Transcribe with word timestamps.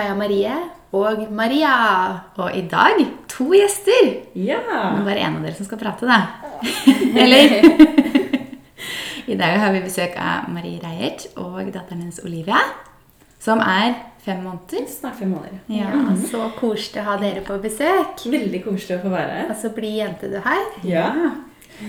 Kaja 0.00 0.14
Marie 0.16 0.52
og 0.96 1.26
Maria. 1.30 1.70
Og 2.40 2.54
i 2.56 2.62
dag 2.70 3.02
to 3.28 3.50
gjester. 3.52 4.06
Ja. 4.32 4.62
Men 4.94 5.04
bare 5.04 5.26
én 5.26 5.36
av 5.36 5.42
dere 5.44 5.58
som 5.58 5.68
skal 5.68 5.80
prate, 5.82 6.08
da. 6.08 6.22
Eller? 7.22 7.52
I 9.32 9.36
dag 9.36 9.58
har 9.60 9.74
vi 9.76 9.82
besøk 9.84 10.16
av 10.16 10.48
Marie 10.54 10.80
Reiert 10.80 11.26
og 11.36 11.68
datteren 11.74 12.06
hennes 12.06 12.22
Olivia. 12.24 12.62
Som 13.44 13.60
er 13.60 13.92
fem 14.24 14.40
måneder. 14.46 14.88
Snart 14.88 15.20
fem 15.20 15.34
måneder. 15.36 15.60
Ja, 15.68 15.92
Så 16.32 16.48
koselig 16.56 17.04
å 17.04 17.08
ha 17.10 17.20
dere 17.20 17.44
på 17.44 17.60
besøk. 17.60 18.24
Veldig 18.32 18.64
koselig 18.64 19.02
å 19.02 19.04
få 19.04 19.12
være 19.12 19.36
her. 19.36 19.52
Og 19.52 19.60
så 19.60 19.74
blir 19.76 20.00
jente 20.00 20.32
du 20.32 20.40
her. 20.48 20.66
Ja. 20.88 21.06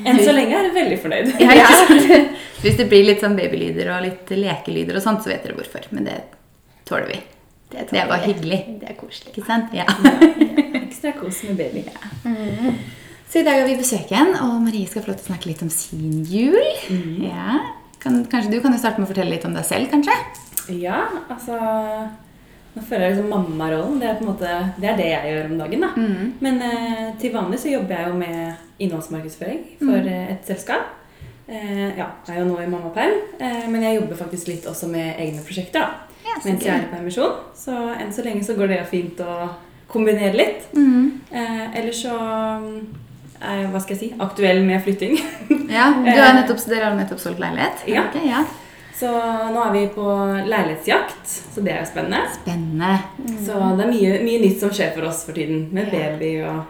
Enn 0.04 0.20
så 0.20 0.36
lenge 0.36 0.60
er 0.60 0.68
jeg 0.68 0.80
veldig 0.84 1.02
fornøyd. 1.08 1.36
Ja, 1.48 1.62
ja. 1.64 2.24
Hvis 2.60 2.76
det 2.76 2.92
blir 2.92 3.08
litt 3.08 3.24
sånn 3.24 3.40
babylyder 3.40 3.96
og 3.96 4.04
litt 4.04 4.36
lekelyder 4.36 5.00
og 5.00 5.08
sånt, 5.08 5.24
så 5.24 5.32
vet 5.32 5.48
dere 5.48 5.56
hvorfor. 5.64 5.88
Men 5.96 6.12
det 6.12 6.24
tåler 6.84 7.08
vi. 7.16 7.24
Det, 7.72 7.88
Det 7.92 8.08
var 8.10 8.24
hyggelig. 8.26 8.60
Det 8.82 8.90
er 8.92 8.98
koselig. 9.00 9.32
Ikke 9.34 9.46
sant? 9.48 9.72
Ja. 9.76 9.86
Ekstra 10.86 11.14
kos 11.18 11.44
med 11.48 11.58
baby. 11.62 11.86
Så 13.32 13.40
i 13.40 13.46
dag 13.48 13.62
har 13.62 13.68
vi 13.70 13.78
besøk 13.80 14.12
igjen, 14.12 14.34
og 14.44 14.58
Marie 14.66 14.90
skal 14.90 15.06
få 15.06 15.14
lov 15.14 15.22
til 15.22 15.30
å 15.30 15.32
snakke 15.32 15.48
litt 15.48 15.62
om 15.64 15.70
sin 15.72 16.26
jul. 16.28 16.58
Ja. 17.24 17.62
Kan, 18.02 18.26
kanskje 18.26 18.52
Du 18.52 18.60
kan 18.64 18.74
jo 18.74 18.82
starte 18.82 19.00
med 19.00 19.08
å 19.08 19.12
fortelle 19.14 19.36
litt 19.36 19.46
om 19.48 19.56
deg 19.56 19.64
selv, 19.68 19.88
kanskje? 19.94 20.18
Ja, 20.82 21.06
altså 21.30 21.58
Nå 22.72 22.84
føler 22.88 23.10
jeg 23.10 23.16
liksom 23.18 23.32
mammarollen. 23.34 23.98
Det 24.00 24.08
er 24.08 24.20
på 24.20 24.24
en 24.24 24.30
måte, 24.32 24.52
det 24.80 24.88
er 24.88 25.00
det 25.00 25.08
jeg 25.10 25.32
gjør 25.34 25.50
om 25.50 25.58
dagen. 25.60 25.82
da. 25.84 25.90
Men 26.40 26.62
eh, 26.64 27.08
til 27.20 27.34
vanlig 27.34 27.60
så 27.60 27.74
jobber 27.74 27.98
jeg 27.98 28.08
jo 28.08 28.20
med 28.22 28.86
innholdsmarkedsføring 28.86 29.66
for 29.82 30.08
mm. 30.08 30.14
et 30.38 30.48
selskap. 30.48 30.94
Eh, 31.52 31.90
ja, 32.00 32.08
jeg 32.28 32.38
er 32.38 32.40
jo 32.40 32.46
nå 32.48 32.62
i 32.64 32.70
mammaperm, 32.72 33.18
eh, 33.44 33.66
men 33.68 33.84
jeg 33.84 33.98
jobber 33.98 34.22
faktisk 34.22 34.48
litt 34.54 34.70
også 34.72 34.88
med 34.88 35.20
egne 35.20 35.44
prosjekter. 35.44 35.84
da. 35.84 36.11
Så 36.40 36.48
mens 36.50 36.64
jeg 36.66 36.72
er 36.74 36.86
i 36.86 36.92
permisjon. 36.92 37.36
Så 37.58 37.76
enn 38.00 38.14
så 38.16 38.24
lenge 38.26 38.44
så 38.48 38.56
går 38.58 38.72
det 38.72 38.80
fint 38.90 39.20
å 39.26 39.50
kombinere 39.92 40.34
litt. 40.38 40.70
Eh, 40.76 41.78
Eller 41.80 41.92
så 41.96 42.16
eh, 42.16 43.66
hva 43.72 43.82
skal 43.82 43.96
jeg 43.96 44.00
si, 44.00 44.10
aktuell 44.24 44.64
med 44.66 44.82
flytting. 44.86 45.18
Ja, 45.72 45.86
du 45.96 46.10
har 46.12 46.34
nettopp, 46.36 46.60
Dere 46.68 46.90
har 46.90 46.98
nettopp 46.98 47.22
solgt 47.24 47.40
leilighet? 47.40 47.86
Ja. 47.88 48.02
Okay, 48.10 48.28
ja. 48.28 48.42
så 48.98 49.08
nå 49.54 49.62
er 49.64 49.72
vi 49.72 49.86
på 49.96 50.04
leilighetsjakt, 50.52 51.24
så 51.56 51.64
det 51.64 51.72
er 51.72 51.80
jo 51.80 51.90
spennende. 51.94 52.26
Spennende. 52.36 52.90
Så 53.46 53.56
det 53.78 53.86
er 53.86 53.92
mye, 53.94 54.18
mye 54.26 54.42
nytt 54.44 54.60
som 54.60 54.74
skjer 54.76 54.92
for 54.98 55.08
oss 55.08 55.24
for 55.28 55.38
tiden, 55.38 55.70
med 55.72 55.88
baby 55.94 56.34
og 56.44 56.66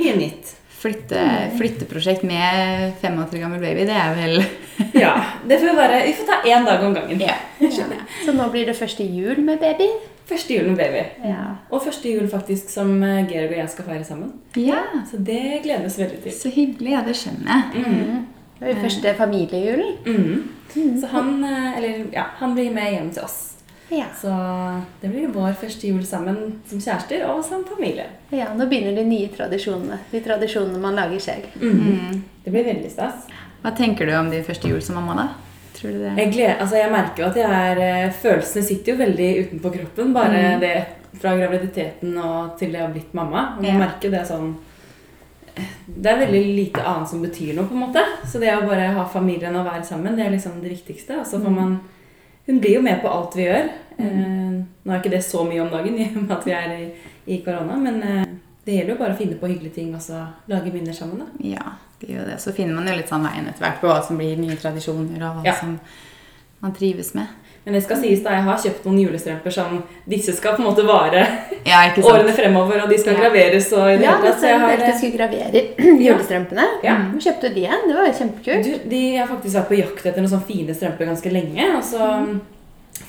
mye 0.00 0.16
nytt. 0.18 0.50
Flytte, 0.76 1.20
flytteprosjekt 1.56 2.22
med 2.28 2.92
fem 3.00 3.14
måneder 3.16 3.40
gammel 3.40 3.62
baby, 3.62 3.86
det 3.88 3.94
er 3.96 4.12
vel 4.18 4.34
Ja, 5.04 5.14
det 5.48 5.56
får 5.62 5.70
vi 5.70 5.76
bare, 5.78 6.02
vi 6.04 6.12
får 6.18 6.28
ta 6.28 6.36
én 6.52 6.66
dag 6.68 6.84
om 6.84 6.92
gangen. 6.94 7.22
Ja, 7.24 7.38
skjønner 7.62 7.96
jeg. 7.96 8.04
Så 8.26 8.34
nå 8.36 8.50
blir 8.52 8.68
det 8.68 8.76
første 8.76 9.06
jul 9.08 9.40
med 9.46 9.58
baby. 9.62 9.88
Første 10.28 10.52
jul 10.56 10.68
med 10.72 10.76
baby. 10.82 11.02
Ja. 11.30 11.46
Og 11.70 11.80
første 11.86 12.10
jul 12.12 12.28
faktisk 12.28 12.68
som 12.74 12.92
eh, 13.06 13.22
Georg 13.30 13.52
og 13.54 13.60
jeg 13.62 13.72
skal 13.72 13.88
feire 13.88 14.04
sammen. 14.04 14.32
Ja, 14.58 14.82
Så 15.10 15.16
det 15.22 15.62
gleder 15.64 15.86
vi 15.86 15.90
oss 15.92 15.98
veldig 16.02 16.20
til. 16.24 16.32
så 16.34 16.50
hyggelig. 16.52 16.92
Ja, 16.92 17.02
det 17.06 17.16
skjønner 17.16 17.52
jeg. 17.74 18.22
Det 18.58 18.66
er 18.66 18.72
jo 18.74 18.82
første 18.84 19.14
familiejulen. 19.18 19.96
Mm. 20.06 20.98
Så 21.00 21.06
han, 21.12 21.32
eh, 21.44 21.76
eller, 21.78 22.06
ja, 22.12 22.24
han 22.40 22.54
blir 22.56 22.72
med 22.74 22.92
hjem 22.92 23.10
til 23.16 23.22
oss. 23.24 23.55
Ja. 23.88 24.06
Så 24.20 24.30
det 25.00 25.08
blir 25.12 25.28
vår 25.30 25.52
første 25.60 25.86
jul 25.86 26.02
sammen 26.06 26.60
som 26.66 26.80
kjærester 26.82 27.22
og 27.30 27.44
som 27.44 27.64
familie. 27.64 28.06
ja, 28.34 28.48
nå 28.56 28.66
begynner 28.66 28.96
de 28.96 29.04
nye 29.06 29.28
tradisjonene. 29.28 29.98
De 30.10 30.20
tradisjonene 30.20 30.78
man 30.82 30.94
lager 30.98 31.18
selv. 31.20 31.46
Det 32.44 32.50
blir 32.50 32.64
veldig 32.66 32.90
stas. 32.90 33.28
Hva 33.62 33.70
tenker 33.76 34.06
du 34.06 34.12
om 34.18 34.30
de 34.30 34.42
første 34.46 34.68
jul 34.68 34.82
som 34.82 34.94
mamma, 34.98 35.14
da? 35.14 35.28
Tror 35.76 35.92
du 35.92 35.98
det 36.02 36.12
Jeg, 36.18 36.32
gleder, 36.32 36.56
altså 36.60 36.76
jeg 36.80 36.90
merker 36.92 37.22
jo 37.22 37.28
at 37.28 37.36
jeg 37.36 37.50
er, 37.70 37.80
eh, 37.84 38.12
følelsene 38.22 38.62
sitter 38.64 38.92
jo 38.92 38.98
veldig 38.98 39.30
utenpå 39.46 39.72
kroppen. 39.74 40.12
Bare 40.14 40.58
det 40.60 40.74
fra 41.20 41.34
graviditeten 41.36 42.16
og 42.18 42.56
til 42.58 42.72
jeg 42.72 42.82
har 42.82 42.92
blitt 42.92 43.12
mamma. 43.14 43.54
Og 43.56 43.62
man 43.62 43.70
Ja. 43.72 43.78
merker 43.86 44.10
det 44.10 44.26
sånn 44.26 44.54
Det 45.88 46.06
er 46.12 46.18
veldig 46.26 46.40
lite 46.56 46.82
annet 46.84 47.08
som 47.08 47.22
betyr 47.22 47.54
noe, 47.54 47.64
på 47.66 47.72
en 47.74 47.80
måte. 47.86 48.02
Så 48.26 48.38
det 48.38 48.50
å 48.52 48.66
bare 48.68 48.90
ha 48.92 49.04
familien 49.08 49.54
og 49.56 49.64
være 49.64 49.84
sammen, 49.84 50.16
det 50.16 50.26
er 50.26 50.30
liksom 50.34 50.60
det 50.60 50.68
viktigste. 50.70 51.20
Og 51.20 51.24
så 51.26 51.40
får 51.40 51.50
man 51.54 51.80
Hun 52.46 52.60
blir 52.62 52.76
jo 52.78 52.82
med 52.82 53.00
på 53.02 53.08
alt 53.10 53.36
vi 53.36 53.46
gjør. 53.48 53.68
Mm. 53.98 54.56
nå 54.84 54.92
er 54.92 54.98
ikke 55.00 55.10
det 55.14 55.22
så 55.24 55.40
mye 55.48 55.62
om 55.64 55.70
dagen 55.72 55.94
i 56.02 56.04
og 56.14 56.18
med 56.26 56.32
at 56.36 56.44
vi 56.46 56.52
er 56.52 56.72
i, 56.76 56.88
i 57.32 57.38
korona, 57.44 57.78
men 57.80 58.02
eh, 58.04 58.26
det 58.66 58.74
gjelder 58.76 58.92
jo 58.92 58.98
bare 59.00 59.14
å 59.14 59.18
finne 59.18 59.38
på 59.40 59.48
hyggelige 59.48 59.74
ting 59.78 59.94
og 59.96 60.02
så 60.04 60.20
lage 60.52 60.72
minner 60.74 60.92
sammen. 60.92 61.22
da. 61.22 61.26
Ja, 61.48 61.72
det 62.02 62.10
gjør 62.12 62.26
det. 62.28 62.36
Så 62.42 62.52
finner 62.52 62.74
man 62.76 62.90
jo 62.90 62.96
litt 62.98 63.08
sånn 63.08 63.24
veien 63.24 63.48
etter 63.48 63.64
hvert 63.64 63.80
på 63.80 63.88
hva 63.88 64.02
som 64.04 64.18
blir 64.20 64.36
nye 64.36 64.56
tradisjoner, 64.60 65.16
og 65.30 65.40
hva 65.40 65.46
Ja. 65.48 65.54
som 65.60 65.78
man 66.60 66.74
trives 66.76 67.14
med. 67.14 67.26
Men 67.66 67.74
det 67.74 67.80
skal 67.82 67.98
sies 67.98 68.20
da, 68.22 68.30
jeg 68.36 68.44
har 68.46 68.58
kjøpt 68.62 68.84
noen 68.86 68.98
julestrømper 69.02 69.50
som 69.50 69.80
disse 70.06 70.30
skal 70.36 70.54
på 70.54 70.62
en 70.62 70.68
måte 70.68 70.84
vare 70.86 71.24
Ja, 71.66 71.80
ikke 71.88 71.98
sant? 72.04 72.12
årene 72.12 72.32
fremover, 72.36 72.82
og 72.84 72.92
de 72.92 72.98
skal 73.02 73.16
Ja. 73.16 73.24
graveres 73.24 73.66
og 73.74 73.88
i 73.90 73.96
det 73.98 74.04
Ja, 74.06 74.12
hele 74.16 74.30
tatt. 74.30 74.38
Så 74.40 74.46
jeg 74.52 74.60
har, 74.62 74.84
skulle 75.00 75.16
gravere 75.18 75.62
julestrømpene. 76.06 76.66
Ja. 76.86 76.94
Hvor 77.10 77.24
kjøpte 77.26 77.50
de 77.56 77.64
en? 77.66 77.88
Det 77.88 77.96
var 77.98 78.06
jo 78.06 78.12
kjempekult. 78.20 78.68
du, 78.70 78.90
de, 78.94 79.00
har 79.16 79.26
faktisk 79.32 79.54
vært 79.58 79.68
på 79.72 79.80
jakt 79.80 80.06
etter 80.06 80.22
noen 80.22 80.30
sånne 80.36 80.46
fine 80.52 80.74
strømper 80.78 81.10
ganske 81.10 81.32
lenge. 81.34 81.66
Og 81.76 81.82
så 81.84 82.12
Mm. 82.22 82.40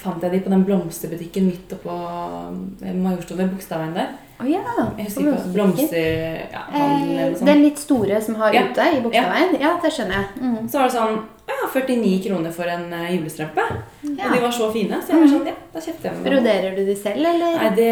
fant 0.03 0.23
jeg 0.25 0.31
de 0.33 0.39
på 0.43 0.49
den 0.51 0.63
blomsterbutikken 0.67 1.45
midt 1.47 1.71
oppå 1.77 1.93
Majorstuen, 1.95 3.03
Majorstua 3.03 3.37
ved 3.37 3.49
Bogstadveien 3.53 3.93
der. 3.95 4.09
Å 4.37 4.45
ja. 4.45 4.59
Jeg 4.97 5.07
husker 5.07 5.21
ikke 5.23 5.31
hva 5.33 5.53
blomsterhandel 5.53 6.51
ja, 6.53 6.61
eller 6.69 7.23
Eh, 7.23 7.31
noe 7.33 7.45
den 7.47 7.61
litt 7.63 7.79
store 7.81 8.19
som 8.21 8.35
har 8.37 8.53
Ja. 8.53 8.61
ute 8.69 8.83
i 8.93 8.99
Bogstadveien? 9.01 9.55
Ja, 9.61 9.71
det 9.81 9.91
skjønner 9.95 10.13
jeg. 10.19 10.27
Mm. 10.43 10.67
Så 10.69 10.77
var 10.77 10.91
det 10.91 10.93
sånn 10.97 11.17
ja, 11.47 11.55
49 11.73 12.19
kroner 12.27 12.51
for 12.53 12.69
en 12.69 12.93
eh, 12.93 13.07
julestrømpe. 13.15 13.65
Ja. 14.03 14.27
Og 14.27 14.35
de 14.35 14.41
var 14.43 14.51
så 14.51 14.67
fine, 14.73 14.99
så 15.01 15.13
jeg 15.15 15.21
var 15.23 15.31
sånn, 15.33 15.47
ja, 15.47 15.55
da 15.73 15.79
kjøpte 15.87 16.03
jeg 16.09 16.13
meg. 16.19 16.27
Broderer 16.29 16.75
du 16.77 16.83
de 16.85 16.95
selv, 16.95 17.25
eller? 17.25 17.57
Nei, 17.57 17.69
det 17.79 17.91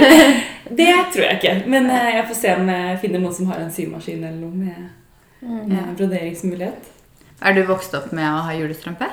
Det 0.80 0.86
tror 1.12 1.24
jeg 1.26 1.38
ikke. 1.40 1.54
Men 1.72 1.90
eh, 1.90 2.10
jeg 2.16 2.26
får 2.30 2.38
se 2.38 2.54
om 2.60 2.68
jeg 2.70 2.98
finner 3.02 3.18
noen 3.24 3.34
som 3.34 3.46
har 3.50 3.58
en 3.64 3.72
symaskin 3.74 4.22
eller 4.24 4.40
noe 4.46 4.54
med 4.54 4.88
Mm. 5.40 5.70
eh, 5.72 5.84
broderingsmulighet. 5.96 6.88
Er 7.40 7.54
du 7.56 7.62
vokst 7.64 7.94
opp 7.96 8.10
med 8.12 8.26
å 8.28 8.42
ha 8.44 8.52
julestrømpe? 8.52 9.06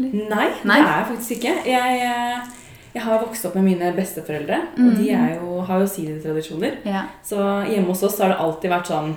Nei, 0.00 0.46
Nei? 0.64 0.78
det 0.80 0.86
er 0.88 0.94
jeg 0.96 1.08
faktisk 1.10 1.34
ikke. 1.36 1.52
Jeg, 1.68 1.98
eh, 2.00 2.38
jeg 2.40 2.63
har 3.04 3.20
vokst 3.22 3.44
opp 3.46 3.54
med 3.54 3.64
mine 3.64 3.92
besteforeldre, 3.96 4.58
Mm. 4.76 4.88
og 4.88 4.96
de 4.98 5.10
er 5.10 5.34
jo, 5.40 5.60
har 5.68 5.80
jo 5.80 5.86
sine 5.86 6.20
tradisjoner. 6.22 6.76
Ja. 6.84 7.02
Så 7.24 7.36
hjemme 7.68 7.86
hos 7.92 8.02
oss 8.02 8.18
har 8.20 8.28
det 8.34 8.38
alltid 8.38 8.70
vært 8.70 8.86
sånn 8.92 9.14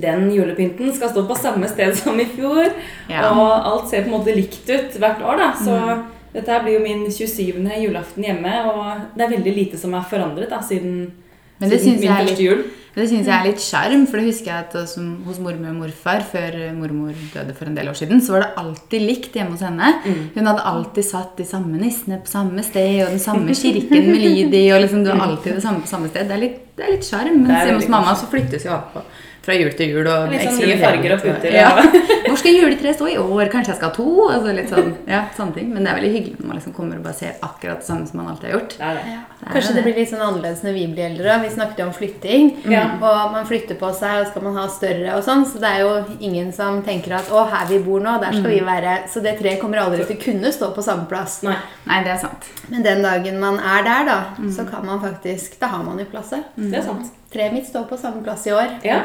Den 0.00 0.30
julepynten 0.32 0.92
skal 0.96 1.10
stå 1.10 1.26
på 1.28 1.36
samme 1.36 1.68
sted 1.68 1.92
som 2.00 2.18
i 2.20 2.24
fjor. 2.24 2.70
Ja. 3.10 3.30
Og 3.30 3.50
alt 3.72 3.88
ser 3.90 4.02
på 4.06 4.08
en 4.08 4.14
måte 4.18 4.34
likt 4.34 4.68
ut 4.70 4.94
hvert 4.98 5.20
år, 5.22 5.36
da. 5.36 5.50
Så 5.52 5.74
Mm. 5.76 6.04
dette 6.32 6.48
her 6.50 6.62
blir 6.64 6.78
jo 6.78 6.80
min 6.80 7.04
27. 7.10 7.68
julaften 7.82 8.24
hjemme, 8.24 8.54
og 8.66 9.02
det 9.16 9.24
er 9.26 9.36
veldig 9.36 9.54
lite 9.54 9.78
som 9.78 9.92
er 9.94 10.00
forandret 10.08 10.48
da, 10.50 10.58
siden, 10.62 11.12
Men 11.60 11.70
det 11.70 11.80
siden 11.80 11.98
synes 11.98 12.00
min 12.00 12.08
jeg 12.08 12.14
er 12.14 12.24
første 12.26 12.34
litt- 12.34 12.48
jul. 12.50 12.64
Det 12.94 13.08
syns 13.10 13.26
jeg 13.26 13.34
er 13.34 13.46
litt 13.48 13.58
sjarm, 13.58 14.06
for 14.06 14.20
det 14.20 14.26
husker 14.28 14.50
jeg 14.52 14.54
at 14.68 14.72
hos, 14.78 14.92
hos 15.26 15.38
mormor 15.42 15.72
og 15.72 15.78
morfar 15.80 16.20
før 16.22 16.54
mormor 16.78 17.10
døde 17.34 17.54
for 17.58 17.66
en 17.66 17.74
del 17.74 17.88
år 17.90 17.96
siden, 17.98 18.20
så 18.22 18.36
var 18.36 18.44
det 18.44 18.50
alltid 18.62 19.02
likt 19.02 19.34
hjemme 19.34 19.50
hos 19.56 19.64
henne. 19.66 19.88
Hun 20.36 20.46
hadde 20.46 20.62
alltid 20.62 21.02
satt 21.08 21.32
de 21.36 21.42
samme 21.44 21.74
nissene 21.80 22.20
på 22.22 22.30
samme 22.30 22.62
sted, 22.62 23.02
og 23.02 23.10
den 23.10 23.18
samme 23.18 23.50
kirken 23.50 24.06
med 24.12 24.22
lyd 24.22 24.54
i, 24.54 24.70
og 24.70 24.80
liksom 24.84 25.02
det 25.02 25.10
var 25.10 25.26
alltid 25.26 25.54
det 25.58 25.62
samme 25.66 25.82
på 25.82 25.90
samme 25.90 26.08
sted. 26.12 26.28
Det 26.30 26.36
er 26.36 26.42
litt, 26.44 26.60
det 26.78 27.02
sjarm. 27.02 27.42
Mens 27.42 27.66
hjemme 27.66 27.80
hos 27.82 27.90
mamma 27.90 28.14
så 28.14 28.30
flyttes 28.30 28.64
jo 28.64 28.70
alt 28.78 28.94
på 28.94 29.02
fra 29.44 29.54
jul 29.58 29.70
til 29.78 29.92
jul. 29.94 30.06
Og 30.10 30.32
Litt 30.32 30.42
sånn 30.48 30.60
nye 30.64 30.78
farger 30.80 31.14
og 31.16 31.22
puter, 31.24 31.52
Ja. 31.54 31.68
ja. 31.76 32.02
Hvor 32.34 32.40
skal 32.40 32.56
juletreet 32.56 32.96
stå 32.96 33.06
i 33.12 33.16
år? 33.20 33.44
Kanskje 33.52 33.70
jeg 33.74 33.78
skal 33.78 33.90
ha 33.90 33.94
to? 33.94 34.06
Altså 34.32 34.54
litt 34.56 34.70
sånn, 34.72 34.88
ja, 35.14 35.20
sånne 35.36 35.54
ting. 35.58 35.68
Men 35.74 35.84
det 35.84 35.92
er 35.92 35.98
veldig 36.00 36.12
hyggelig 36.16 36.38
når 36.40 36.48
man 36.50 36.58
liksom 36.58 36.74
kommer 36.76 36.98
og 36.98 37.04
bare 37.06 37.18
ser 37.20 37.36
akkurat 37.46 37.82
det 37.82 37.86
samme 37.86 38.08
som 38.08 38.20
man 38.22 38.30
alltid 38.32 38.48
har 38.50 38.56
gjort. 38.58 38.74
Det 38.78 38.88
er 38.88 38.98
det. 38.98 39.04
Det 39.38 39.46
er 39.48 39.52
Kanskje 39.54 39.74
det 39.76 39.84
blir 39.86 39.98
litt 40.00 40.10
sånn 40.10 40.24
annerledes 40.24 40.62
når 40.64 40.76
vi 40.78 40.86
blir 40.94 41.06
eldre. 41.10 41.36
Vi 41.44 41.50
snakket 41.54 41.82
jo 41.82 41.86
om 41.90 41.94
flytting. 41.94 42.50
Ja. 42.72 42.84
Og 42.96 43.32
man 43.36 43.46
flytter 43.48 43.78
på 43.80 43.90
seg, 43.94 44.22
og 44.24 44.30
skal 44.32 44.46
man 44.48 44.56
ha 44.58 44.66
større 44.72 45.16
og 45.18 45.24
sånn. 45.26 45.44
Så 45.46 45.60
det 45.62 45.70
er 45.70 45.84
jo 45.84 45.92
ingen 46.24 46.50
som 46.56 46.80
tenker 46.86 47.14
at 47.20 47.28
'å, 47.30 47.44
her 47.52 47.66
vi 47.68 47.78
bor 47.84 48.00
nå, 48.00 48.16
der 48.24 48.32
skal 48.32 48.50
vi 48.50 48.60
være'. 48.64 49.08
Så 49.12 49.22
det 49.22 49.36
treet 49.38 49.60
kommer 49.60 49.78
aldri 49.84 50.04
til 50.08 50.16
å 50.16 50.24
kunne 50.24 50.52
stå 50.52 50.72
på 50.74 50.82
samme 50.82 51.06
plass. 51.06 51.42
Nei. 51.44 51.56
Nei, 51.86 52.02
det 52.04 52.12
er 52.16 52.20
sant. 52.24 52.48
Men 52.70 52.82
den 52.82 53.02
dagen 53.04 53.38
man 53.40 53.58
er 53.60 53.82
der, 53.84 54.04
da, 54.08 54.18
så 54.50 54.64
kan 54.70 54.86
man 54.86 55.00
faktisk 55.00 55.58
Da 55.60 55.66
har 55.66 55.84
man 55.84 55.98
jo 55.98 56.04
plasset. 56.10 56.44
Det 56.56 56.78
er 56.78 56.82
sant. 56.82 57.12
Treet 57.34 57.52
mitt 57.52 57.66
står 57.68 57.84
på 57.90 57.98
samme 57.98 58.22
plass 58.24 58.46
i 58.46 58.54
år. 58.54 58.78
Ja. 58.86 59.02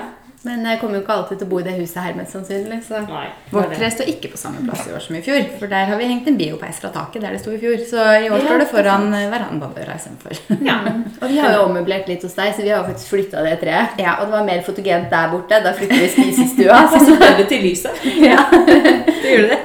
Men 0.47 0.61
jeg 0.63 0.79
kommer 0.79 0.95
jo 0.95 1.01
ikke 1.03 1.15
alltid 1.17 1.39
til 1.41 1.47
å 1.49 1.51
bo 1.51 1.57
i 1.59 1.63
det 1.65 1.73
huset 1.75 1.97
her, 1.99 2.13
mest 2.15 2.31
sannsynlig. 2.31 2.77
Så. 2.87 3.01
Nei. 3.09 3.25
Vårt 3.51 3.73
tre 3.75 3.89
står 3.91 4.07
ikke 4.13 4.29
på 4.31 4.37
samme 4.39 4.61
plass 4.63 4.85
i 4.87 4.93
år 4.95 5.01
som 5.03 5.17
i 5.17 5.21
fjor. 5.25 5.41
For 5.59 5.67
der 5.67 5.89
har 5.89 5.99
vi 5.99 6.07
hengt 6.07 6.29
en 6.31 6.37
biopeis 6.39 6.79
fra 6.79 6.91
taket 6.95 7.25
der 7.25 7.33
det 7.35 7.41
sto 7.41 7.51
i 7.51 7.59
fjor. 7.59 7.81
Så 7.89 8.05
i 8.23 8.29
år 8.31 8.45
står 8.45 8.61
det 8.63 8.69
foran 8.71 9.09
verandadøra 9.33 9.97
istedenfor. 9.99 10.39
Ja. 10.63 10.77
Og 11.19 11.25
vi 11.33 11.41
har 11.43 11.57
jo 11.57 11.65
ommøblert 11.65 12.07
litt 12.07 12.23
hos 12.23 12.37
deg, 12.39 12.53
så 12.55 12.63
vi 12.63 12.71
har 12.71 12.87
faktisk 12.87 13.11
flytta 13.17 13.43
det 13.49 13.57
treet. 13.65 13.99
Ja. 13.99 14.15
Og 14.21 14.29
det 14.29 14.37
var 14.37 14.47
mer 14.47 14.63
fotogent 14.69 15.11
der 15.11 15.33
borte. 15.33 15.59
Da 15.65 15.75
flytter 15.75 16.05
vi 16.05 16.09
spisestua. 16.15 16.79
Så 16.93 17.03
Så 17.09 17.19
ble 17.19 17.33
det 17.41 17.49
til 17.51 17.65
lyset. 17.67 18.07
ja, 18.23 18.39
det 19.25 19.35
gjorde 19.35 19.51
det? 19.57 19.59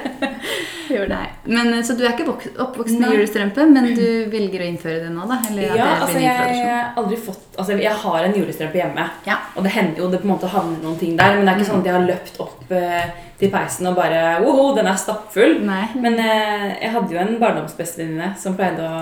Gjorde 0.95 1.17
det. 1.17 1.51
Men, 1.51 1.73
eh, 1.73 1.83
så 1.85 1.95
du 1.97 2.03
er 2.05 2.13
ikke 2.13 2.27
oppvokst 2.63 2.97
med 3.01 3.13
julestrømpe, 3.15 3.67
men 3.71 3.89
du 3.97 4.07
velger 4.31 4.63
å 4.63 4.69
innføre 4.69 5.03
det 5.03 5.11
nå, 5.13 5.27
da? 5.29 5.39
Eller 5.49 5.67
Ja, 5.67 5.75
det 5.75 6.07
altså 6.07 6.23
jeg 6.23 6.39
har 6.39 6.97
aldri 7.01 7.19
fått 7.27 7.43
Altså 7.55 7.77
jeg 7.79 7.99
har 8.01 8.25
en 8.25 8.33
julestrømpe 8.35 8.81
hjemme. 8.81 9.05
Ja. 9.27 9.37
Og 9.55 9.63
det 9.63 9.71
hender 9.71 10.01
jo 10.03 10.09
det 10.11 10.19
på 10.19 10.27
en 10.27 10.33
måte 10.33 10.49
havner 10.51 10.81
noen 10.83 10.97
ting 10.99 11.13
der, 11.19 11.37
men 11.37 11.45
det 11.45 11.53
er 11.53 11.61
ikke 11.61 11.69
sånn 11.69 11.85
at 11.85 11.87
jeg 11.87 11.95
har 11.95 12.09
løpt 12.09 12.41
opp 12.43 12.73
eh, 12.75 13.05
til 13.39 13.53
peisen 13.53 13.87
og 13.87 13.95
bare 13.99 14.25
Woho, 14.43 14.73
den 14.75 14.89
er 14.91 14.99
stappfull. 14.99 15.61
Nei. 15.63 15.85
Men 15.95 16.19
eh, 16.19 16.67
jeg 16.81 16.91
hadde 16.97 17.15
jo 17.15 17.21
en 17.21 17.39
barndomsbestevenninne 17.39 18.33
som 18.41 18.57
pleide 18.59 18.83
å 18.83 18.99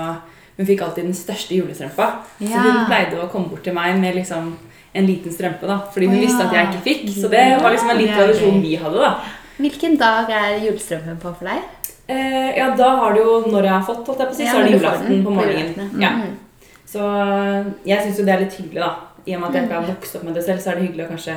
hun 0.54 0.68
fikk 0.68 0.84
alltid 0.86 1.08
den 1.08 1.16
største 1.18 1.56
julestrømpa. 1.56 2.06
Så 2.38 2.60
hun 2.62 2.84
pleide 2.86 3.18
å 3.18 3.30
komme 3.32 3.50
bort 3.50 3.64
til 3.66 3.74
meg 3.74 3.96
med 3.98 4.14
liksom 4.20 4.52
en 4.94 5.08
liten 5.08 5.34
strømpe, 5.34 5.66
da. 5.66 5.80
Fordi 5.90 6.06
hun 6.06 6.20
ja. 6.20 6.26
visste 6.28 6.44
at 6.44 6.54
jeg 6.54 6.68
ikke 6.70 6.84
fikk. 6.84 7.08
Så 7.16 7.30
det 7.32 7.42
var 7.58 7.74
liksom 7.74 7.90
en 7.90 7.98
liten 7.98 8.20
tradisjon 8.20 8.60
vi 8.62 8.76
hadde, 8.78 9.00
da. 9.02 9.40
Hvilken 9.58 9.96
dag 9.98 10.30
er 10.34 10.60
julestrømpen 10.62 11.18
på 11.22 11.32
for 11.40 11.50
deg? 11.50 11.66
Eh, 12.08 12.56
ja, 12.58 12.74
da 12.76 12.88
har 13.00 13.14
du 13.14 13.20
jo 13.22 13.34
Når 13.48 13.62
jeg 13.64 13.72
har 13.72 13.82
fått, 13.86 14.06
holdt 14.06 14.18
jeg 14.20 14.28
på 14.28 14.34
å 14.34 14.36
si, 14.36 14.44
så 14.46 14.58
er 14.60 14.64
det 14.68 14.72
julaften 14.78 15.24
på 15.24 15.30
morgenen. 15.32 15.90
Ja. 16.00 16.10
Mm. 16.10 16.34
Så 16.86 17.00
eh, 17.00 17.64
jeg 17.88 18.02
syns 18.04 18.18
jo 18.20 18.24
det 18.28 18.34
er 18.34 18.42
litt 18.44 18.58
hyggelig, 18.60 18.80
da. 18.84 18.90
I 19.26 19.34
og 19.36 19.40
med 19.40 19.48
at 19.48 19.54
jeg 19.56 19.64
ikke 19.68 19.78
har 19.80 19.88
vokst 19.88 20.16
opp 20.18 20.24
med 20.28 20.34
det 20.36 20.44
selv, 20.44 20.60
så 20.60 20.70
er 20.70 20.74
det 20.80 20.84
hyggelig 20.88 21.06
å 21.06 21.12
kanskje 21.14 21.36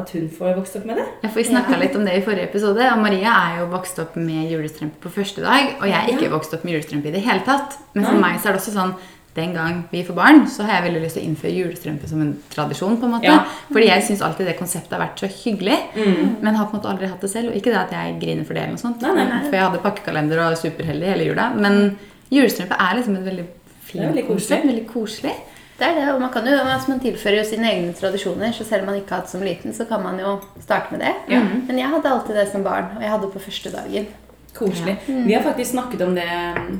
at 0.00 0.10
hun 0.16 0.28
får 0.32 0.54
vokst 0.56 0.76
opp 0.78 0.86
med 0.88 0.96
det. 0.96 1.04
Ja, 1.22 1.28
for 1.28 1.38
Vi 1.42 1.44
snakka 1.44 1.72
Ja. 1.76 1.78
litt 1.82 1.96
om 1.96 2.04
det 2.08 2.14
i 2.16 2.22
forrige 2.24 2.48
episode. 2.48 2.80
og 2.92 2.98
Maria 3.02 3.32
er 3.52 3.58
jo 3.60 3.66
vokst 3.66 3.98
opp 4.00 4.16
med 4.16 4.48
julestrømpe 4.50 4.96
på 5.04 5.10
første 5.12 5.42
dag. 5.44 5.76
Og 5.82 5.86
jeg 5.86 5.98
er 6.00 6.08
ikke 6.14 6.30
Ja. 6.30 6.36
vokst 6.38 6.54
opp 6.54 6.64
med 6.64 6.72
julestrømpe 6.74 7.08
i 7.08 7.12
det 7.12 7.20
hele 7.22 7.40
tatt. 7.44 7.76
Men 7.94 8.04
for 8.06 8.14
meg 8.14 8.40
så 8.40 8.48
er 8.48 8.52
det 8.52 8.60
også 8.62 8.72
sånn 8.72 8.94
den 9.34 9.54
gang 9.56 9.82
vi 9.90 10.02
får 10.04 10.14
barn, 10.14 10.42
så 10.50 10.66
har 10.66 10.74
jeg 10.76 10.84
veldig 10.90 11.02
lyst 11.06 11.16
til 11.16 11.22
å 11.22 11.28
innføre 11.30 11.52
julestrømpe 11.56 12.08
som 12.08 12.20
en 12.20 12.32
tradisjon. 12.52 12.98
på 13.00 13.06
en 13.08 13.14
måte. 13.14 13.30
Ja. 13.30 13.44
Fordi 13.70 13.86
jeg 13.88 14.04
syns 14.04 14.20
alltid 14.26 14.46
det 14.50 14.58
konseptet 14.58 14.92
har 14.92 15.00
vært 15.06 15.22
så 15.22 15.30
hyggelig. 15.32 15.78
Mm. 15.96 16.36
Men 16.42 16.54
har 16.58 16.66
på 16.66 16.76
en 16.76 16.80
måte 16.82 16.90
aldri 16.92 17.08
hatt 17.08 17.24
det 17.24 17.30
selv. 17.32 17.48
Og 17.48 17.56
ikke 17.56 17.72
det 17.72 17.80
at 17.80 17.94
jeg 17.96 18.18
griner 18.20 18.44
for 18.44 18.52
det, 18.54 18.66
eller 18.66 18.76
noe 18.76 18.82
sånt. 18.82 19.00
Nei, 19.00 19.24
nei. 19.24 19.40
for 19.46 19.56
jeg 19.56 19.64
hadde 19.64 19.80
pakkekalender 19.86 20.42
og 20.44 20.58
superheldig 20.60 21.08
hele 21.14 21.30
jula. 21.30 21.48
Men 21.56 21.96
julestrømpe 22.32 22.76
er 22.76 23.00
liksom 23.00 23.16
et 23.16 23.24
veldig 23.30 23.46
Det 23.48 23.88
fint 23.88 24.04
veldig 24.04 24.26
konsept. 24.26 24.62
koselig. 24.62 24.68
Veldig 24.72 24.86
koselig. 24.92 25.34
Det 25.78 25.88
er 25.88 25.94
det, 25.96 26.14
og 26.14 26.20
man 26.20 26.30
kan 26.30 26.44
jo, 26.46 26.52
altså 26.60 26.92
man 26.92 27.00
tilfører 27.00 27.38
jo 27.40 27.44
sine 27.48 27.70
egne 27.72 27.92
tradisjoner, 27.96 28.52
så 28.52 28.64
selv 28.64 28.84
om 28.84 28.92
man 28.92 29.00
ikke 29.00 29.16
har 29.16 29.22
hatt 29.24 29.30
som 29.32 29.42
liten, 29.42 29.72
så 29.74 29.84
kan 29.88 30.02
man 30.04 30.20
jo 30.20 30.36
starte 30.60 30.92
med 30.92 31.00
det. 31.00 31.14
Ja. 31.32 31.40
Men 31.40 31.78
jeg 31.80 31.88
hadde 31.90 32.12
alltid 32.12 32.36
det 32.36 32.44
som 32.52 32.62
barn, 32.62 32.92
og 32.96 33.02
jeg 33.02 33.10
hadde 33.10 33.30
på 33.32 33.42
første 33.42 33.72
dagen. 33.72 34.06
Koselig. 34.54 34.98
Vi 35.08 35.32
har 35.32 35.42
faktisk 35.42 35.70
snakket 35.72 36.04
om 36.04 36.14
det 36.14 36.28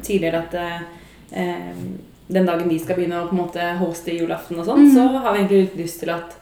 tidligere 0.04 0.44
at 0.44 0.54
eh, 1.32 1.72
den 2.32 2.46
dagen 2.48 2.68
vi 2.68 2.78
skal 2.80 2.96
begynne 2.98 3.22
å 3.22 3.28
på 3.28 3.36
en 3.36 3.42
måte 3.42 3.72
hoste 3.80 4.14
julaften 4.16 4.60
og 4.60 4.68
sånn, 4.68 4.86
så 4.94 5.08
har 5.18 5.34
vi 5.34 5.44
egentlig 5.44 5.82
lyst 5.84 6.00
til 6.02 6.12
at 6.14 6.38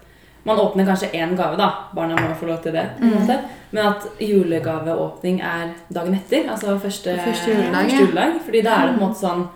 man 0.46 0.58
åpner 0.58 0.86
kanskje 0.88 1.10
én 1.12 1.34
gave, 1.36 1.56
da. 1.60 1.68
Barna 1.94 2.16
må 2.16 2.34
få 2.34 2.46
lov 2.48 2.62
til 2.64 2.72
det. 2.72 2.86
Mm. 3.00 3.26
Men 3.70 3.86
at 3.90 4.06
julegaveåpning 4.18 5.40
er 5.44 5.74
dagen 5.92 6.16
etter. 6.16 6.48
Altså 6.50 6.78
første, 6.80 7.16
Første 7.24 7.50
juledag, 7.52 7.90
første 7.90 8.06
juledag. 8.06 8.38
Fordi 8.46 8.62
da 8.64 8.76
er 8.76 8.86
det 8.88 8.94
på 8.94 9.02
en 9.02 9.08
måte 9.08 9.20
sånn 9.20 9.48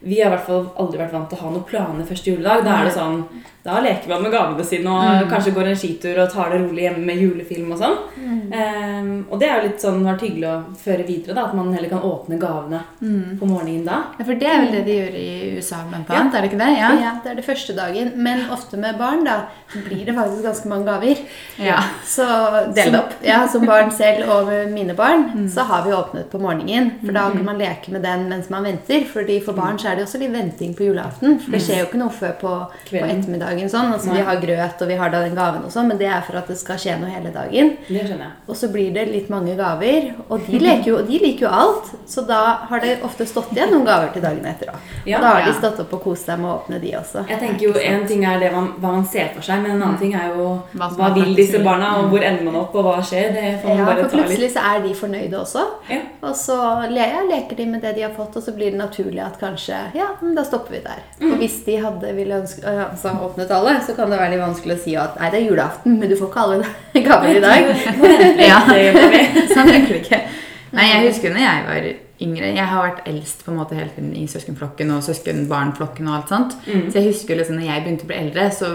Vi 0.00 0.16
har 0.16 0.30
i 0.30 0.32
hvert 0.32 0.46
fall 0.46 0.62
aldri 0.80 0.96
vært 0.96 1.12
vant 1.12 1.28
til 1.28 1.36
å 1.36 1.42
ha 1.42 1.50
noen 1.52 1.66
planer 1.68 2.06
første 2.08 2.30
juledag. 2.30 2.64
Da 2.64 2.78
er 2.78 2.88
det 2.88 2.94
sånn 2.96 3.18
Da 3.64 3.80
leker 3.84 4.08
man 4.08 4.22
med 4.24 4.32
gavene 4.32 4.64
sine 4.64 4.88
og 4.88 5.28
kanskje 5.28 5.52
går 5.52 5.68
en 5.68 5.76
skitur 5.76 6.16
og 6.22 6.30
tar 6.32 6.48
det 6.54 6.60
rolig 6.62 6.86
hjemme 6.86 7.04
med 7.04 7.18
julefilm 7.20 7.72
og 7.74 7.78
sånn. 7.82 7.96
Ehm, 8.56 9.10
og 9.30 9.38
det 9.40 9.48
er 9.50 9.58
jo 9.60 9.66
litt 9.68 9.82
sånn 9.82 10.00
vært 10.06 10.22
hyggelig 10.24 10.48
å 10.48 10.54
føre 10.80 11.04
videre, 11.06 11.34
da. 11.36 11.44
At 11.50 11.54
man 11.58 11.72
heller 11.74 11.90
kan 11.92 12.00
åpne 12.06 12.38
gavene 12.40 12.80
på 13.38 13.48
morgenen 13.50 13.84
da. 13.84 13.98
Ja, 14.18 14.24
For 14.24 14.34
det 14.40 14.48
er 14.48 14.62
vel 14.64 14.72
det 14.78 14.82
de 14.86 14.96
gjør 14.96 15.18
i 15.20 15.26
USA, 15.58 15.82
blant 15.90 16.08
annet? 16.10 16.34
Er 16.34 16.40
det 16.46 16.50
ikke 16.50 16.60
det? 16.62 16.70
Ja. 16.78 16.90
Ja, 17.00 17.12
det 17.24 17.30
er 17.32 17.38
det 17.40 17.44
første 17.46 17.76
dagen. 17.76 18.12
Men 18.16 18.46
ofte 18.50 18.80
med 18.80 18.98
barn, 18.98 19.24
da, 19.28 19.36
så 19.72 19.82
blir 19.84 20.04
det 20.08 20.16
faktisk 20.16 20.42
ganske 20.48 20.68
mange 20.72 20.88
gaver. 20.88 21.20
ja. 21.60 21.78
Så, 22.06 22.26
Del 22.74 22.92
det 22.94 22.98
opp. 22.98 23.12
Ja, 23.24 23.42
som 23.48 23.66
barn 23.68 23.92
selv 23.94 24.28
og 24.32 24.48
mine 24.72 24.94
barn, 24.98 25.48
så 25.52 25.62
har 25.68 25.84
vi 25.84 25.92
åpnet 25.94 26.30
på 26.32 26.40
morgenen. 26.40 26.92
For 27.04 27.12
da 27.12 27.28
kan 27.30 27.44
man 27.44 27.58
leke 27.60 27.92
med 27.92 28.02
den 28.02 28.26
mens 28.32 28.48
man 28.50 28.64
venter. 28.64 29.04
Fordi 29.12 29.40
for 29.44 29.52
barn 29.52 29.78
så 29.78 29.92
er 29.92 29.96
det 30.00 30.06
også 30.08 30.18
litt 30.22 30.32
venting 30.32 30.74
på 30.74 30.88
julaften. 30.88 31.38
For 31.44 31.52
det 31.52 31.60
skjer 31.62 31.84
jo 31.84 31.90
ikke 31.90 32.00
noe 32.02 32.10
før 32.14 32.34
på, 32.40 32.56
på 32.64 32.88
Kvelden 32.90 33.22
dagen 33.50 33.70
sånn. 33.70 33.92
Altså, 33.94 34.14
vi 34.14 34.24
har 34.26 34.40
grøt, 34.42 34.82
og 34.82 34.90
vi 34.90 34.98
har 35.00 35.12
da 35.12 35.22
den 35.24 35.36
gaven 35.38 35.64
og 35.66 35.72
sånn, 35.74 35.90
men 35.90 36.00
det 36.00 36.08
er 36.10 36.22
for 36.26 36.38
at 36.40 36.50
det 36.50 36.56
skal 36.60 36.78
skje 36.80 36.96
noe 37.00 37.10
hele 37.12 37.32
dagen. 37.34 37.74
Det 37.88 38.04
skjønner 38.06 38.26
jeg. 38.26 38.34
Og 38.46 38.58
så 38.60 38.70
blir 38.72 38.90
det 38.94 39.06
litt 39.10 39.30
mange 39.32 39.56
gaver, 39.58 40.10
og 40.28 40.46
de, 40.46 40.60
leker 40.62 40.92
jo, 40.92 41.00
de 41.06 41.20
liker 41.22 41.46
jo 41.46 41.52
alt. 41.62 41.92
Så 42.10 42.24
da 42.28 42.40
har 42.70 42.84
det 42.84 42.98
ofte 43.06 43.26
stått 43.28 43.52
igjen 43.56 43.72
noen 43.74 43.86
gaver 43.88 44.12
til 44.14 44.24
dagen 44.24 44.46
etter 44.50 44.72
òg. 44.72 44.90
Ja, 45.08 45.20
da 45.22 45.34
har 45.36 45.44
ja. 45.44 45.50
de 45.50 45.58
stått 45.58 45.82
opp 45.84 45.94
og 45.98 46.04
kost 46.04 46.28
seg 46.28 46.40
med 46.40 46.50
å 46.50 46.56
åpne 46.58 46.80
de 46.82 46.94
også. 46.98 47.24
Jeg 47.30 47.42
tenker 47.42 47.68
jo 47.68 47.76
En 47.80 48.04
ting 48.06 48.24
er 48.28 48.38
det 48.42 48.50
man, 48.52 48.66
hva 48.82 48.92
man 48.92 49.06
ser 49.08 49.30
for 49.34 49.44
seg, 49.44 49.62
men 49.62 49.74
en 49.74 49.80
annen 49.80 49.96
mm. 49.96 50.00
ting 50.02 50.14
er 50.18 50.34
jo 50.36 50.48
hva, 50.78 50.90
hva 50.98 51.10
vil 51.16 51.32
disse 51.38 51.60
barna, 51.64 51.94
og 52.00 52.10
hvor 52.12 52.24
ender 52.24 52.46
man 52.46 52.58
opp, 52.62 52.76
og 52.76 52.86
hva 52.86 52.98
skjer? 53.04 53.30
Det 53.34 53.46
får 53.62 53.72
man 53.72 53.80
ja, 53.80 53.86
bare 53.88 53.96
ta 53.96 54.04
litt. 54.04 54.12
For 54.12 54.28
plutselig 54.28 54.50
så 54.54 54.64
er 54.70 54.84
de 54.84 54.94
fornøyde 54.98 55.40
også. 55.40 55.64
Ja. 55.90 56.00
Og 56.28 56.36
så 56.36 56.58
leker 56.90 57.56
de 57.56 57.66
med 57.70 57.84
det 57.84 57.94
de 57.96 58.04
har 58.04 58.14
fått, 58.16 58.36
og 58.36 58.44
så 58.44 58.54
blir 58.56 58.74
det 58.74 58.80
naturlig 58.80 59.22
at 59.24 59.38
kanskje 59.40 59.78
Ja, 59.96 60.10
da 60.20 60.44
stopper 60.46 60.76
vi 60.76 60.82
der. 60.84 61.02
Mm. 61.20 61.32
Og 61.32 61.42
hvis 61.42 61.60
de 61.66 61.78
hadde 61.80 62.12
ville 62.16 62.40
ønske, 62.42 62.64
altså, 62.66 63.14
åpne 63.24 63.39
1800-tallet, 63.40 63.86
så 63.86 63.96
kan 63.96 64.12
det 64.12 64.20
være 64.20 64.34
litt 64.34 64.42
vanskelig 64.42 64.76
å 64.76 64.82
si 64.84 64.94
at 65.00 65.16
nei, 65.20 65.30
det 65.32 65.40
er 65.40 65.48
julaften, 65.48 65.96
men 66.00 66.10
du 66.10 66.16
får 66.18 66.30
ikke 66.30 66.44
alle 66.44 66.70
gaver 67.08 67.38
i 67.38 67.42
dag. 67.44 67.72
ja, 68.50 68.60
sånn 69.54 69.72
funker 69.72 69.90
det 69.94 70.00
ikke. 70.02 70.20
Nei, 70.76 70.86
jeg 70.86 71.08
husker 71.08 71.34
når 71.34 71.42
jeg 71.42 71.66
var 71.66 71.90
yngre 72.20 72.50
Jeg 72.52 72.66
har 72.68 72.84
vært 72.84 73.06
eldst 73.10 73.40
på 73.42 73.50
en 73.50 73.58
måte 73.58 73.74
hele 73.74 73.90
tiden 73.94 74.12
i 74.14 74.26
søskenflokken 74.30 74.92
og 74.94 75.02
søskenbarnflokken 75.02 76.08
og 76.10 76.16
alt 76.18 76.30
sånt. 76.30 76.56
Mm. 76.68 76.84
Så 76.90 77.00
jeg 77.00 77.08
husker 77.08 77.38
liksom 77.38 77.56
når 77.58 77.66
jeg 77.66 77.84
begynte 77.86 78.06
å 78.06 78.10
bli 78.10 78.18
eldre, 78.20 78.46
så 78.54 78.70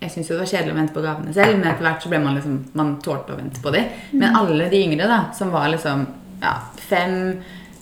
jeg 0.00 0.12
syntes 0.12 0.30
jo 0.30 0.36
det 0.36 0.42
var 0.44 0.52
kjedelig 0.52 0.72
å 0.72 0.78
vente 0.78 0.94
på 0.94 1.02
gavene 1.04 1.34
selv, 1.34 1.58
men 1.58 1.68
etter 1.70 1.86
hvert 1.86 2.04
så 2.04 2.12
ble 2.12 2.20
man 2.22 2.36
liksom 2.36 2.56
Man 2.76 2.96
tålte 3.04 3.34
å 3.34 3.38
vente 3.40 3.62
på 3.64 3.72
dem. 3.74 3.90
Men 4.14 4.28
mm. 4.30 4.38
alle 4.40 4.70
de 4.72 4.82
yngre, 4.86 5.10
da, 5.10 5.20
som 5.36 5.52
var 5.54 5.70
liksom 5.72 6.06
ja, 6.42 6.56
fem 6.88 7.16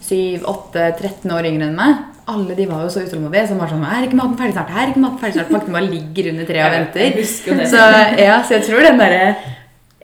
syv, 0.05 0.45
åtte, 0.51 0.91
13 1.01 1.33
år 1.33 1.49
yngre 1.49 1.71
enn 1.71 1.79
meg, 1.79 1.97
alle 2.29 2.55
de 2.57 2.67
var 2.69 2.85
jo 2.87 2.93
så 2.93 3.03
utålmodige. 3.05 3.49
Som 3.51 3.59
var 3.61 3.69
sånn 3.73 3.85
Er 3.85 4.07
ikke 4.07 4.17
maten 4.21 4.37
ferdig 4.41 4.55
snart? 4.57 4.71
Er 4.77 4.93
ikke 4.93 5.01
maten 5.03 5.19
ferdig 5.21 5.39
snart? 5.41 5.51
Faktum 5.53 5.77
bare 5.77 5.91
ligger 5.91 6.31
under 6.33 6.47
treet 6.49 6.65
og 6.69 6.79
venter. 6.79 7.21
Så, 7.69 7.83
ja, 8.21 8.39
så 8.45 8.59
jeg 8.59 8.65
tror 8.69 8.81
den 8.87 8.99
derre 9.01 9.27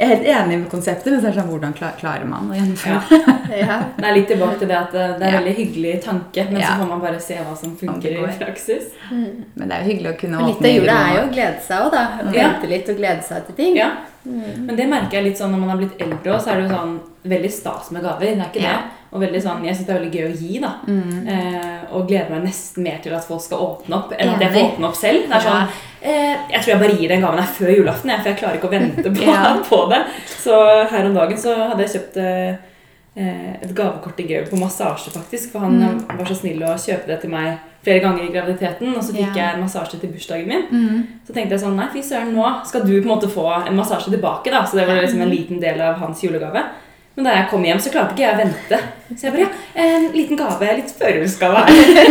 Jeg 0.00 0.06
er 0.08 0.12
helt 0.14 0.28
enig 0.32 0.58
med 0.62 0.68
konseptet, 0.72 1.10
men 1.12 1.20
så 1.20 1.26
er 1.28 1.34
det 1.34 1.40
sånn, 1.42 1.48
hvordan 1.52 1.72
klarer 1.76 2.24
man 2.24 2.46
å 2.48 2.54
gjennomføre 2.56 3.00
det? 3.50 3.58
Ja. 3.60 3.74
Det 3.98 4.06
er 4.08 4.14
litt 4.16 4.30
tilbake 4.32 4.56
til 4.62 4.70
det 4.70 4.76
at 4.78 4.92
det 4.96 5.08
det 5.20 5.26
er 5.26 5.32
Ja. 5.34 5.40
veldig 5.42 5.54
hyggelig 5.58 5.92
tanke, 6.06 6.44
men 6.48 6.60
Ja. 6.62 6.68
så 6.70 6.78
får 6.80 6.88
man 6.88 7.00
bare 7.02 7.20
se 7.20 7.34
hva 7.36 7.56
som 7.60 7.74
funker 7.76 8.08
i 8.16 8.38
praksis. 8.40 8.86
Men 9.10 9.68
det 9.68 9.72
er 9.76 9.82
jo 9.84 9.90
hyggelig 9.90 10.12
å 10.14 10.18
kunne 10.22 10.38
åpne 10.40 10.46
litt 10.46 10.64
av 10.64 10.72
jula 10.78 10.94
er 11.04 11.16
jo 11.18 11.26
å 11.26 11.32
glede 11.34 11.60
seg 11.66 11.84
òg, 11.84 11.90
da. 11.92 12.04
Vente 12.32 12.70
litt 12.72 12.88
og 12.88 12.96
glede 12.96 13.22
seg 13.28 13.46
til 13.50 13.54
ting. 13.60 13.76
Ja. 13.76 13.90
Men 14.24 14.76
det 14.76 14.88
merker 14.88 15.18
jeg 15.20 15.24
litt 15.24 15.38
sånn 15.38 15.52
når 15.52 15.60
man 15.66 15.68
har 15.74 15.76
blitt 15.84 16.00
eldre 16.00 16.32
òg, 16.32 16.40
så 16.40 16.48
er 16.54 16.60
det 16.62 16.70
jo 16.70 16.76
sånn 16.78 16.98
veldig 17.22 17.50
stas 17.52 17.90
med 17.90 18.02
gaver. 18.02 18.34
Det 18.34 18.40
er 18.40 18.48
ikke 18.48 18.62
yeah. 18.62 18.80
det. 18.80 18.96
Og 19.10 19.20
veldig 19.24 19.40
sånn, 19.42 19.64
jeg 19.66 19.74
syns 19.74 19.86
det 19.88 19.92
er 19.92 19.98
veldig 19.98 20.14
gøy 20.14 20.26
å 20.28 20.34
gi, 20.38 20.58
da. 20.62 20.68
Eh, 21.34 21.80
og 21.90 22.06
gleder 22.06 22.30
meg 22.30 22.44
nesten 22.46 22.84
mer 22.86 23.00
til 23.02 23.14
at 23.16 23.26
folk 23.26 23.42
skal 23.42 23.58
åpne 23.64 23.96
opp, 23.96 24.12
enn 24.14 24.30
at 24.36 24.44
jeg 24.44 24.52
får 24.54 24.66
åpne 24.68 24.86
opp 24.86 24.98
selv. 25.00 25.24
Det 25.26 25.34
er 25.34 25.46
sånn, 25.48 25.72
eh, 26.00 26.34
jeg 26.54 26.60
tror 26.60 26.70
jeg 26.70 26.82
bare 26.84 26.98
gir 27.00 27.08
den 27.10 27.24
gaven 27.24 27.42
her 27.42 27.54
før 27.56 27.72
julaften, 27.74 28.12
jeg, 28.14 28.22
for 28.22 28.30
jeg 28.30 28.38
klarer 28.38 28.58
ikke 28.60 28.68
å 28.68 28.74
vente 28.76 29.14
på, 29.16 29.24
Ja. 29.32 29.56
på 29.66 29.80
det. 29.90 29.98
Så 30.30 30.58
her 30.92 31.08
om 31.08 31.16
dagen 31.18 31.40
så 31.42 31.56
hadde 31.58 31.82
jeg 31.82 31.92
kjøpt 31.96 32.20
eh, 32.22 32.52
eh, 33.16 33.48
et 33.58 33.72
gavekort 33.74 34.14
til 34.20 34.30
Georg 34.30 34.52
på 34.52 34.60
massasje, 34.60 35.10
faktisk. 35.16 35.50
For 35.56 35.66
han 35.66 35.80
mm. 35.82 36.04
var 36.20 36.30
så 36.30 36.36
snill 36.38 36.62
å 36.62 36.76
kjøpe 36.78 37.10
det 37.10 37.18
til 37.24 37.32
meg 37.34 37.56
flere 37.82 38.04
ganger 38.04 38.28
i 38.28 38.30
graviditeten. 38.30 38.92
Og 38.94 39.02
så 39.02 39.16
fikk 39.16 39.34
Ja. 39.34 39.40
jeg 39.40 39.56
en 39.56 39.64
massasje 39.64 39.98
til 39.98 40.12
bursdagen 40.14 40.46
min. 40.46 41.02
Så 41.26 41.34
tenkte 41.34 41.56
jeg 41.56 41.64
sånn, 41.64 41.74
nei 41.80 41.88
fy 41.90 42.04
søren, 42.06 42.30
nå 42.36 42.46
skal 42.68 42.86
du 42.86 42.94
på 42.94 43.02
en 43.08 43.10
måte 43.16 43.32
få 43.32 43.48
en 43.66 43.74
massasje 43.74 44.14
tilbake. 44.14 44.54
da, 44.54 44.62
Så 44.62 44.78
det 44.78 44.86
var 44.86 45.02
liksom 45.02 45.26
en 45.26 45.34
liten 45.34 45.58
del 45.60 45.80
av 45.82 45.98
hans 45.98 46.22
julegave. 46.22 46.62
Men 47.20 47.26
da 47.28 47.32
jeg 47.36 47.48
kom 47.50 47.64
hjem, 47.68 47.80
så 47.84 47.90
klarte 47.92 48.14
ikke 48.14 48.22
jeg 48.22 48.32
å 48.32 48.38
vente. 48.38 48.76
Så 49.10 49.26
jeg 49.26 49.32
bare, 49.34 49.48
ja, 49.76 49.88
en 49.90 50.06
liten 50.14 50.38
gave, 50.40 50.68
litt 50.78 50.92
førjulsgave 50.96 51.64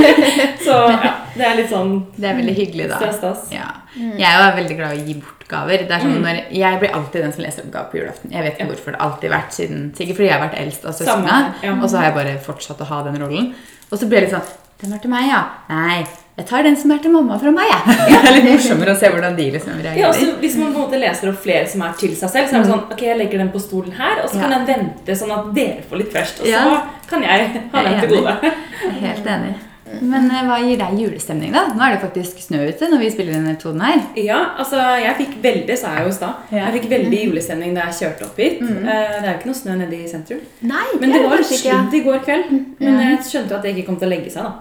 så 0.68 0.76
ja, 0.92 1.14
det 1.34 1.48
er 1.48 1.56
litt 1.58 1.72
sånn 1.72 1.96
Det 2.14 2.28
er 2.30 2.36
veldig 2.38 2.54
hyggelig, 2.60 2.86
da. 2.92 3.00
stas. 3.16 3.48
Ja. 3.56 3.72
Jeg 3.96 4.28
er 4.30 4.54
veldig 4.60 4.78
glad 4.78 4.94
i 4.94 5.02
å 5.02 5.08
gi 5.08 5.16
bort 5.18 5.48
gaver. 5.50 5.88
Det 5.90 5.98
er 5.98 6.06
sånn 6.06 6.22
når, 6.22 6.44
jeg 6.54 6.82
blir 6.84 6.94
alltid 7.00 7.26
den 7.26 7.34
som 7.34 7.46
leser 7.48 7.66
opp 7.66 7.74
gaver 7.74 7.90
på 7.90 8.00
julaften. 8.04 8.36
Jeg 8.36 8.46
vet 8.46 8.54
ikke 8.60 8.70
hvorfor 8.70 8.94
det 8.94 9.02
har 9.02 9.08
alltid 9.08 9.34
vært 9.34 9.58
siden 9.58 9.84
Sikkert 9.98 10.20
fordi 10.20 10.30
jeg 10.30 10.36
har 10.36 10.46
vært 10.46 10.60
eldst 10.62 10.86
av 10.86 10.98
søsknene. 11.00 11.42
ja. 11.66 11.74
Og 11.74 11.88
så 11.90 11.98
har 11.98 12.10
jeg 12.12 12.18
bare 12.20 12.38
fortsatt 12.46 12.86
å 12.86 12.90
ha 12.92 13.02
den 13.10 13.18
rollen. 13.24 13.50
Og 13.90 13.98
så 13.98 14.06
blir 14.12 14.22
jeg 14.22 14.30
litt 14.30 14.38
sånn 14.38 14.54
Den 14.84 14.94
var 14.94 15.02
til 15.08 15.16
meg, 15.16 15.32
ja. 15.32 15.42
Nei, 15.74 16.04
jeg 16.40 16.46
tar 16.48 16.64
den 16.64 16.76
som 16.80 16.92
er 16.96 17.02
til 17.04 17.12
mamma 17.12 17.38
fra 17.42 17.52
meg, 17.52 17.68
jeg. 17.68 17.96
Det 18.10 18.18
er 18.32 18.36
litt 18.38 18.48
morsommere 18.50 18.94
å 18.96 19.00
se 19.00 19.10
hvordan 19.12 19.36
de 19.38 19.48
liksom 19.58 19.76
Ja, 19.76 19.84
reagerer. 19.90 20.10
også, 20.10 20.38
hvis 20.42 20.56
man 20.62 20.74
på 20.74 20.80
en 20.80 20.86
måte 20.88 21.00
leser 21.04 21.32
opp 21.34 21.42
flere 21.44 21.68
som 21.70 21.82
er 21.86 21.94
til 22.00 22.16
seg 22.16 22.30
selv, 22.34 22.50
så 22.50 22.56
er 22.56 22.64
det 22.64 22.72
sånn 22.72 22.86
Ok, 22.96 23.02
jeg 23.12 23.18
legger 23.20 23.44
den 23.44 23.52
på 23.54 23.60
stolen 23.64 23.92
her, 24.00 24.24
og 24.24 24.30
så 24.32 24.40
kan 24.42 24.52
Ja. 24.52 24.60
den 24.60 24.68
vente 24.74 25.16
sånn 25.20 25.34
at 25.36 25.50
dere 25.56 25.84
får 25.90 25.98
litt 26.04 26.14
først. 26.16 26.40
Og 26.42 26.48
så 26.48 26.52
Ja. 26.56 26.82
kan 27.10 27.22
jeg 27.22 27.50
ha 27.74 27.84
den 27.84 28.00
til 28.00 28.10
gode. 28.18 28.38
Jeg 28.42 28.90
er 28.90 29.08
helt 29.08 29.26
enig. 29.36 29.56
Men 30.02 30.30
eh, 30.32 30.44
hva 30.48 30.58
gir 30.64 30.78
deg 30.80 31.00
julestemning, 31.02 31.52
da? 31.56 31.66
Nå 31.76 31.84
er 31.86 31.96
det 31.96 32.02
faktisk 32.04 32.40
snø 32.44 32.62
ute 32.70 32.90
når 32.92 33.02
vi 33.04 33.10
spiller 33.14 33.36
denne 33.38 33.56
tonen 33.62 33.82
her. 33.86 34.02
Ja, 34.22 34.40
altså 34.62 34.78
jeg 35.02 35.16
fikk 35.22 35.36
veldig, 35.44 35.78
sa 35.82 35.96
jeg 35.98 36.08
jo 36.08 36.14
i 36.14 36.18
stad. 36.20 36.46
Jeg 36.54 36.76
fikk 36.78 36.88
veldig 36.94 37.22
julestemning 37.26 37.76
da 37.78 37.90
jeg 37.90 37.98
kjørte 38.04 38.28
opp 38.30 38.40
hit. 38.44 38.62
Mm. 38.62 38.80
Det 38.86 38.96
er 38.96 39.30
jo 39.32 39.36
ikke 39.40 39.52
noe 39.52 39.60
snø 39.62 39.76
nede 39.82 40.00
i 40.00 40.08
sentrum. 40.12 40.42
Nei, 40.62 40.86
Men 41.02 41.16
det 41.16 41.22
er 41.24 41.30
var 41.34 41.44
sludd 41.52 41.98
i 42.00 42.04
går 42.08 42.24
kveld. 42.28 42.56
Men 42.80 43.02
jeg 43.06 43.20
skjønte 43.32 43.54
jo 43.56 43.60
at 43.60 43.68
det 43.68 43.76
ikke 43.76 43.88
kom 43.90 44.00
til 44.02 44.10
å 44.10 44.14
legge 44.16 44.34
seg, 44.34 44.48
da. 44.48 44.56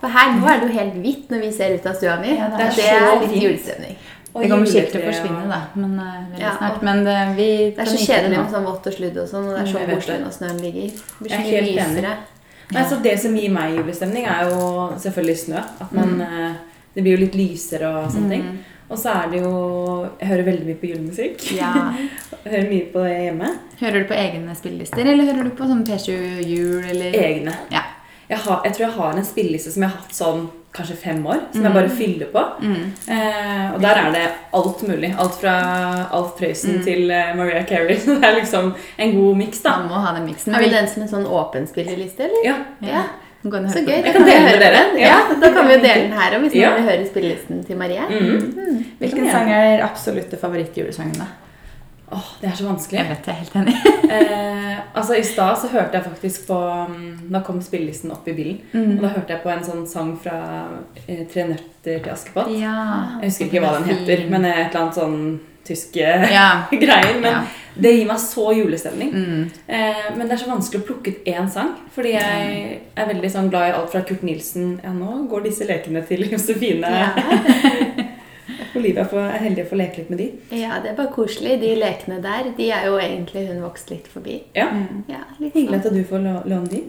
For 0.00 0.12
her 0.12 0.34
nå 0.34 0.48
er 0.50 0.58
det 0.60 0.66
jo 0.68 0.74
helt 0.80 0.96
hvitt 1.04 1.30
når 1.32 1.46
vi 1.46 1.52
ser 1.54 1.76
ut 1.78 1.86
av 1.86 1.94
stua 1.96 2.18
mi. 2.20 2.34
Ja, 2.34 2.50
det 2.52 2.72
det, 2.76 2.84
er 2.88 2.98
er 2.98 3.06
så 3.14 3.22
litt 3.22 3.38
julestemning. 3.42 3.96
Det 4.34 4.48
kommer 4.50 4.66
sikkert 4.66 4.90
til 4.96 5.02
å 5.04 5.06
forsvinne, 5.06 5.42
da. 5.46 5.60
Men 5.78 5.92
uh, 6.02 6.38
Ja, 6.40 6.56
snart. 6.58 6.80
Men 6.82 7.04
det, 7.06 7.14
vi 7.36 7.48
Det 7.76 7.84
er 7.84 7.90
så 7.92 8.00
kjedelig 8.02 8.38
med 8.40 8.50
sånn 8.50 8.64
vått 8.66 8.88
og 8.90 8.96
sludd 8.96 9.20
og 9.22 9.28
sånn, 9.30 9.44
og 9.46 9.54
det 9.54 9.60
er 9.60 9.68
Mm, 9.68 9.74
så 9.74 9.82
koselig 9.94 10.16
når 10.24 10.32
snøen 10.34 10.58
ligger. 10.64 10.88
Det 10.90 11.20
blir 11.20 11.30
så 11.30 11.38
er 11.38 11.44
mye 11.44 11.60
lysere. 11.68 12.14
Nei, 12.72 12.84
så 12.88 12.96
Det 13.04 13.16
som 13.20 13.34
gir 13.36 13.52
meg 13.52 13.74
julestemning, 13.76 14.24
er 14.24 14.48
jo 14.48 14.60
selvfølgelig 15.02 15.40
snø. 15.42 15.64
At 15.84 15.92
man, 15.92 16.14
mm. 16.20 16.54
Det 16.94 17.02
blir 17.02 17.16
jo 17.16 17.24
litt 17.24 17.36
lysere 17.36 17.90
og 17.90 18.12
sånne 18.14 18.36
ting. 18.36 18.46
Og 18.84 18.98
så 19.00 19.14
er 19.14 19.30
det 19.32 19.40
jo 19.40 19.52
Jeg 20.20 20.28
hører 20.28 20.48
veldig 20.48 20.66
mye 20.68 20.80
på 20.80 20.90
julemusikk. 20.92 21.46
Ja. 21.56 21.72
Hører 22.44 22.66
mye 22.68 22.88
på 22.92 23.02
det 23.06 23.14
hjemme. 23.22 23.50
Hører 23.80 24.02
du 24.02 24.08
på 24.10 24.16
egne 24.20 24.54
spillelister, 24.58 25.00
eller 25.00 25.24
hører 25.30 25.46
du 25.48 25.54
på 25.56 25.68
sånn 25.68 25.80
P7 25.88 26.10
Jul, 26.44 26.82
eller 26.84 27.16
Egne. 27.16 27.54
Ja. 27.72 27.80
Jeg, 28.28 28.42
har, 28.44 28.60
jeg 28.66 28.76
tror 28.76 28.84
jeg 28.84 28.96
har 28.98 29.16
en 29.16 29.26
spilleliste 29.26 29.72
som 29.72 29.84
jeg 29.84 29.92
har 29.92 30.02
hatt 30.02 30.16
sånn 30.16 30.44
kanskje 30.74 30.96
fem 30.98 31.20
år, 31.26 31.40
som 31.54 31.64
jeg 31.68 31.72
bare 31.76 31.90
fyller 31.94 32.30
på. 32.32 32.40
Eh, 32.64 33.66
og 33.74 33.80
der 33.82 34.00
er 34.00 34.08
det 34.14 34.22
alt 34.58 34.80
mulig. 34.88 35.10
Alt 35.22 35.36
fra 35.40 35.52
Alf 36.12 36.32
Prøysen 36.38 36.80
til 36.86 37.10
eh, 37.14 37.30
Maria 37.38 37.62
Carey. 37.68 37.96
Så 38.04 38.16
det 38.18 38.26
er 38.30 38.38
liksom 38.40 38.72
en 38.98 39.12
god 39.18 39.36
miks, 39.38 39.62
da. 39.62 39.76
Man 39.84 39.92
må 39.92 40.00
ha 40.02 40.14
den 40.16 40.26
miksen. 40.26 40.54
Har 40.56 40.64
du 40.66 40.72
den 40.74 40.88
som 40.90 41.04
en 41.06 41.12
sånn 41.12 41.28
åpen 41.30 41.68
spilleliste, 41.70 42.26
eller? 42.26 42.42
Ja. 42.48 42.56
Ja. 42.82 43.04
Så 43.44 43.82
gøy. 43.84 43.98
Da 44.00 44.12
kan 44.14 44.24
vi 44.24 44.30
dele 44.32 44.48
høre 44.48 44.60
dere. 44.62 44.82
Ja. 44.96 45.08
Ja, 45.12 45.16
da 45.40 45.50
kan 45.52 45.66
vi 45.68 45.74
jo 45.76 45.80
dele 45.82 46.06
den 46.06 46.14
her 46.16 46.32
òg, 46.38 46.44
hvis 46.46 46.54
Ja. 46.56 46.70
noen 46.70 46.80
vil 46.80 46.90
høre 46.90 47.08
spillelisten 47.10 47.64
til 47.68 47.76
Marie. 47.76 48.00
Mm. 48.08 48.84
Hvilken 49.02 49.26
sang 49.30 49.50
er 49.52 49.82
absolutte 49.84 50.38
favorittjulesangen, 50.40 51.18
da? 51.20 51.26
Åh, 52.12 52.26
det 52.40 52.48
er 52.50 52.56
så 52.58 52.66
vanskelig. 52.68 52.98
Jeg 53.00 53.08
vet, 53.08 53.26
jeg 53.26 53.34
er 53.34 53.42
helt 53.44 53.56
enig. 53.62 53.76
Eh, 54.14 54.74
altså 54.94 55.14
I 55.16 55.22
stad 55.24 55.56
så 55.58 55.68
hørte 55.72 55.96
jeg 55.96 56.04
faktisk 56.04 56.42
på 56.46 56.56
mm, 56.90 57.30
Da 57.32 57.40
kom 57.42 57.56
spillelisten 57.64 58.12
opp 58.14 58.28
i 58.28 58.34
bilen. 58.36 58.58
Og 58.76 59.00
da 59.02 59.08
hørte 59.14 59.32
jeg 59.32 59.40
på 59.42 59.50
en 59.50 59.64
sånn 59.64 59.86
sang 59.90 60.12
fra 60.22 60.36
eh, 61.08 61.24
Tre 61.32 61.46
nøtter 61.48 62.04
til 62.04 62.12
Askepott. 62.12 62.52
Ja. 62.60 62.74
Jeg 63.22 63.32
husker 63.32 63.48
ikke 63.48 63.64
hva 63.64 63.72
den 63.80 63.88
heter, 63.90 64.22
men 64.30 64.44
et 64.44 64.68
eller 64.68 64.82
annet 64.84 64.98
sånn 65.00 65.18
tyske 65.66 66.04
Ja. 66.30 66.46
greier. 66.84 67.16
Men 67.24 67.30
Ja. 67.32 67.40
det 67.80 67.94
gir 67.96 68.06
meg 68.12 68.20
så 68.22 68.44
julestemning. 68.54 69.10
Mm. 69.16 69.50
Eh, 69.66 70.04
men 70.14 70.28
det 70.28 70.36
er 70.36 70.42
så 70.44 70.52
vanskelig 70.52 70.84
å 70.84 70.86
plukke 70.92 71.10
ut 71.16 71.26
én 71.34 71.48
sang. 71.50 71.72
Fordi 71.96 72.12
jeg 72.14 72.78
er 72.94 73.10
veldig 73.10 73.32
sånn 73.32 73.48
glad 73.50 73.72
i 73.72 73.74
alt 73.80 73.90
fra 73.96 74.04
Kurt 74.06 74.22
Nilsen 74.22 74.76
Ja, 74.84 74.92
nå 74.94 75.24
går 75.32 75.48
disse 75.48 75.66
lekene 75.66 76.04
til 76.06 76.28
Josefine. 76.28 76.92
Olivia 78.76 79.04
er 79.04 79.38
heldig 79.44 79.64
å 79.64 79.68
få 79.70 79.76
leke 79.78 79.98
litt 80.02 80.10
med 80.10 80.18
de. 80.18 80.26
Ja, 80.50 80.80
det 80.82 80.90
er 80.92 80.96
bare 80.98 81.12
koselig. 81.14 81.60
De 81.60 81.74
lekene 81.78 82.20
der, 82.22 82.50
de 82.56 82.70
er 82.70 82.86
jo 82.86 82.98
egentlig 82.98 83.46
hun 83.48 83.62
vokst 83.62 83.90
litt 83.90 84.06
forbi. 84.10 84.40
Ja, 84.56 84.68
Ja, 85.08 85.22
litt 85.40 85.54
Hyggelig 85.54 85.82
sånn. 85.82 85.86
at 85.86 85.94
du 85.94 86.04
får 86.04 86.48
låne 86.50 86.68
de. 86.70 86.82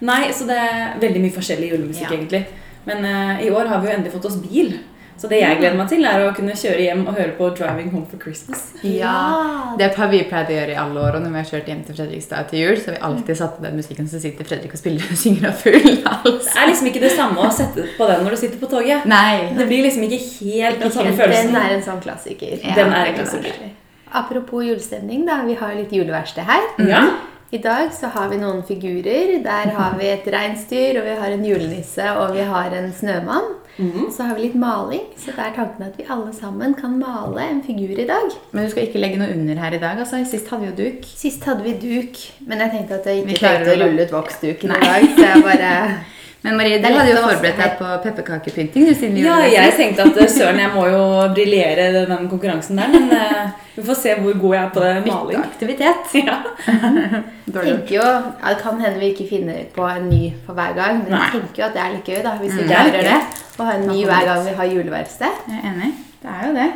Nei, 0.00 0.22
så 0.32 0.46
det 0.48 0.56
er 0.56 0.98
veldig 1.02 1.20
mye 1.24 1.34
forskjellig 1.36 1.70
julemusikk, 1.72 2.10
Ja. 2.10 2.16
egentlig. 2.16 2.44
Men 2.86 3.04
uh, 3.04 3.42
i 3.44 3.50
år 3.52 3.66
har 3.68 3.80
vi 3.82 3.88
jo 3.90 3.94
endelig 3.96 4.12
fått 4.14 4.24
oss 4.30 4.36
bil. 4.40 4.78
Så 5.20 5.28
det 5.28 5.42
jeg 5.42 5.58
gleder 5.60 5.76
meg 5.76 5.88
til, 5.90 6.04
er 6.08 6.22
å 6.24 6.30
kunne 6.32 6.54
kjøre 6.56 6.80
hjem 6.80 7.02
og 7.04 7.16
høre 7.18 7.34
på 7.36 7.48
'Driving 7.52 7.90
Home 7.92 8.06
for 8.08 8.16
Christmas'. 8.22 8.70
Ja. 8.82 9.74
Det 9.78 9.90
har 9.94 10.08
vi 10.08 10.22
pleid 10.30 10.48
å 10.48 10.54
gjøre 10.56 10.72
i 10.72 10.78
alle 10.80 11.00
år, 11.00 11.18
og 11.18 11.22
når 11.22 11.34
vi 11.34 11.40
har 11.42 11.48
kjørt 11.50 11.68
hjem 11.68 11.82
til 11.84 11.98
Fredrikstad 11.98 12.48
til 12.48 12.58
jul, 12.62 12.76
så 12.80 12.86
har 12.88 12.96
vi 12.96 13.02
alltid 13.08 13.36
satt 13.36 13.58
på 13.58 13.64
den 13.66 13.76
musikken, 13.76 14.08
så 14.08 14.20
sitter 14.22 14.48
Fredrik 14.48 14.72
og 14.72 14.80
spiller 14.80 15.04
og 15.12 15.20
synger 15.24 15.48
av 15.50 15.60
full 15.60 15.90
hals. 16.06 16.48
Det 16.48 16.56
er 16.62 16.70
liksom 16.72 16.88
ikke 16.88 17.04
det 17.04 17.12
samme 17.12 17.44
å 17.44 17.50
sette 17.52 17.84
på 17.98 18.08
den 18.08 18.24
når 18.24 18.30
du 18.30 18.40
sitter 18.46 18.62
på 18.64 18.70
toget. 18.72 19.04
Nei. 19.04 19.52
Det 19.58 19.68
blir 19.68 19.84
liksom 19.84 20.08
ikke 20.08 20.22
helt 20.40 20.80
den 20.80 20.90
samme 20.96 21.12
Den 21.12 21.20
følelsen. 21.20 21.56
er 21.60 21.76
en 21.76 21.84
sånn 21.90 22.00
klassiker. 22.00 22.56
Ja, 22.64 22.74
Den 22.80 22.92
er 22.96 23.04
en 23.04 23.14
den 23.14 23.20
klassiker. 23.20 23.70
Apropos 24.10 24.64
julestemning, 24.64 25.26
da. 25.28 25.42
Vi 25.46 25.54
har 25.54 25.74
jo 25.74 25.82
litt 25.84 25.92
juleverksted 25.92 26.48
her. 26.48 26.64
Ja. 26.88 27.04
I 27.52 27.58
dag 27.58 27.92
så 27.92 28.08
har 28.14 28.28
vi 28.30 28.38
noen 28.40 28.62
figurer. 28.66 29.36
Der 29.44 29.70
har 29.76 29.96
vi 29.98 30.06
et 30.06 30.26
reinsdyr, 30.26 31.00
og 31.00 31.04
vi 31.04 31.14
har 31.20 31.34
en 31.34 31.44
julenisse, 31.44 32.08
og 32.16 32.34
vi 32.34 32.44
har 32.46 32.72
en 32.78 32.92
snømann. 32.94 33.59
Mhm. 33.80 34.10
Så 34.12 34.26
har 34.28 34.34
vi 34.36 34.42
litt 34.42 34.54
maling, 34.60 35.06
så 35.16 35.32
det 35.32 35.38
er 35.46 35.54
tanken 35.56 35.86
at 35.86 35.96
vi 35.96 36.04
alle 36.10 36.32
sammen 36.36 36.74
kan 36.76 36.98
male 37.00 37.40
en 37.50 37.62
figur 37.64 37.96
i 37.98 38.06
dag. 38.06 38.30
Men 38.52 38.64
du 38.66 38.70
skal 38.74 38.86
ikke 38.86 39.00
legge 39.00 39.16
noe 39.18 39.32
under 39.32 39.54
her 39.62 39.72
i 39.72 39.78
dag, 39.80 39.98
altså. 40.04 40.20
Sist 40.28 40.48
hadde 40.52 40.62
vi 40.66 40.70
jo 40.70 40.76
duk. 40.90 41.04
Sist 41.16 41.44
hadde 41.48 41.62
vi 41.64 41.72
duk, 41.80 42.20
men 42.46 42.58
jeg 42.60 42.70
tenkte 42.76 42.98
at 43.00 43.06
jeg 43.06 43.24
ikke 43.24 43.38
klarer 43.40 43.64
å 43.64 43.76
å- 43.76 43.82
rulle 43.86 44.02
ut 44.06 44.12
voksduken 44.18 44.76
i 44.76 44.80
dag, 44.84 45.08
så 45.16 45.26
jeg 45.30 45.42
bare 45.48 45.70
Men 46.42 46.56
Marie, 46.56 46.78
du 46.80 46.86
hadde 46.88 47.10
jo 47.12 47.20
forberedt 47.20 47.58
deg 47.60 47.72
på 47.76 47.88
pepperkakepynting 48.00 48.86
Ja, 49.20 49.34
jeg 49.52 49.74
tenkte 49.76 50.06
at 50.08 50.20
søren, 50.32 50.56
jeg 50.62 50.70
må 50.72 50.86
jo 50.88 51.00
briljere 51.36 51.90
den 52.08 52.28
konkurransen 52.30 52.78
der. 52.80 52.88
Men 52.94 53.10
uh, 53.12 53.50
vi 53.76 53.82
får 53.84 53.98
se 54.00 54.14
hvor 54.22 54.38
god 54.40 54.54
jeg 54.56 54.62
er 54.62 54.70
på 54.72 54.84
det 54.86 54.94
maling. 55.06 55.42
aktivitet. 55.44 56.14
Ja. 56.20 56.38
Tenker 57.50 57.92
jo, 57.96 58.06
ja, 58.06 58.54
Det 58.54 58.60
kan 58.62 58.80
hende 58.80 59.00
vi 59.02 59.10
ikke 59.12 59.26
finner 59.28 59.58
på 59.74 59.84
en 59.90 60.08
ny 60.08 60.22
for 60.46 60.56
hver 60.56 60.72
gang, 60.78 61.02
men 61.02 61.12
Nei. 61.12 61.20
jeg 61.26 61.40
tenker 61.42 61.62
jo 61.62 61.66
at 61.68 61.76
det 61.76 61.82
er 61.84 61.92
litt 61.96 62.08
gøy 62.08 62.22
da, 62.24 62.32
hvis 62.40 62.54
vi 62.56 62.62
Mm. 62.62 62.70
Er 62.70 62.72
klarer 62.72 63.08
det. 63.10 63.18
Å 63.60 63.66
ha 63.66 63.74
en 63.76 63.86
ny 63.90 63.98
hver 64.08 64.24
gang 64.30 64.40
vi 64.46 64.54
har 64.62 64.70
juleverksted. 64.72 65.42
Jeg 65.50 65.60
er 65.60 65.68
enig. 65.74 65.90
Det 66.22 66.30
er 66.38 66.46
jo 66.46 66.54
det. 66.56 66.70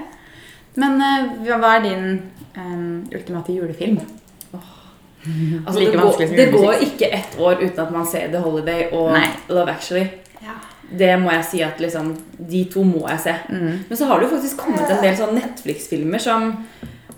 Men 0.83 1.01
uh, 1.01 1.57
hva 1.63 1.73
er 1.79 1.83
din 1.89 2.05
um, 2.59 3.09
ultimate 3.15 3.57
julefilm? 3.57 4.01
Altså, 5.67 5.81
Like 5.81 5.91
det, 5.93 6.01
går, 6.03 6.37
det 6.37 6.47
går 6.53 6.73
ikke 6.89 7.09
ett 7.19 7.39
år 7.41 7.63
uten 7.63 7.81
at 7.87 7.93
man 7.93 8.07
ser 8.07 8.29
The 8.33 8.41
Holiday 8.45 8.89
og 8.93 9.13
Nei. 9.17 9.27
Love 9.49 9.71
Actually. 9.73 10.07
Ja. 10.45 10.57
Det 10.99 11.15
må 11.21 11.31
jeg 11.33 11.45
si 11.49 11.63
at 11.65 11.81
liksom, 11.81 12.11
De 12.39 12.65
to 12.73 12.83
må 12.85 13.07
jeg 13.09 13.21
se. 13.25 13.35
Mm. 13.49 13.79
Men 13.89 13.97
så 13.97 14.05
har 14.11 14.21
det 14.21 14.29
jo 14.29 14.37
faktisk 14.37 14.61
kommet 14.61 14.85
en 14.91 15.01
del 15.03 15.17
sånn 15.17 15.35
Netflix-filmer 15.39 16.21
som 16.23 16.51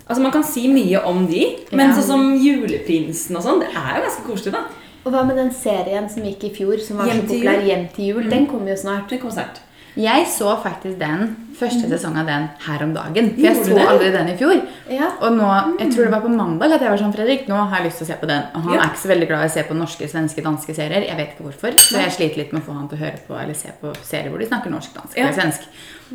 Altså 0.07 0.21
Man 0.23 0.31
kan 0.31 0.43
si 0.47 0.69
mye 0.71 1.01
om 1.03 1.25
de, 1.27 1.43
men 1.75 1.89
Ja. 1.89 1.95
sånn 1.97 2.07
som 2.07 2.35
Juleprinsen 2.39 3.35
og 3.35 3.43
sånn, 3.43 3.59
det 3.59 3.67
er 3.75 3.97
jo 3.97 4.03
ganske 4.05 4.23
koselig, 4.23 4.53
da. 4.55 4.61
Og 5.03 5.11
hva 5.11 5.25
med 5.27 5.35
den 5.35 5.51
serien 5.51 6.07
som 6.09 6.23
gikk 6.23 6.45
i 6.47 6.51
fjor, 6.55 6.79
som 6.79 6.97
var 7.01 7.07
Hjem 7.07 7.21
så 7.25 7.27
populær? 7.33 7.61
Hjem 7.67 7.83
til 7.95 8.05
jul? 8.13 8.29
Den 8.31 8.47
kommer 8.47 8.71
jo 8.71 8.77
snart. 8.79 9.09
Det 9.09 9.19
kommer 9.19 9.35
snart. 9.35 9.59
Jeg 9.97 10.27
så 10.29 10.51
faktisk 10.61 10.99
den 10.99 11.31
første 11.57 11.87
sesong 11.89 12.19
av 12.21 12.27
den 12.29 12.43
her 12.67 12.83
om 12.85 12.91
dagen. 12.93 13.31
For 13.33 13.41
jeg 13.47 13.63
så 13.65 13.77
aldri 13.89 14.11
den 14.13 14.27
i 14.29 14.35
fjor. 14.37 14.59
Ja. 14.93 15.07
Og 15.25 15.33
nå, 15.33 15.47
jeg 15.79 15.89
tror 15.95 16.05
det 16.05 16.11
var 16.13 16.21
på 16.21 16.29
mandag 16.29 16.75
at 16.75 16.83
jeg 16.85 16.91
var 16.93 17.01
sånn 17.01 17.15
Fredrik, 17.15 17.47
nå 17.49 17.57
har 17.71 17.79
jeg 17.81 17.87
lyst 17.87 17.97
til 18.03 18.05
å 18.05 18.09
se 18.11 18.17
på 18.21 18.29
den. 18.29 18.43
Og 18.53 18.61
han 18.67 18.73
Ja. 18.75 18.81
er 18.83 18.91
ikke 18.91 19.01
så 19.01 19.09
veldig 19.09 19.27
glad 19.31 19.41
i 19.41 19.49
å 19.49 19.53
se 19.55 19.63
på 19.63 19.73
norske, 19.79 20.07
svenske, 20.11 20.43
danske 20.45 20.75
serier. 20.77 21.01
Jeg 21.07 21.17
vet 21.17 21.29
ikke 21.33 21.47
hvorfor. 21.49 21.71
Så 21.81 21.97
jeg 21.97 22.11
sliter 22.13 22.37
litt 22.43 22.53
med 22.53 22.61
å 22.61 22.65
få 22.69 22.75
han 22.77 22.87
til 22.87 22.97
å 22.99 23.01
høre 23.01 23.19
på 23.27 23.41
eller 23.41 23.53
se 23.57 23.69
på 23.81 23.95
serier 24.03 24.29
hvor 24.29 24.37
de 24.39 24.45
snakker 24.45 24.69
norsk, 24.69 24.93
dansk 24.93 25.17
Ja. 25.17 25.23
eller 25.27 25.33
svensk. 25.41 25.61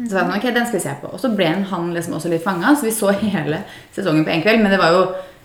Så 0.07 0.11
sa 0.11 0.19
han, 0.25 0.39
ok, 0.39 0.43
den 0.55 0.67
skal 0.67 0.79
vi 0.79 0.87
se 0.87 0.95
på. 1.03 1.13
Og 1.13 1.19
så 1.21 1.35
ble 1.37 1.47
han 1.71 1.93
liksom 1.93 2.15
også 2.15 2.31
litt 2.31 2.45
fanga, 2.45 2.77
så 2.77 2.83
vi 2.87 2.91
så 2.95 3.11
hele 3.19 3.65
sesongen 3.93 4.25
på 4.25 4.31
en 4.31 4.43
kveld. 4.43 4.63
Men 4.63 4.71
det 4.71 4.79
var 4.79 4.91
jo 4.95 5.03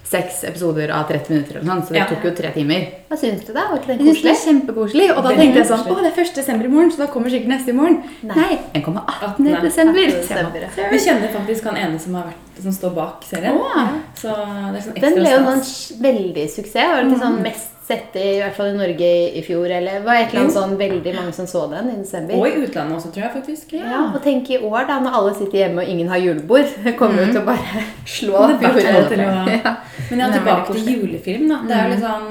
seks 0.08 0.44
episoder 0.48 0.92
av 0.96 1.08
30 1.10 1.30
minutter, 1.34 1.58
eller 1.60 1.68
sånn, 1.68 1.82
så 1.88 1.94
det 1.96 2.00
Ja. 2.00 2.06
tok 2.08 2.24
jo 2.24 2.32
tre 2.32 2.52
timer. 2.56 2.86
Hva 3.10 3.18
syns 3.20 3.46
du, 3.46 3.52
da? 3.54 3.66
Var 3.70 3.78
ikke 3.82 3.88
den 3.98 4.08
koselig? 4.08 4.36
kjempekoselig. 4.46 5.08
Og 5.18 5.24
da 5.24 5.30
tenkte 5.36 5.60
jeg 5.62 5.68
sånn. 5.68 5.84
Å, 5.88 5.96
det 6.02 6.12
er 6.14 6.22
1. 6.24 6.34
desember 6.36 6.66
i 6.66 6.72
morgen, 6.72 6.92
så 6.92 6.98
da 7.04 7.08
kommer 7.12 7.30
sikkert 7.30 7.48
neste 7.52 7.70
i 7.70 7.78
morgen. 7.78 7.98
Nei. 8.24 8.36
Nei, 8.36 8.60
den 8.74 8.84
kommer 8.84 9.02
18. 9.08 9.48
18. 9.48 9.62
desember. 9.68 10.00
18. 10.08 10.22
Desember, 10.22 10.60
ja. 10.64 10.90
Vi 10.92 10.98
kjenner 11.04 11.34
faktisk 11.34 11.64
han 11.72 11.76
ene 11.78 12.00
som, 12.00 12.16
har 12.16 12.24
vært, 12.32 12.62
som 12.64 12.72
står 12.72 12.96
bak 12.96 13.24
serien. 13.28 13.60
Ja. 13.60 13.88
Så 14.16 14.28
det 14.32 14.80
er 14.80 14.86
sånn 14.88 14.96
ekstra 14.96 15.02
Den 15.02 15.20
ble 15.20 15.30
jo 15.30 15.40
en 15.56 15.66
veldig 16.08 16.48
suksess. 16.56 16.88
Var 16.94 17.04
det 17.04 17.12
ikke 17.12 17.24
sånn 17.26 17.42
mest 17.44 17.77
sett 17.88 18.16
i, 18.20 18.26
i 18.36 18.40
hvert 18.42 18.56
fall 18.58 18.74
i 18.74 18.78
Norge 18.78 19.08
i, 19.08 19.28
i 19.40 19.44
fjor? 19.46 19.68
Eller 19.72 20.02
var 20.06 20.20
et 20.20 20.32
eller 20.32 20.46
annet 20.46 20.56
sånn 20.58 20.76
veldig 20.80 21.14
mange 21.16 21.34
som 21.36 21.48
så 21.50 21.64
den 21.72 21.92
i 21.94 21.98
desember? 22.02 22.36
Og 22.38 22.48
i 22.50 22.66
utlandet 22.66 22.98
også, 23.00 23.12
tror 23.16 23.26
jeg 23.26 23.34
faktisk. 23.38 23.74
Ja, 23.80 24.02
og 24.12 24.20
tenk 24.26 24.52
i 24.52 24.60
år, 24.60 24.82
da, 24.90 25.00
når 25.04 25.18
alle 25.22 25.34
sitter 25.38 25.62
hjemme 25.64 25.84
og 25.86 25.94
ingen 25.94 26.12
har 26.12 26.22
julebord. 26.24 26.76
Kommer 27.00 27.18
kommer 27.18 27.24
jo 27.24 27.32
til 27.32 27.42
å 27.42 27.48
bare 27.48 27.86
slå 28.18 28.44
opp 28.44 28.66
fjoråret. 28.66 29.18
Ja. 29.58 29.74
Men 30.12 30.24
ja, 30.24 30.30
tilbake 30.36 30.76
til 30.76 30.92
julefilm. 30.94 31.48
da. 31.50 31.62
Det 31.68 31.78
er 31.78 31.88
jo 31.88 31.96
litt 31.96 32.06
sånn 32.06 32.28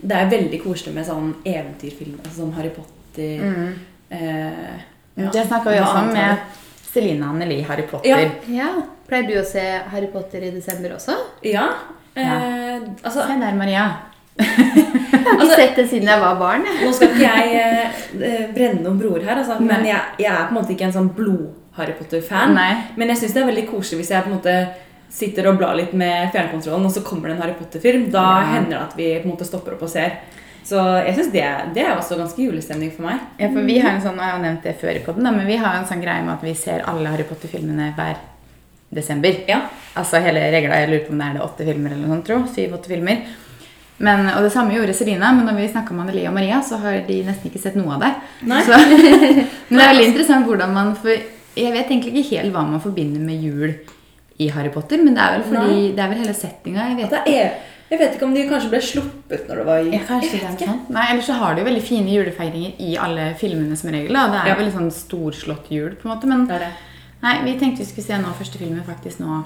Det 0.00 0.16
er 0.16 0.30
veldig 0.32 0.62
koselig 0.62 0.94
med 0.96 1.06
sånn 1.06 1.34
eventyrfilm, 1.44 2.16
altså 2.22 2.36
som 2.38 2.54
Harry 2.56 2.70
Potter 2.72 3.42
eh, 4.08 4.72
ja, 5.14 5.28
Det 5.28 5.44
snakka 5.44 5.74
vi 5.74 5.82
også 5.82 6.00
om 6.06 6.12
med 6.14 6.58
Celine 6.90 7.26
Anneli 7.26 7.60
Harry 7.68 7.84
Potter. 7.90 8.08
Ja. 8.08 8.18
ja. 8.50 8.70
Pleier 9.10 9.28
du 9.28 9.36
å 9.42 9.46
se 9.46 9.62
Harry 9.92 10.08
Potter 10.10 10.46
i 10.46 10.54
desember 10.54 10.96
også? 10.96 11.14
Ja. 11.46 11.66
Ja. 12.14 12.38
Eh, 12.38 12.59
altså, 13.04 13.26
Se 13.26 13.36
der, 13.40 13.54
Maria. 13.58 13.84
Jeg 14.40 15.24
har 15.26 15.42
ikke 15.44 15.56
sett 15.56 15.76
det 15.76 15.86
siden 15.90 16.08
jeg 16.08 16.20
var 16.22 16.36
barn. 16.40 16.62
nå 16.64 16.90
skal 16.96 17.10
ikke 17.12 17.26
jeg 17.26 17.56
eh, 17.60 17.98
eh, 18.24 18.44
brenne 18.54 18.82
noen 18.84 18.98
broer 19.00 19.24
her, 19.26 19.40
altså, 19.42 19.58
men 19.60 19.84
jeg, 19.88 20.00
jeg 20.22 20.30
er 20.32 20.46
på 20.48 20.54
en 20.54 20.58
måte 20.60 20.72
ikke 20.74 20.86
en 20.88 20.94
sånn 20.96 21.10
blod-Harry 21.16 21.96
Potter-fan. 21.98 22.54
Men 22.96 23.12
jeg 23.12 23.20
syns 23.22 23.34
det 23.36 23.42
er 23.42 23.50
veldig 23.50 23.66
koselig 23.70 24.00
hvis 24.02 24.12
jeg 24.14 24.24
på 24.26 24.32
en 24.32 24.38
måte 24.38 24.56
sitter 25.10 25.48
og 25.50 25.56
blar 25.58 25.74
litt 25.74 25.92
med 25.98 26.30
fjernkontrollen, 26.34 26.86
og 26.86 26.92
så 26.94 27.02
kommer 27.06 27.28
det 27.28 27.36
en 27.36 27.42
Harry 27.44 27.56
Potter-film. 27.58 28.08
Da 28.14 28.24
Ja. 28.40 28.46
hender 28.54 28.76
det 28.76 28.82
at 28.84 28.96
vi 28.96 29.08
på 29.18 29.26
en 29.28 29.34
måte 29.34 29.48
stopper 29.48 29.74
opp 29.74 29.82
og 29.82 29.90
ser. 29.90 30.20
Så 30.64 30.78
jeg 31.04 31.14
synes 31.16 31.32
det, 31.32 31.44
det 31.74 31.82
er 31.82 31.96
også 31.96 32.16
ganske 32.20 32.38
julestemning 32.44 32.92
for 32.94 33.08
meg. 33.08 33.18
Ja, 33.40 33.48
for 33.48 33.64
vi 33.66 33.78
har 33.80 33.90
en 33.96 34.02
sånn, 34.04 34.18
og 34.20 34.24
Jeg 34.24 34.34
har 34.36 34.42
nevnt 34.44 34.62
det 34.62 34.76
før 34.80 34.94
i 34.96 35.04
podden, 35.04 35.24
men 35.36 35.46
vi 35.48 35.56
har 35.56 35.74
en 35.80 35.86
sånn 35.88 36.02
greie 36.04 36.22
med 36.22 36.34
at 36.36 36.44
vi 36.44 36.54
ser 36.54 36.84
alle 36.86 37.08
Harry 37.10 37.24
Potter-filmene 37.26 37.92
hver 37.96 38.16
desember. 38.94 39.36
Ja. 39.48 39.60
Altså 39.96 40.20
hele 40.22 40.40
regla, 40.52 40.80
Jeg 40.80 40.88
lurer 40.90 41.04
på 41.06 41.12
om 41.12 41.18
det 41.18 41.26
er 41.28 41.38
det 41.38 41.42
åtte 41.46 41.66
filmer 41.68 41.90
eller 41.94 42.06
noe 42.06 42.16
sånt, 42.16 42.26
tro. 42.26 42.38
Syv-åtte 42.54 42.88
filmer. 42.90 43.22
Men, 44.00 44.26
og 44.32 44.42
det 44.46 44.52
samme 44.54 44.72
gjorde 44.72 44.94
Selina, 44.96 45.28
men 45.36 45.44
når 45.44 45.58
vi 45.60 45.68
snakka 45.68 45.92
med 45.92 46.06
Anneli 46.06 46.22
og 46.26 46.32
Maria, 46.34 46.62
så 46.64 46.78
har 46.80 47.02
de 47.06 47.18
nesten 47.26 47.50
ikke 47.50 47.60
sett 47.60 47.74
noe 47.76 47.98
av 47.98 48.00
det. 48.06 48.12
Nei. 48.48 48.62
Så, 48.64 48.72
men 49.68 49.76
det 49.76 49.84
er 49.84 49.90
veldig 49.92 50.06
interessant 50.08 50.46
hvordan 50.48 50.72
man 50.72 50.94
For 50.96 51.12
jeg 51.12 51.72
vet 51.74 51.90
egentlig 51.90 52.14
ikke 52.22 52.38
helt 52.38 52.54
hva 52.54 52.62
man 52.64 52.80
forbinder 52.80 53.20
med 53.20 53.42
jul 53.44 53.74
i 54.40 54.48
Harry 54.54 54.70
Potter, 54.72 55.02
men 55.04 55.12
det 55.18 55.20
er 55.20 55.34
vel 55.36 55.44
fordi 55.50 55.80
det 55.92 56.00
er 56.00 56.08
vel 56.14 56.22
hele 56.22 56.32
settinga. 56.38 56.86
Jeg 56.88 56.96
vet 57.02 57.16
er, 57.28 57.50
jeg 57.90 57.98
vet 58.00 58.14
ikke 58.16 58.24
om 58.24 58.32
de 58.32 58.44
kanskje 58.48 58.70
ble 58.72 58.80
sluppet 58.86 59.48
når 59.50 59.58
det 59.60 59.64
var 59.68 59.80
i 59.84 59.90
Ja, 59.92 60.00
kanskje 60.08 60.30
jeg 60.38 60.44
vet 60.46 60.62
ikke. 60.64 60.76
Nei, 60.96 61.06
Ellers 61.12 61.26
så 61.28 61.36
har 61.42 61.54
de 61.58 61.60
jo 61.60 61.66
veldig 61.68 61.82
fine 61.84 62.14
julefeiringer 62.14 62.80
i 62.86 62.94
alle 62.96 63.26
filmene 63.36 63.76
som 63.76 63.90
regel. 63.92 64.14
Da. 64.16 64.22
Det 64.32 64.40
er 64.46 64.48
Ja. 64.54 64.60
veldig 64.62 64.76
sånn 64.78 64.92
storslått 64.96 65.68
jul, 65.74 65.90
på 66.00 66.08
en 66.08 66.14
måte. 66.14 66.30
Men 66.30 66.46
Det 66.48 66.56
er 66.56 66.64
det. 66.70 66.72
Nei, 67.22 67.34
vi 67.44 67.58
tenkte 67.60 67.82
vi 67.84 67.88
skulle 67.90 68.06
se 68.06 68.18
nå 68.22 68.34
første 68.38 68.58
filmen 68.58 68.84
faktisk 68.86 69.20
nå 69.20 69.42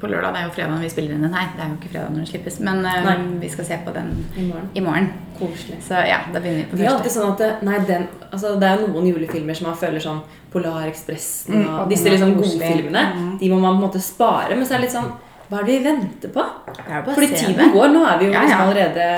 på 0.00 0.08
lørdag. 0.10 0.32
Det 0.34 0.40
er 0.40 0.44
jo 0.48 0.52
fredag 0.56 0.70
når 0.74 0.82
vi 0.84 0.88
spiller 0.92 1.14
inn 1.14 1.22
den 1.24 1.34
her. 1.34 1.48
Det 1.56 1.62
er 1.64 1.68
jo 1.70 1.76
ikke 1.78 1.90
fredag 1.94 2.10
når 2.10 2.16
den 2.24 2.26
slippes. 2.28 2.56
Men 2.60 2.80
um, 2.84 3.40
vi 3.40 3.48
skal 3.48 3.64
se 3.64 3.78
på 3.86 3.92
den 3.94 4.08
I 4.36 4.42
morgen. 4.48 4.66
i 4.74 4.80
morgen. 4.84 5.06
Koselig. 5.38 5.78
Så 5.86 5.94
ja, 6.04 6.18
da 6.34 6.40
begynner 6.44 6.58
vi 6.60 6.64
på 6.64 6.76
første. 6.76 6.82
Det 6.82 6.88
er 6.90 6.96
alltid 6.96 7.14
sånn 7.14 7.30
at 7.32 7.38
det, 7.44 7.50
nei, 7.68 7.78
den, 7.88 8.08
altså, 8.30 8.54
det 8.60 8.68
er 8.68 8.82
noen 8.82 9.06
julefilmer 9.08 9.54
som 9.56 9.70
man 9.70 9.78
føler 9.80 10.02
sånn 10.04 10.20
Polarekspressen 10.54 11.54
Mm, 11.54 11.62
og 11.68 11.80
og 11.84 11.88
disse 11.90 12.10
liksom 12.10 12.34
koselig. 12.38 12.60
godfilmene. 12.68 13.02
Mm. 13.14 13.30
De 13.40 13.48
må 13.50 13.56
man 13.62 13.72
på 13.78 13.80
en 13.80 13.86
måte 13.88 14.02
spare. 14.02 14.54
Men 14.56 14.66
så 14.66 14.74
er 14.74 14.82
det 14.82 14.86
litt 14.88 14.96
sånn 14.98 15.12
Hva 15.48 15.58
er 15.60 15.64
det 15.66 15.72
vi 15.78 15.84
venter 15.88 16.30
på? 16.34 16.44
Det 16.76 17.14
Fordi 17.14 17.26
tiden 17.36 17.72
går. 17.74 17.88
Nå 17.94 18.04
er 18.06 18.18
vi 18.20 18.26
jo 18.28 18.32
Ja, 18.32 18.40
liksom 18.44 18.58
ja. 18.58 18.64
allerede 18.66 19.08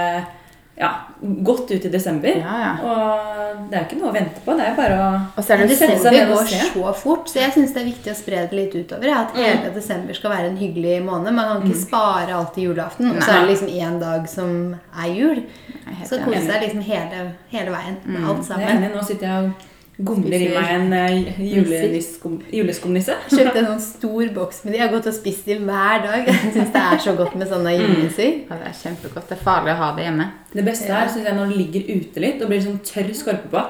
ja, 0.77 0.91
godt 1.21 1.71
ut 1.71 1.85
i 1.85 1.89
desember. 1.89 2.29
Ja, 2.37 2.57
ja. 2.61 2.73
Og 2.85 3.61
det 3.71 3.79
er 3.79 3.85
ikke 3.87 3.97
noe 3.97 4.11
å 4.11 4.15
vente 4.17 4.43
på. 4.45 4.57
Det 4.59 4.67
er 4.67 4.75
bare 4.77 4.97
å 5.01 5.07
Og 5.33 5.45
så 5.47 5.55
er 5.55 5.63
det 5.63 5.79
seg 5.79 5.93
Desember 5.95 6.13
ned 6.13 6.33
går 6.35 6.51
så 6.53 6.93
fort, 7.01 7.31
så 7.33 7.41
jeg 7.41 7.55
syns 7.55 7.73
det 7.73 7.81
er 7.81 7.87
viktig 7.89 8.13
å 8.13 8.17
spre 8.19 8.43
det 8.45 8.59
litt 8.59 8.77
utover. 8.77 9.13
At 9.17 9.39
hele 9.39 9.71
desember 9.73 10.19
skal 10.19 10.35
være 10.35 10.51
en 10.51 10.59
hyggelig 10.61 10.99
måned. 11.07 11.33
Man 11.39 11.49
kan 11.49 11.65
ikke 11.65 11.81
spare 11.87 12.37
alt 12.37 12.53
til 12.57 12.69
julaften, 12.69 13.15
og 13.15 13.23
så 13.23 13.39
er 13.39 13.47
det 13.47 13.55
liksom 13.55 13.73
én 13.73 13.97
dag 14.03 14.29
som 14.29 14.53
er 14.77 15.15
jul. 15.15 15.41
Så 16.05 16.21
kose 16.27 16.45
deg 16.51 16.67
liksom 16.67 16.85
hele, 16.85 17.25
hele 17.55 17.73
veien 17.73 17.97
med 18.05 18.29
alt 18.29 18.45
Det 18.45 18.45
er 18.45 18.51
sammen. 18.53 18.87
Nå 18.93 19.07
sitter 19.09 19.31
jeg 19.31 19.49
og 19.49 19.73
gomler 19.97 20.43
i 20.45 20.49
meg 20.53 20.71
en 20.75 20.91
uh, 20.93 21.39
juleskumnisse. 22.53 23.15
Kjøpte 23.33 23.61
en 23.63 23.69
sånn 23.71 23.85
stor 23.85 24.33
boks 24.37 24.65
med 24.65 24.75
de. 24.75 24.81
Jeg 24.81 24.85
har 24.85 24.93
gått 24.93 25.09
og 25.09 25.17
spist 25.17 25.47
de 25.49 25.57
hver 25.63 26.03
dag. 26.05 26.27
Jeg 26.29 26.53
syns 26.53 26.73
det 26.75 26.83
er 26.83 26.99
så 27.07 27.15
godt 27.17 27.37
med 27.41 27.49
sånne 27.49 27.73
julenisser. 27.73 28.33
Ja, 28.45 28.59
det 28.61 28.73
er 28.73 28.75
kjempegodt. 28.83 29.29
Det 29.31 29.39
er 29.39 29.45
farlig 29.47 29.73
å 29.73 29.79
ha 29.81 29.93
det 29.97 30.05
hjemme. 30.05 30.27
Det 30.57 30.65
beste 30.65 30.89
er 30.89 31.09
synes 31.13 31.27
jeg, 31.29 31.37
når 31.37 31.51
det 31.53 31.57
ligger 31.61 31.89
ute 31.97 32.23
litt 32.23 32.43
og 32.45 32.51
blir 32.51 32.61
sånn 32.65 32.79
tørr 32.85 33.09
skorpe 33.17 33.51
på. 33.53 33.63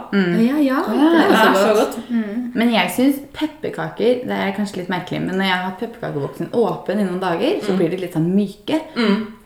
Ja, 0.43 0.57
ja. 0.63 0.81
ja, 0.87 1.11
Det 1.15 1.21
er 1.23 1.31
Det 1.31 1.39
er 1.43 1.59
så 1.59 1.77
godt. 1.79 1.99
Mm. 2.09 2.41
Men 2.57 2.73
jeg 2.73 2.93
syns 2.95 3.19
pepperkaker 3.37 4.23
Det 4.27 4.37
er 4.37 4.55
kanskje 4.57 4.81
litt 4.81 4.91
merkelig, 4.93 5.21
men 5.25 5.39
når 5.39 5.49
jeg 5.49 5.55
har 5.55 5.65
hatt 5.67 5.83
pepperkakeboksen 5.83 6.51
åpen 6.57 7.03
i 7.03 7.07
noen 7.07 7.23
dager, 7.23 7.61
så 7.67 7.77
blir 7.79 7.93
de 7.93 8.01
litt 8.03 8.17
sånn 8.17 8.29
myke. 8.35 8.81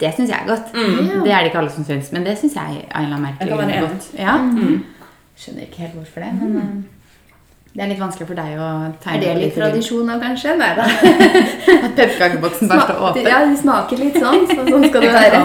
Det 0.01 0.15
syns 0.17 0.33
jeg 0.33 0.39
er 0.39 0.49
godt. 0.49 0.73
Det 0.73 1.29
er 1.29 1.45
det 1.45 1.53
ikke 1.53 1.61
alle 1.61 1.75
som 1.75 1.85
syns, 1.89 2.13
men 2.17 2.25
det 2.29 2.39
syns 2.41 2.57
jeg 2.57 2.87
er 2.89 3.21
merkelig 3.21 3.85
godt. 3.85 4.11
Ja. 4.21 4.39
Skjønner 5.41 5.67
ikke 5.67 5.87
helt 5.87 5.95
hvorfor 5.97 6.25
det, 6.25 6.31
men 6.37 6.51
mm. 6.53 6.81
det 7.73 7.85
er 7.85 7.93
litt 7.95 8.03
vanskelig 8.03 8.27
for 8.29 8.41
deg 8.41 8.59
å 8.61 8.71
tegne 9.01 9.15
Er 9.17 9.23
det 9.25 9.37
litt 9.39 9.55
tradisjon 9.57 10.11
nå, 10.11 10.19
kanskje? 10.21 10.57
Nei 10.61 10.75
da. 10.77 10.89
At 11.87 11.95
pepperkakeboksen 11.97 12.69
bare 12.69 12.85
står 12.85 13.07
åpen. 13.09 13.31
Ja, 13.31 13.39
de 13.49 13.57
smaker 13.63 14.03
litt 14.03 14.19
sånn. 14.21 14.45
Så 14.51 14.67
sånn 14.69 14.85
skal 14.91 15.07
det 15.07 15.15
være. 15.17 15.41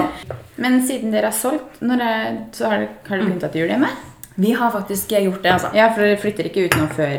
Men 0.60 0.82
siden 0.88 1.16
dere 1.16 1.32
har 1.32 1.38
solgt, 1.38 1.80
når 1.84 2.04
er, 2.04 2.36
så 2.56 2.68
har, 2.72 2.84
dere- 2.84 3.08
har 3.08 3.22
dere 3.22 3.32
pynta 3.32 3.52
til 3.54 3.64
jul 3.64 3.74
hjemme? 3.75 3.90
Vi 4.36 4.52
har 4.60 4.72
faktisk 4.72 5.16
gjort 5.16 5.42
det, 5.44 5.56
altså. 5.56 5.72
Ja, 5.75 5.90
for 5.96 6.04
dere 6.04 6.20
flytter 6.20 6.52
ikke 6.52 6.68
ut 6.68 6.80
nå 6.80 6.92
før 6.96 7.18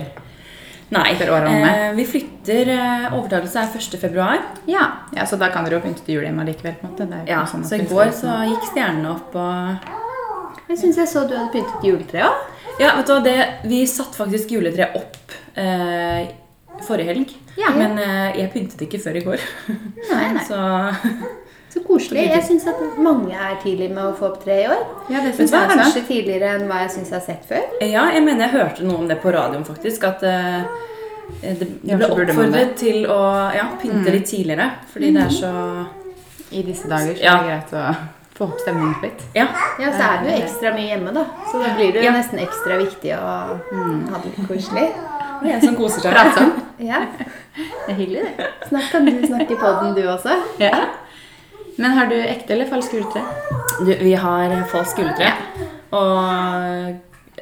Nei. 0.94 1.16
Før 1.18 1.32
året 1.34 1.48
er 1.48 1.56
omme. 1.56 1.70
Eh, 1.74 1.94
vi 1.96 2.04
flytter 2.06 2.68
eh, 2.70 3.14
Overtakelse 3.16 3.58
er 3.64 3.72
1. 3.74 3.96
februar. 3.98 4.42
Ja, 4.70 4.84
ja 5.16 5.24
så 5.26 5.38
da 5.40 5.48
kan 5.50 5.66
dere 5.66 5.80
jo 5.80 5.82
pynte 5.82 6.04
til 6.06 6.20
jul 6.20 6.26
hjemme 6.28 6.44
likevel. 6.46 6.76
på 6.78 6.86
en 6.86 6.92
måte. 6.92 7.22
Ja, 7.26 7.40
sånn 7.50 7.64
så 7.66 7.80
i 7.80 7.86
går 7.90 8.12
så 8.14 8.36
gikk 8.46 8.68
stjernene 8.70 9.14
opp 9.16 9.34
og 9.34 10.70
Jeg 10.70 10.78
syns 10.82 11.00
jeg 11.02 11.10
så 11.10 11.24
du 11.26 11.34
hadde 11.34 11.50
pyntet 11.54 11.86
juletre 11.86 12.22
òg. 12.28 12.44
Ja, 12.80 12.92
vet 12.98 13.06
du 13.08 13.12
hva, 13.14 13.20
det, 13.24 13.36
vi 13.70 13.82
satte 13.88 14.18
faktisk 14.18 14.50
juletreet 14.52 14.96
opp 14.98 15.32
eh, 15.56 16.26
forrige 16.86 17.12
helg. 17.14 17.30
Ja. 17.56 17.70
Men 17.76 17.96
eh, 18.02 18.36
jeg 18.42 18.50
pyntet 18.52 18.82
ikke 18.84 19.00
før 19.00 19.16
i 19.16 19.22
går. 19.24 19.44
Nei, 20.12 20.26
nei. 20.36 20.42
Så 20.48 20.58
Så 21.76 21.82
koselig. 21.84 22.22
Jeg 22.30 22.44
syns 22.46 22.66
at 22.70 22.78
mange 23.04 23.32
er 23.36 23.56
tidlig 23.62 23.90
med 23.92 24.04
å 24.06 24.12
få 24.16 24.30
opp 24.30 24.38
tre 24.44 24.58
i 24.62 24.66
år. 24.70 24.82
Ja, 25.12 25.20
det 25.24 25.34
synes 25.36 25.52
jeg. 25.52 25.70
Kanskje 25.72 26.02
tidligere 26.08 26.52
enn 26.56 26.66
hva 26.70 26.82
jeg 26.84 26.92
syns 26.94 27.10
jeg 27.12 27.18
har 27.18 27.24
sett 27.26 27.48
før. 27.48 27.64
ja, 27.84 28.04
jeg 28.16 28.22
mener 28.24 28.46
jeg 28.46 28.54
hørte 28.56 28.86
noe 28.88 29.00
om 29.02 29.08
det 29.10 29.18
på 29.24 29.32
radioen, 29.34 29.64
faktisk. 29.66 30.04
At 30.08 30.24
eh, 30.24 30.68
det, 31.42 31.68
det 31.82 31.98
ble 31.98 32.08
oppfordret 32.12 32.76
til 32.80 33.04
å 33.12 33.18
ja, 33.56 33.66
pynte 33.82 34.12
litt 34.14 34.28
tidligere. 34.30 34.70
Fordi 34.92 35.10
det 35.16 35.24
er 35.26 35.34
så 35.36 35.52
I 36.56 36.62
disse 36.68 36.88
dager 36.92 37.16
så 37.16 37.24
Ja. 37.24 37.34
er 37.34 37.42
det 37.42 37.50
greit 37.50 37.74
å 37.76 37.84
få 38.36 38.44
opp 38.50 38.60
stemningen 38.60 38.94
litt. 39.02 39.22
Ja. 39.36 39.46
Ja, 39.80 39.90
så 39.92 40.02
er 40.10 40.22
det 40.22 40.30
jo 40.32 40.44
ekstra 40.44 40.72
mye 40.76 40.90
hjemme, 40.90 41.12
da. 41.16 41.24
Så 41.50 41.60
da 41.62 41.72
blir 41.76 41.92
det 41.94 42.02
jo 42.02 42.08
Ja. 42.10 42.12
nesten 42.16 42.38
ekstra 42.42 42.76
viktig 42.82 43.14
å 43.16 43.58
mm, 43.72 44.08
ha 44.12 44.20
det 44.22 44.32
litt 44.34 44.48
koselig. 44.48 44.86
Det 45.42 45.50
er 45.50 45.54
en 45.58 45.64
som 45.66 45.76
koser 45.76 46.00
seg. 46.04 46.12
Pratsom. 46.16 46.52
Ja. 46.78 47.00
Det 47.56 47.92
er 47.92 47.98
hyggelig, 47.98 48.22
det. 48.36 48.46
Snart 48.68 48.90
kan 48.92 49.04
du 49.08 49.12
snakke 49.26 49.56
på 49.56 49.72
den, 49.80 49.94
du 49.96 50.02
også. 50.12 50.36
Ja. 50.60 50.84
Men 51.76 51.92
har 51.96 52.06
du 52.08 52.16
ekte 52.16 52.54
eller 52.54 52.68
falsk 52.70 52.94
juletre? 52.96 53.22
Vi 53.84 54.14
har 54.16 54.54
falsk 54.72 54.98
juletre. 55.02 55.32
Og 55.92 56.94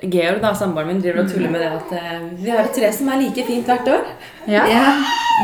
Georg, 0.03 0.41
da, 0.43 0.51
samboeren 0.59 0.91
min, 0.91 1.03
driver 1.03 1.23
og 1.23 1.31
tuller 1.31 1.53
med 1.53 1.63
det 1.63 1.69
at 1.71 1.93
eh, 1.95 2.25
vi 2.41 2.51
har 2.51 2.65
et 2.65 2.75
tre 2.75 2.91
som 2.93 3.09
er 3.13 3.21
like 3.21 3.45
fint 3.47 3.69
hvert 3.69 3.87
år. 3.89 4.09
Ja. 4.51 4.65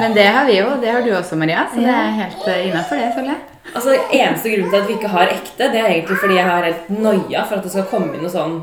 Men 0.00 0.16
det 0.16 0.26
har 0.26 0.48
vi 0.48 0.58
jo. 0.58 0.72
Det 0.82 0.90
har 0.90 1.06
du 1.06 1.12
også, 1.14 1.38
Maria. 1.38 1.68
Så 1.70 1.80
det 1.80 1.94
er 1.94 2.10
helt 2.18 2.42
uh, 2.48 2.66
innafor, 2.66 2.98
det, 2.98 3.12
føler 3.14 3.32
jeg. 3.32 3.40
Altså, 3.70 3.94
Eneste 4.10 4.50
grunnen 4.50 4.72
til 4.72 4.80
at 4.80 4.88
vi 4.88 4.96
ikke 4.98 5.12
har 5.14 5.32
ekte, 5.36 5.70
det 5.70 5.80
er 5.80 5.88
egentlig 5.92 6.18
fordi 6.18 6.36
jeg 6.40 6.48
har 6.48 6.66
helt 6.66 6.90
noia 6.90 7.46
for 7.46 7.60
at 7.60 7.64
det 7.66 7.72
skal 7.74 7.86
komme 7.90 8.10
inn 8.16 8.24
noe 8.24 8.32
sånn 8.32 8.56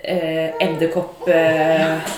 eh, 0.00 0.56
edderkopp 0.64 1.28
eh, 1.28 2.14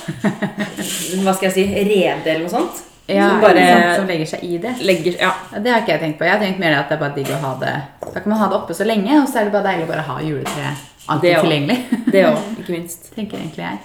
Hva 1.25 1.35
skal 1.35 1.49
jeg 1.49 1.55
si 1.57 1.65
rede 1.73 2.29
eller 2.29 2.45
noe 2.45 2.53
sånt. 2.53 2.85
Ja, 3.11 3.33
som 3.33 3.43
bare 3.43 3.65
sånt 3.67 4.05
som 4.05 4.07
legger 4.13 4.31
seg 4.37 4.47
i 4.47 4.61
det. 4.63 4.77
legger 4.87 5.19
Ja. 5.19 5.33
Ja, 5.51 5.65
det 5.65 5.75
har 5.75 5.83
ikke 5.83 5.97
jeg 5.97 6.05
tenkt 6.05 6.21
på. 6.21 6.29
Jeg 6.29 6.37
har 6.37 6.45
tenkt 6.45 6.63
mer 6.63 6.79
at 6.79 6.89
det 6.93 7.01
er 7.01 7.03
bare 7.03 7.17
digg 7.19 7.35
å 7.35 7.43
ha 7.43 7.53
det 7.65 7.75
Da 8.07 8.15
kan 8.15 8.31
man 8.31 8.41
ha 8.45 8.53
det 8.53 8.61
oppe 8.61 8.79
så 8.79 8.87
lenge, 8.87 9.19
og 9.19 9.27
så 9.27 9.43
er 9.43 9.51
det 9.51 9.57
bare 9.57 9.73
deilig 9.73 9.89
å 9.89 9.93
bare 9.97 10.07
ha 10.07 10.23
juletreet 10.23 10.89
alltid 11.09 11.31
Det 11.31 11.41
tilgjengelig. 11.41 11.79
Det 12.13 12.25
òg, 12.29 12.45
ikke 12.63 12.75
minst. 12.77 13.09
tenker 13.17 13.39
egentlig 13.41 13.65
jeg. 13.65 13.81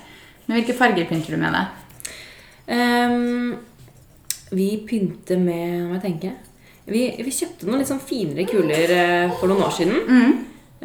Men 0.48 0.60
hvilke 0.60 0.78
farger 0.78 1.08
pynter 1.10 1.36
du 1.36 1.42
med, 1.42 1.56
da? 1.56 1.66
Um, 2.68 3.56
vi 4.52 4.68
pynter 4.88 5.40
med 5.40 5.88
Hva 5.88 6.00
må 6.00 6.20
jeg? 6.24 6.36
Vi, 6.88 7.02
vi 7.20 7.34
kjøpte 7.36 7.68
noen 7.68 7.82
litt 7.82 7.90
sånn 7.90 8.04
finere 8.04 8.46
kuler 8.48 8.94
uh, 8.96 9.34
for 9.40 9.52
noen 9.52 9.66
år 9.66 9.74
siden. 9.76 10.36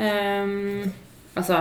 Ehm, 0.02 0.88
altså 1.36 1.58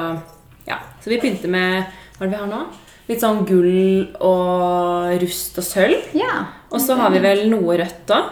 Ja. 0.66 0.80
Så 1.02 1.12
vi 1.12 1.20
pynter 1.22 1.52
med 1.52 1.84
Hva 2.18 2.26
er 2.26 2.30
det 2.30 2.32
vi 2.32 2.40
har 2.40 2.50
nå? 2.50 2.62
Litt 3.10 3.22
sånn 3.22 3.42
gull 3.46 4.08
og 4.24 5.14
rust 5.22 5.58
og 5.60 5.66
sølv. 5.68 6.12
Ja. 6.16 6.46
Og 6.72 6.80
så 6.82 6.96
har 6.96 7.12
vi 7.12 7.20
vel 7.22 7.44
noe 7.52 7.76
rødt 7.82 8.14
òg. 8.16 8.30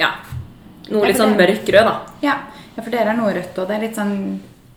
ja. 0.00 0.12
Noe 0.88 1.08
litt 1.08 1.18
sånn 1.18 1.36
mørk 1.36 1.68
rød, 1.74 1.88
da. 1.88 1.94
Ja, 2.24 2.36
ja 2.76 2.82
for 2.82 2.90
dere 2.94 3.12
er 3.12 3.18
noe 3.18 3.34
rødt, 3.36 3.58
og 3.58 3.68
det 3.68 3.76
er 3.76 3.86
litt 3.88 4.00
sånn 4.00 4.16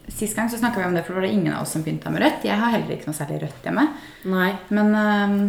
Sist 0.06 0.36
gang 0.38 0.46
så 0.46 0.58
snakka 0.60 0.78
vi 0.78 0.86
om 0.86 0.94
det, 0.94 1.02
for 1.02 1.16
det 1.16 1.18
var 1.18 1.24
det 1.26 1.34
ingen 1.34 1.54
av 1.56 1.64
oss 1.64 1.72
som 1.74 1.82
pynta 1.82 2.12
med 2.14 2.22
rødt. 2.22 2.44
Jeg 2.46 2.54
har 2.62 2.70
heller 2.76 2.94
ikke 2.94 3.08
noe 3.10 3.18
særlig 3.18 3.40
rødt 3.42 3.64
hjemme. 3.66 3.86
Nei. 4.30 4.52
Men 4.70 4.92
um, 4.94 5.40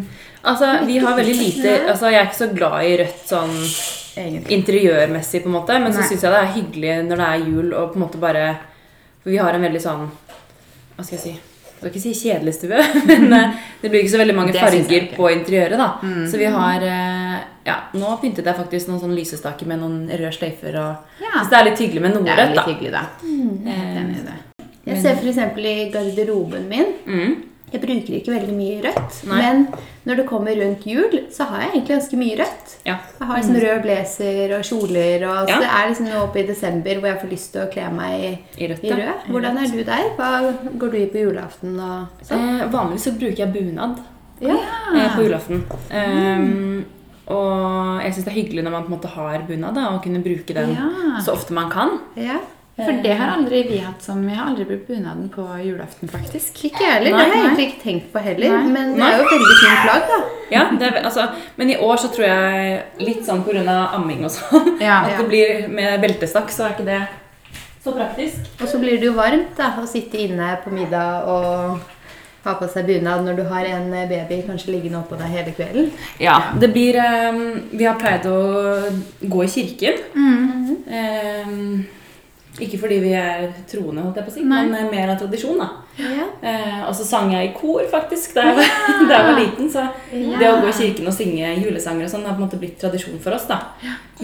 Altså, 0.49 0.71
vi 0.89 0.97
har 1.03 1.13
veldig 1.19 1.35
lite 1.37 1.75
Altså, 1.91 2.09
jeg 2.09 2.23
er 2.23 2.31
ikke 2.31 2.39
så 2.39 2.49
glad 2.55 2.87
i 2.87 2.95
rødt 3.03 3.27
sånn 3.29 3.53
egentlig 4.17 4.57
interiørmessig, 4.57 5.43
på 5.45 5.51
en 5.51 5.57
måte, 5.59 5.77
men 5.83 5.93
så 5.93 6.01
Nei. 6.01 6.09
syns 6.09 6.25
jeg 6.25 6.33
det 6.33 6.41
er 6.41 6.55
hyggelig 6.55 6.95
når 7.11 7.21
det 7.21 7.27
er 7.29 7.45
jul 7.51 7.69
og 7.77 7.91
på 7.93 7.99
en 8.01 8.05
måte 8.07 8.23
bare 8.23 8.47
For 9.21 9.35
vi 9.35 9.43
har 9.43 9.59
en 9.59 9.67
veldig 9.67 9.83
sånn 9.83 10.07
Hva 10.97 11.05
skal 11.05 11.19
jeg 11.19 11.23
si 11.27 11.35
Jeg 11.35 11.77
skal 11.77 11.91
ikke 11.91 12.05
si 12.07 12.15
kjedelig 12.23 12.55
stue, 12.57 12.85
men 13.11 13.37
eh, 13.37 13.57
det 13.83 13.91
blir 13.93 14.01
ikke 14.01 14.15
så 14.15 14.23
veldig 14.23 14.37
mange 14.39 14.57
farger 14.57 15.11
på 15.13 15.31
interiøret. 15.35 15.77
da 15.77 15.91
Så 16.31 16.41
vi 16.41 16.49
har 16.57 16.87
eh, 16.89 17.16
Ja, 17.67 17.81
nå 17.99 18.13
pyntet 18.23 18.47
jeg 18.47 18.55
faktisk 18.61 18.89
noen 18.89 19.01
sånne 19.03 19.19
lysestaker 19.19 19.67
med 19.67 19.81
noen 19.83 20.05
røde 20.09 20.33
sløyfer. 20.37 20.77
og 20.79 21.23
Ja. 21.25 21.43
Så 21.43 21.51
det 21.51 21.59
er 21.59 21.65
litt 21.71 21.83
hyggelig 21.83 22.03
med 22.07 22.15
noe 22.15 22.37
rødt, 22.39 22.55
da. 22.55 22.63
hyggelig, 22.69 22.93
da. 22.95 23.05
Jeg 23.27 23.83
helt 23.83 23.99
enig 24.05 24.23
i 24.23 24.27
det. 24.31 24.39
Jeg 24.87 25.03
ser 25.03 25.19
f.eks. 25.19 25.59
i 25.59 25.91
garderoben 25.91 26.69
min. 26.71 26.93
Mm. 27.07 27.37
Jeg 27.73 27.81
bruker 27.83 28.15
ikke 28.15 28.31
veldig 28.31 28.53
mye 28.55 28.77
rødt, 28.85 29.17
Nei. 29.27 29.37
men 29.43 29.65
når 30.07 30.21
det 30.21 30.25
kommer 30.29 30.55
rundt 30.55 30.85
jul, 30.87 31.17
så 31.35 31.49
har 31.51 31.65
jeg 31.65 31.71
egentlig 31.73 31.97
ganske 31.97 32.17
mye 32.21 32.37
rødt. 32.39 32.75
Ja. 32.87 32.95
Jeg 33.19 33.27
har 33.27 33.41
liksom 33.41 33.57
rød 33.65 33.81
blazer 33.83 34.55
og 34.55 34.63
kjoler, 34.69 35.25
og 35.27 35.49
så 35.51 35.59
det 35.65 35.71
er 35.75 35.89
liksom 35.91 36.07
nå 36.07 36.21
oppe 36.23 36.39
i 36.39 36.47
desember 36.47 37.01
hvor 37.03 37.11
jeg 37.11 37.19
får 37.25 37.33
lyst 37.35 37.51
til 37.57 37.65
å 37.65 37.71
kle 37.75 37.89
meg 37.91 38.15
i, 38.23 38.31
I 38.63 38.69
rødt, 38.71 38.85
i 38.87 38.93
rød. 38.95 39.27
Hvordan 39.35 39.59
er 39.59 39.73
du 39.75 39.83
der? 39.83 40.05
Hva 40.17 40.31
går 40.79 40.95
du 40.95 40.97
i 41.01 41.07
på 41.11 41.25
julaften 41.27 41.75
og 41.83 42.23
sånn? 42.31 42.47
Eh, 42.61 42.67
vanligvis 42.71 43.09
så 43.11 43.17
bruker 43.19 43.43
jeg 43.43 43.53
bunad 43.59 43.99
Ja. 44.47 44.55
eh, 44.95 45.17
på 45.17 45.27
julaften. 45.27 45.65
Ehm, 45.91 46.85
og 47.27 48.03
jeg 48.05 48.13
syns 48.15 48.25
det 48.25 48.33
er 48.33 48.41
hyggelig 48.43 48.63
når 48.65 48.71
man 48.77 48.85
på 48.85 48.93
en 48.93 48.99
måte 48.99 49.09
har 49.15 49.39
bunad, 49.49 49.79
og 49.79 50.03
kunne 50.03 50.23
bruke 50.23 50.55
den 50.55 50.75
Ja. 50.77 51.21
så 51.25 51.33
ofte 51.33 51.53
man 51.53 51.71
kan. 51.71 51.99
ja. 52.17 52.39
For 52.77 52.93
det 53.03 53.15
har 53.17 53.31
aldri 53.39 53.63
vi 53.71 53.79
hatt 53.81 54.03
som 54.05 54.19
Jeg 54.29 54.37
har 54.37 54.51
aldri 54.51 54.65
brukt 54.69 54.87
bunaden 54.87 55.31
på 55.33 55.41
julaften, 55.65 56.11
faktisk. 56.13 56.59
Ikke 56.69 56.83
jeg 56.85 56.93
heller. 56.93 57.11
Det 57.17 57.25
har 57.25 57.33
jeg 57.33 57.45
egentlig 57.47 57.67
ikke 57.71 57.83
tenkt 57.83 58.11
på 58.13 58.19
heller. 58.21 58.51
Nei. 58.53 58.67
Men 58.75 58.91
det 58.99 59.03
er 59.07 59.17
jo 59.17 59.25
et 59.25 59.33
veldig 59.33 59.55
fint 59.63 59.81
plagg, 59.87 60.03
da. 60.11 60.19
Ja, 60.51 60.65
det 60.79 60.83
er, 60.91 60.99
altså, 61.09 61.25
Men 61.57 61.71
i 61.71 61.77
år 61.81 61.97
så 61.97 62.11
tror 62.13 62.27
jeg 62.27 62.83
litt 63.01 63.25
sånn 63.25 63.43
pga. 63.47 63.95
amming 63.97 64.25
og 64.27 64.31
sånn 64.31 64.77
Ja. 64.81 64.99
at 65.07 65.17
det 65.17 65.27
blir 65.29 65.69
med 65.73 66.03
beltestakk, 66.03 66.51
så 66.53 66.67
er 66.67 66.75
ikke 66.77 66.85
det 66.85 67.01
så 67.83 67.93
praktisk. 67.97 68.45
Og 68.61 68.69
så 68.69 68.79
blir 68.79 69.01
det 69.01 69.07
jo 69.09 69.15
varmt 69.15 69.57
da, 69.57 69.73
å 69.81 69.87
sitte 69.89 70.19
inne 70.19 70.59
på 70.63 70.71
middag 70.71 71.25
og 71.33 71.81
ha 72.47 72.55
på 72.61 72.69
seg 72.71 72.87
bunad 72.89 73.27
når 73.27 73.41
du 73.41 73.45
har 73.51 73.67
en 73.75 73.91
baby 74.11 74.41
kanskje 74.47 74.73
liggende 74.75 75.03
oppå 75.03 75.19
deg 75.21 75.35
hele 75.35 75.55
kvelden. 75.57 75.91
Ja, 76.23 76.39
det 76.61 76.71
blir 76.75 76.99
um, 77.03 77.43
Vi 77.73 77.85
har 77.85 77.99
pleid 78.01 78.27
å 78.31 78.39
gå 79.21 79.45
i 79.45 79.51
kirken. 79.51 80.03
Mm. 80.15 80.57
Ehm, 80.87 81.87
ikke 82.63 82.79
fordi 82.81 82.99
vi 83.03 83.13
er 83.13 83.51
troende, 83.69 84.05
holdt 84.05 84.17
jeg 84.17 84.27
på 84.27 84.33
å 84.33 84.35
si, 84.35 84.45
Nei. 84.47 84.63
men 84.65 84.77
eh, 84.79 84.91
mer 84.93 85.13
av 85.13 85.19
tradisjon. 85.21 85.59
da. 85.61 85.69
Ja. 86.01 86.27
Uh, 86.41 86.83
og 86.89 86.95
så 86.97 87.05
sang 87.09 87.33
jeg 87.33 87.51
i 87.51 87.55
kor, 87.57 87.83
faktisk, 87.93 88.37
da 88.37 88.47
jeg, 88.49 88.57
var, 88.59 88.71
da 89.09 89.19
jeg 89.19 89.27
var 89.29 89.41
liten. 89.41 89.71
Så 89.73 89.85
det 90.13 90.49
å 90.49 90.61
gå 90.63 90.71
i 90.71 90.77
kirken 90.79 91.11
og 91.11 91.17
synge 91.17 91.53
julesanger 91.61 92.07
og 92.07 92.13
sånn 92.13 92.25
har 92.29 92.37
på 92.37 92.41
en 92.41 92.47
måte 92.47 92.61
blitt 92.61 92.79
tradisjon 92.81 93.21
for 93.23 93.37
oss. 93.37 93.49
da. 93.51 93.61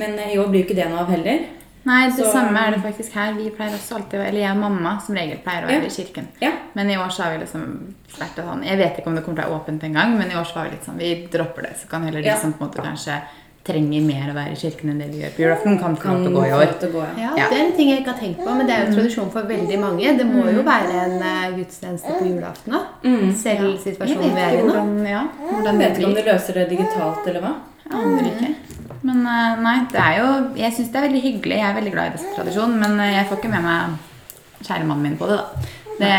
Men 0.00 0.16
eh, 0.16 0.32
i 0.34 0.40
år 0.40 0.48
blir 0.48 0.62
jo 0.62 0.70
ikke 0.70 0.78
det 0.78 0.88
noe 0.88 1.04
av 1.04 1.12
heller. 1.12 1.44
Nei, 1.84 2.06
det 2.10 2.24
Så- 2.24 2.32
samme 2.32 2.56
er 2.66 2.70
det 2.76 2.82
faktisk 2.82 3.12
her. 3.12 3.32
Vi 3.34 3.50
pleier 3.50 3.72
også 3.74 3.96
alltid 3.96 4.20
Eller 4.20 4.40
jeg 4.40 4.50
og 4.52 4.56
mamma 4.60 5.00
som 5.00 5.14
regel 5.16 5.38
pleier 5.38 5.64
å 5.64 5.66
være 5.66 5.82
Ja. 5.82 5.86
i 5.86 5.90
kirken. 5.90 6.26
Ja. 6.40 6.52
Men 6.74 6.90
i 6.90 6.96
år 6.96 7.08
så 7.10 7.22
har 7.24 7.32
vi 7.32 7.44
liksom 7.44 7.94
vært 8.18 8.36
sånn 8.36 8.64
Jeg 8.64 8.78
vet 8.78 8.98
ikke 8.98 9.06
om 9.08 9.14
det 9.16 9.24
kommer 9.24 9.42
til 9.42 9.44
å 9.44 9.48
være 9.48 9.60
åpent 9.64 9.84
en 9.84 9.92
gang, 9.92 10.18
men 10.18 10.30
i 10.30 10.34
år 10.34 10.44
så 10.46 10.54
var 10.54 10.64
vi 10.64 10.70
litt 10.70 10.84
sånn 10.84 10.98
Vi 10.98 11.28
dropper 11.32 11.62
det, 11.62 11.76
så 11.82 11.88
kan 11.88 12.04
heller 12.04 12.22
de 12.22 12.28
Ja. 12.28 12.36
som 12.36 12.52
på 12.52 12.62
en 12.62 12.68
måte 12.68 12.82
kanskje 12.82 13.20
trenger 13.64 14.02
mer 14.02 14.32
å 14.32 14.34
være 14.34 14.52
i 14.52 14.56
kirken 14.58 14.90
enn 14.90 14.98
det 14.98 15.08
vi 15.12 15.20
gjør 15.22 15.30
på 15.36 15.42
julaften, 15.44 15.78
kan 15.80 15.96
få 15.96 16.08
lov 16.10 16.24
til 16.24 16.32
å 16.32 16.34
gå 16.34 16.46
i 16.46 16.50
år. 16.50 16.66
gå, 16.92 17.04
ja. 17.18 17.48
Det 17.48 17.58
er 17.58 17.66
en 17.66 17.72
ting 17.76 17.88
jeg 17.90 18.00
ikke 18.02 18.12
har 18.12 18.18
tenkt 18.20 18.38
på, 18.38 18.56
men 18.56 18.66
det 18.66 18.74
er 18.74 18.86
jo 18.86 18.96
tradisjon 18.96 19.30
for 19.30 19.42
veldig 19.42 19.78
mange. 19.78 20.16
Det 20.18 20.26
må 20.26 20.44
jo 20.52 20.62
være 20.62 20.92
en 21.04 21.22
uh, 21.22 21.56
gudstjeneste 21.56 22.10
på 22.18 22.24
julaften 22.26 22.72
òg. 22.74 22.86
Mm. 23.04 23.34
Selv 23.34 23.78
situasjonen 23.78 24.34
vi 24.34 24.40
er 24.40 24.58
i 24.58 24.62
nå. 24.62 24.72
hvordan, 24.72 25.06
ja, 25.08 25.22
hvordan 25.46 25.80
Jeg 25.80 25.90
vet 25.90 25.98
ikke 25.98 26.06
om 26.06 26.14
du 26.14 26.22
løser 26.22 26.54
det 26.54 26.68
digitalt, 26.70 27.26
eller 27.28 27.40
hva? 27.40 27.54
Aner 27.92 28.22
ikke. 28.22 28.54
Men 29.02 29.22
eh, 29.26 29.60
nei, 29.64 29.76
det 29.90 29.98
er 29.98 30.18
jo 30.20 30.26
Jeg 30.60 30.72
syns 30.76 30.90
det 30.92 30.98
er 31.00 31.06
veldig 31.08 31.22
hyggelig. 31.24 31.56
Jeg 31.58 31.68
er 31.70 31.78
veldig 31.78 31.92
glad 31.94 32.10
i 32.10 32.16
disse 32.16 32.34
tradisjonen, 32.36 32.76
men 32.82 33.00
eh, 33.02 33.14
jeg 33.16 33.28
får 33.30 33.40
ikke 33.40 33.52
med 33.54 33.64
meg 33.66 34.66
kjære 34.66 34.86
mannen 34.86 35.02
min 35.08 35.16
på 35.18 35.26
det, 35.30 35.38
da. 35.38 35.70
Det, 36.02 36.10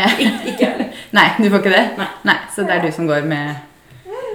Ikke 0.52 0.68
nei, 1.16 1.28
du 1.40 1.46
får 1.50 1.62
ikke 1.62 1.72
det? 1.74 2.08
Nei. 2.28 2.36
Så 2.54 2.66
det 2.68 2.76
er 2.76 2.84
du 2.84 2.90
som 2.92 3.08
går 3.08 3.24
med 3.28 3.54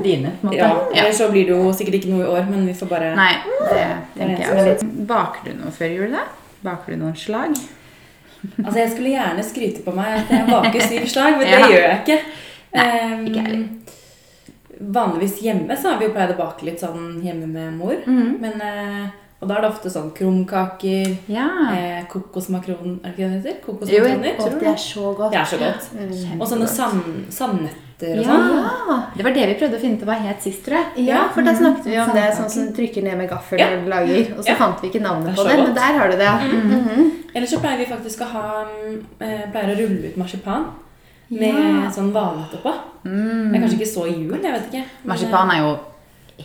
dine, 0.04 0.32
på 0.42 0.48
en 0.48 0.50
måte? 0.50 0.58
Ja, 0.58 0.72
eller 1.02 1.14
så 1.16 1.28
blir 1.32 1.46
det 1.50 1.54
jo 1.56 1.74
sikkert 1.76 2.00
ikke 2.00 2.12
noe 2.14 2.24
i 2.26 2.32
år, 2.32 2.46
men 2.50 2.66
vi 2.68 2.74
får 2.78 2.90
bare 2.92 3.12
Nei, 3.18 3.34
det 3.70 3.80
er 3.84 3.96
tenker 4.16 4.44
jeg 4.46 4.76
også. 4.76 4.90
Baker 5.10 5.46
du 5.50 5.58
noe 5.60 5.72
før 5.76 5.94
jul, 5.96 6.14
da? 6.16 6.26
Baker 6.66 6.96
du 6.96 7.04
noen 7.04 7.18
slag? 7.20 7.58
Altså, 8.66 8.78
jeg 8.80 8.92
skulle 8.94 9.10
gjerne 9.12 9.44
skryte 9.44 9.82
på 9.84 9.92
meg 9.92 10.14
at 10.22 10.30
jeg 10.32 10.46
baker 10.48 10.84
syv 10.88 11.08
slag, 11.12 11.34
men 11.38 11.50
det 11.52 11.58
gjør 11.74 11.82
jeg 11.84 11.98
ikke. 12.06 12.20
Nei, 12.72 12.86
Ehm, 12.88 13.24
ikke 13.28 13.42
heller. 13.44 13.98
Vanligvis 14.80 15.42
hjemme 15.44 15.76
så 15.78 15.92
har 15.92 16.00
vi 16.00 16.06
jo 16.08 16.14
pleid 16.14 16.32
å 16.32 16.38
bake 16.38 16.64
litt 16.66 16.80
sånn 16.80 17.22
hjemme 17.24 17.48
med 17.48 17.74
mor. 17.78 17.96
Mm. 18.08 18.38
Men, 18.40 18.62
eh, 18.62 19.10
og 19.42 19.48
da 19.48 19.56
er 19.58 19.62
det 19.62 19.70
ofte 19.72 19.90
sånn 19.92 20.12
krumkaker, 20.16 21.18
Ja. 21.28 21.48
eh, 21.74 22.06
kokosmakron 22.08 23.00
Er 23.04 23.12
det 23.12 23.18
ikke 23.18 23.30
det 23.30 23.44
det 23.44 23.54
heter? 23.54 23.62
Kokosmakroner? 23.66 24.36
Jo, 24.40 24.60
det 24.60 24.68
er 24.68 24.76
så 24.76 25.16
godt. 25.16 25.32
Det 25.32 25.40
er 25.40 25.46
så 25.46 25.58
godt. 25.58 25.90
Mm. 26.00 26.42
Og 26.42 26.48
sånne 26.48 26.68
sand, 26.68 27.04
sandnøtter 27.30 28.20
og 28.20 28.26
Ja. 28.26 28.38
sånn. 28.40 29.04
Det 29.18 29.24
var 29.26 29.32
det 29.34 29.48
vi 29.48 29.56
prøvde 29.66 29.76
å 29.78 29.82
finne 29.82 29.98
ut 29.98 30.06
hva 30.06 30.14
het 30.20 30.42
sist, 30.42 30.64
tror 30.66 30.78
jeg. 30.96 31.06
Ja, 31.08 31.28
for 31.34 31.42
da 31.42 31.52
snakket 31.54 31.84
vi 31.86 31.98
om 32.00 32.10
det 32.16 32.34
sånn 32.36 32.50
som 32.50 32.74
trykker 32.74 33.04
ned 33.04 33.18
med 33.18 33.30
gaffel 33.30 33.60
Ja. 33.60 33.68
og 33.78 33.88
lager, 33.88 34.38
og 34.38 34.44
så 34.46 34.50
Ja. 34.50 34.56
fant 34.56 34.82
vi 34.82 34.88
ikke 34.90 35.02
navnet 35.02 35.26
det 35.28 35.36
på 35.36 35.44
det, 35.48 35.56
godt. 35.58 35.66
men 35.68 35.76
der 35.76 35.94
har 36.00 36.08
du 36.10 36.18
det. 36.18 36.28
Mm. 36.28 36.72
Mhm. 36.72 37.12
Eller 37.36 37.48
så 37.48 37.60
pleier 37.60 37.78
vi 37.78 37.86
faktisk 37.86 38.20
å 38.22 38.26
ha 38.32 38.66
mm, 38.66 39.04
eh, 39.22 39.52
Pleier 39.52 39.76
å 39.76 39.78
rulle 39.78 40.06
ut 40.08 40.18
marsipan 40.18 40.66
med 41.30 41.84
Ja. 41.84 41.90
sånn 41.92 42.12
valnøtt 42.14 42.54
oppå. 42.60 42.74
Mm. 43.06 43.52
Det 43.52 43.56
er 43.58 43.62
kanskje 43.68 43.80
ikke 43.80 43.94
så 43.94 44.08
jul, 44.08 44.40
jeg 44.44 44.52
vet 44.54 44.66
ikke. 44.72 44.84
Men, 45.04 45.08
Marsipan 45.14 45.52
er 45.52 45.60
jo 45.64 45.80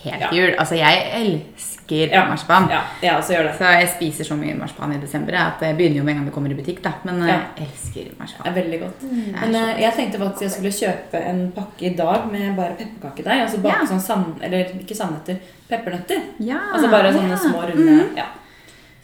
helt 0.05 0.21
Ja. 0.21 0.31
jul. 0.33 0.55
Altså, 0.59 0.75
jeg 0.77 1.11
elsker 1.15 2.11
Ja. 2.13 2.25
marsipan. 2.29 2.69
Ja, 2.71 2.81
jeg 3.03 3.13
også 3.13 3.33
gjør 3.35 3.43
det. 3.45 3.55
Så 3.59 3.65
jeg 3.81 3.89
spiser 3.89 4.25
så 4.25 4.37
mye 4.37 4.55
marsipan 4.59 4.93
i 4.95 4.99
desember 4.99 5.35
at 5.35 5.61
det 5.61 5.77
begynner 5.77 5.97
jo 5.97 6.03
med 6.05 6.13
en 6.13 6.17
gang 6.19 6.25
det 6.27 6.35
kommer 6.35 6.51
i 6.51 6.55
butikk. 6.55 6.83
da. 6.83 6.93
Men 7.05 7.23
eh, 7.23 7.27
jeg 7.57 7.69
elsker 7.69 8.05
Det 8.11 8.19
marsipan. 8.19 8.47
er 8.47 8.53
veldig 8.63 8.81
godt. 8.81 9.03
Mm. 9.03 9.35
er 9.35 9.41
Men 9.41 9.55
så 9.55 9.69
eh, 9.69 9.81
jeg 9.81 9.93
tenkte 9.95 10.19
faktisk 10.19 10.41
jeg 10.41 10.51
skulle 10.51 10.73
kjøpe 10.73 11.27
en 11.27 11.53
pakke 11.53 11.83
i 11.83 11.95
dag 11.97 12.33
med 12.33 12.57
bare 12.57 12.77
pepperkakedeig. 12.79 13.43
Og 13.45 13.51
så 13.51 13.63
bake 13.63 13.87
sånn 13.89 14.01
sand... 14.01 14.43
Eller 14.43 14.65
ikke 14.65 14.95
sandnøtter, 14.97 15.37
peppernøtter. 15.69 16.21
Ja, 16.41 16.59
Altså 16.75 16.91
bare 16.91 17.13
sånne 17.13 17.39
små, 17.39 17.63
runde 17.71 18.17
ja. 18.17 18.25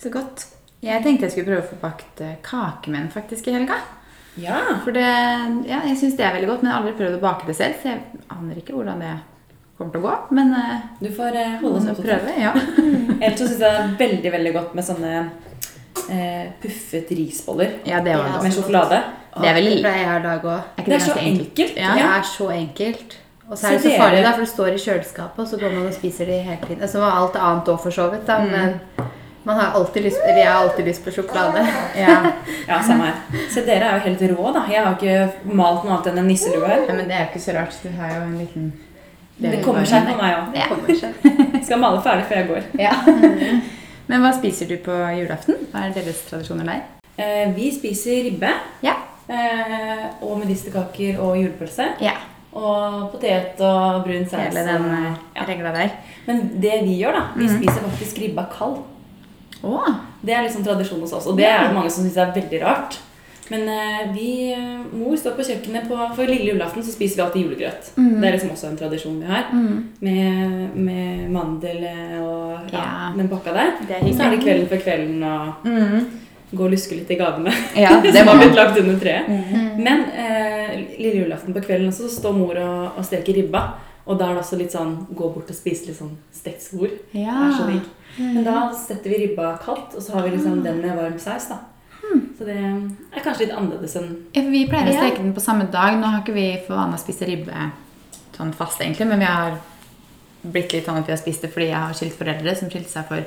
Så 0.02 0.10
godt. 0.10 0.46
Jeg 0.82 1.02
tenkte 1.04 1.22
jeg 1.22 1.30
skulle 1.32 1.46
prøve 1.46 1.62
å 1.62 1.68
få 1.70 1.80
bakt 1.80 2.20
eh, 2.22 2.36
kakemenn 2.42 3.10
faktisk 3.12 3.48
i 3.48 3.52
helga. 3.52 3.74
Ja. 4.36 4.60
For 4.84 4.92
det, 4.92 5.06
ja, 5.68 5.80
jeg 5.88 5.96
syns 5.98 6.16
det 6.16 6.24
er 6.26 6.32
veldig 6.36 6.48
godt, 6.48 6.62
men 6.62 6.70
jeg 6.70 6.76
har 6.76 6.82
aldri 6.84 6.96
prøvd 7.00 7.18
å 7.18 7.22
bake 7.24 7.46
det 7.50 7.56
selv, 7.58 7.74
så 7.82 7.88
jeg 7.88 8.00
aner 8.30 8.60
ikke 8.62 8.74
hvordan 8.76 9.00
det 9.02 9.14
kommer 9.78 9.92
til 9.92 10.00
å 10.00 10.06
gå. 10.06 10.16
Men 10.36 10.54
eh, 10.54 10.82
Du 11.00 11.08
får 11.16 11.36
eh, 11.40 11.54
holde 11.62 11.80
oss 11.92 12.02
prøve. 12.04 12.34
Ja. 12.38 12.52
Ellers 13.22 13.38
så 13.40 13.46
syns 13.48 13.58
jeg 13.58 13.64
det 13.64 13.72
er 13.72 13.96
veldig 14.04 14.32
veldig 14.36 14.52
godt 14.58 14.74
med 14.78 14.84
sånne 14.86 15.14
eh, 16.10 16.46
puffet 16.62 17.10
risboller 17.16 17.78
ja, 17.88 18.00
det 18.04 18.14
var 18.16 18.28
Ja, 18.36 18.42
med 18.44 18.54
sjokolade. 18.54 19.02
Det 19.40 19.46
er 19.48 19.54
veldig 19.60 19.74
pleier 19.80 20.24
jeg 20.26 20.40
òg. 20.44 20.46
Det 20.84 20.94
er 20.96 21.02
så 21.04 21.16
enkelt. 21.18 21.48
enkelt. 21.50 21.76
Ja. 21.78 21.92
Det 21.94 22.06
er 22.10 22.24
så 22.26 22.48
enkelt. 22.54 23.18
Og 23.50 23.58
så 23.58 23.66
er 23.66 23.78
det 23.78 23.82
Så 23.82 23.92
farlig, 23.98 24.22
da, 24.22 24.30
for 24.34 24.44
det 24.44 24.48
står 24.52 24.68
i 24.74 24.78
kjøleskapet, 24.78 25.38
og 25.42 25.48
så 25.50 25.58
går 25.58 25.72
man 25.74 25.86
og 25.88 25.94
spiser 25.94 26.28
det 26.30 26.42
hele 26.46 26.58
tiden. 26.66 26.82
Altså 26.86 27.02
alt 27.02 27.34
annet 27.38 27.70
òg, 27.72 27.80
for 27.82 27.90
så 27.94 28.06
vidt, 28.12 28.26
da, 28.28 28.38
Mm. 28.38 28.50
men 28.50 29.08
man 29.44 29.56
har 29.56 29.72
alltid 29.78 30.02
lyst, 30.04 30.20
eller 30.24 30.38
jeg 30.38 30.48
har 30.52 30.60
alltid 30.62 30.84
lyst 30.86 31.04
på 31.04 31.10
sjokolade. 31.10 31.62
Ja. 31.96 32.32
Ja, 32.68 32.82
samme 32.82 33.04
her. 33.08 33.40
Så 33.50 33.62
dere 33.66 33.88
er 33.88 33.94
jo 33.98 34.04
helt 34.10 34.22
rå, 34.38 34.52
da. 34.52 34.62
Jeg 34.70 34.84
har 34.84 34.94
ikke 34.98 35.54
malt 35.56 35.84
noe 35.84 35.94
annet 35.96 36.06
enn 36.12 36.18
en 36.18 36.26
nisselue 36.28 36.66
her. 36.68 36.84
ja, 36.88 36.94
men 36.94 37.08
det 37.08 37.16
er 37.16 37.24
jo 37.24 37.28
ikke 37.32 37.44
så 37.46 37.54
rart. 37.56 37.78
Du 37.82 37.88
har 37.96 38.14
jo 38.16 38.22
en 38.26 38.38
liten 38.38 38.72
Det 39.40 39.62
kommer 39.64 39.84
seg 39.88 40.04
på 40.10 40.16
meg 40.20 40.36
òg. 40.36 40.50
Det 40.52 40.66
kommer 40.68 40.98
seg. 41.00 41.12
Skal 41.66 41.80
male 41.80 42.02
ferdig 42.04 42.26
før 42.28 42.36
jeg 42.42 42.48
går. 42.50 42.66
Ja. 42.78 42.92
Men 44.10 44.20
hva 44.24 44.32
spiser 44.36 44.66
du 44.68 44.76
på 44.84 44.92
julaften? 45.16 45.56
Hva 45.72 45.86
er 45.86 45.94
deres 45.96 46.20
tradisjoner 46.28 46.66
der? 46.68 46.82
Eh, 47.16 47.48
vi 47.56 47.70
spiser 47.72 48.24
ribbe. 48.26 48.50
Ja. 48.84 48.96
Eh, 49.30 50.04
og 50.26 50.36
medisterkaker 50.42 51.20
og 51.22 51.36
julepølse. 51.40 51.86
Ja. 52.02 52.16
Og 52.52 53.12
potet 53.12 53.60
og 53.62 54.00
brun 54.04 54.24
saus. 54.26 54.48
Hele 54.50 54.64
den 54.66 54.86
eh, 54.90 55.10
ja. 55.38 55.44
regla 55.48 55.70
der. 55.76 55.92
Men 56.26 56.40
det 56.60 56.80
vi 56.84 56.96
gjør, 57.00 57.12
da 57.20 57.22
Vi 57.36 57.46
Mhm. 57.46 57.56
spiser 57.62 57.84
faktisk 57.88 58.18
ribba 58.24 58.44
kald. 58.58 58.80
Å! 59.64 59.94
Det 60.22 60.34
er 60.36 60.42
liksom 60.46 60.64
tradisjon 60.64 61.00
hos 61.00 61.12
oss. 61.16 61.26
Og 61.30 61.36
det 61.38 61.46
er 61.48 61.68
det 61.68 61.74
mange 61.76 61.90
som 61.92 62.04
syns 62.04 62.16
er 62.20 62.32
veldig 62.36 62.60
rart. 62.62 62.98
Men 63.50 63.64
eh, 63.66 64.12
vi, 64.14 64.52
eh, 64.54 64.82
mor 64.94 65.16
står 65.18 65.32
på 65.34 65.42
kjøkkenet 65.48 65.88
på, 65.90 65.96
For 66.14 66.28
lille 66.30 66.52
julaften 66.52 66.84
så 66.86 66.92
spiser 66.94 67.16
vi 67.18 67.22
alltid 67.24 67.42
julegrøt. 67.48 67.88
Mm. 67.96 68.12
Det 68.20 68.28
er 68.28 68.36
liksom 68.36 68.52
også 68.54 68.68
en 68.70 68.76
tradisjon 68.78 69.16
vi 69.18 69.26
har. 69.26 69.48
Mm. 69.50 69.80
Med, 70.06 70.76
med 70.76 71.30
mandel 71.34 71.82
eh, 71.88 72.16
og 72.22 72.70
ja, 72.70 72.84
Ja. 72.84 73.12
den 73.16 73.28
pakka 73.32 73.52
der. 73.56 73.72
Er 73.88 74.04
Og 74.06 74.14
så 74.14 74.22
er 74.28 74.36
det 74.36 74.42
kvelden 74.44 74.68
før 74.70 74.84
kvelden 74.84 75.22
og 75.26 75.66
Mm. 75.66 76.06
gå 76.52 76.64
og 76.64 76.70
luske 76.70 76.94
litt 77.00 77.10
i 77.10 77.18
gavene. 77.18 77.50
Ja, 77.76 77.96
det 78.02 78.14
som 78.14 78.28
har 78.30 78.38
blitt 78.38 78.54
lagt 78.58 78.78
under 78.78 78.98
treet. 79.02 79.26
Mm. 79.28 79.82
Men 79.82 80.04
eh, 80.14 80.76
lille 80.98 81.24
julaften 81.24 81.54
på 81.54 81.60
kvelden 81.66 81.88
også, 81.90 82.06
så 82.08 82.20
står 82.20 82.32
mor 82.38 82.54
og, 82.58 82.98
og 82.98 83.04
steker 83.04 83.34
ribba. 83.34 83.64
Og 84.06 84.16
da 84.18 84.30
er 84.30 84.34
det 84.38 84.42
også 84.44 84.56
litt 84.58 84.72
sånn 84.74 84.94
gå 85.14 85.26
bort 85.34 85.50
og 85.50 85.54
spise 85.58 85.86
litt 85.90 85.98
sånn 85.98 86.14
stekt 86.34 86.62
svor. 86.64 86.88
Det 87.12 87.26
er 87.26 87.50
så 87.58 87.66
digg. 87.68 87.82
Men 88.18 88.44
da 88.44 88.70
setter 88.76 89.10
vi 89.12 89.18
ribba 89.24 89.52
kaldt, 89.64 89.94
og 89.96 90.02
så 90.02 90.16
har 90.16 90.26
vi 90.26 90.34
liksom 90.34 90.62
den 90.64 90.80
med 90.82 90.96
varm 90.98 91.18
saus. 91.22 91.48
da. 91.48 91.60
Så 92.38 92.46
det 92.48 92.56
er 92.56 93.22
kanskje 93.22 93.44
litt 93.46 93.54
annerledes 93.54 93.94
enn 94.00 94.08
Ja, 94.34 94.42
vi 94.48 94.64
pleier 94.70 94.88
å 94.88 94.96
steke 94.96 95.20
den 95.20 95.34
på 95.36 95.42
samme 95.44 95.68
dag. 95.70 95.98
Nå 96.00 96.08
har 96.08 96.22
ikke 96.22 96.34
vi 96.34 96.46
for 96.66 96.78
vane 96.78 96.96
å 96.96 97.02
spise 97.02 97.28
ribbe 97.28 97.70
sånn 98.36 98.54
fast, 98.56 98.80
egentlig, 98.80 99.06
men 99.10 99.20
vi 99.20 99.28
har 99.28 99.58
blitt 100.40 100.72
litt 100.72 100.86
sånn 100.88 101.02
at 101.02 101.08
vi 101.08 101.12
har 101.12 101.20
spist 101.20 101.44
det 101.44 101.50
fordi 101.52 101.68
jeg 101.68 101.82
har 101.84 101.96
skilt 101.96 102.16
foreldre 102.16 102.54
som 102.56 102.70
skilte 102.72 102.88
seg 102.88 103.10
for 103.10 103.26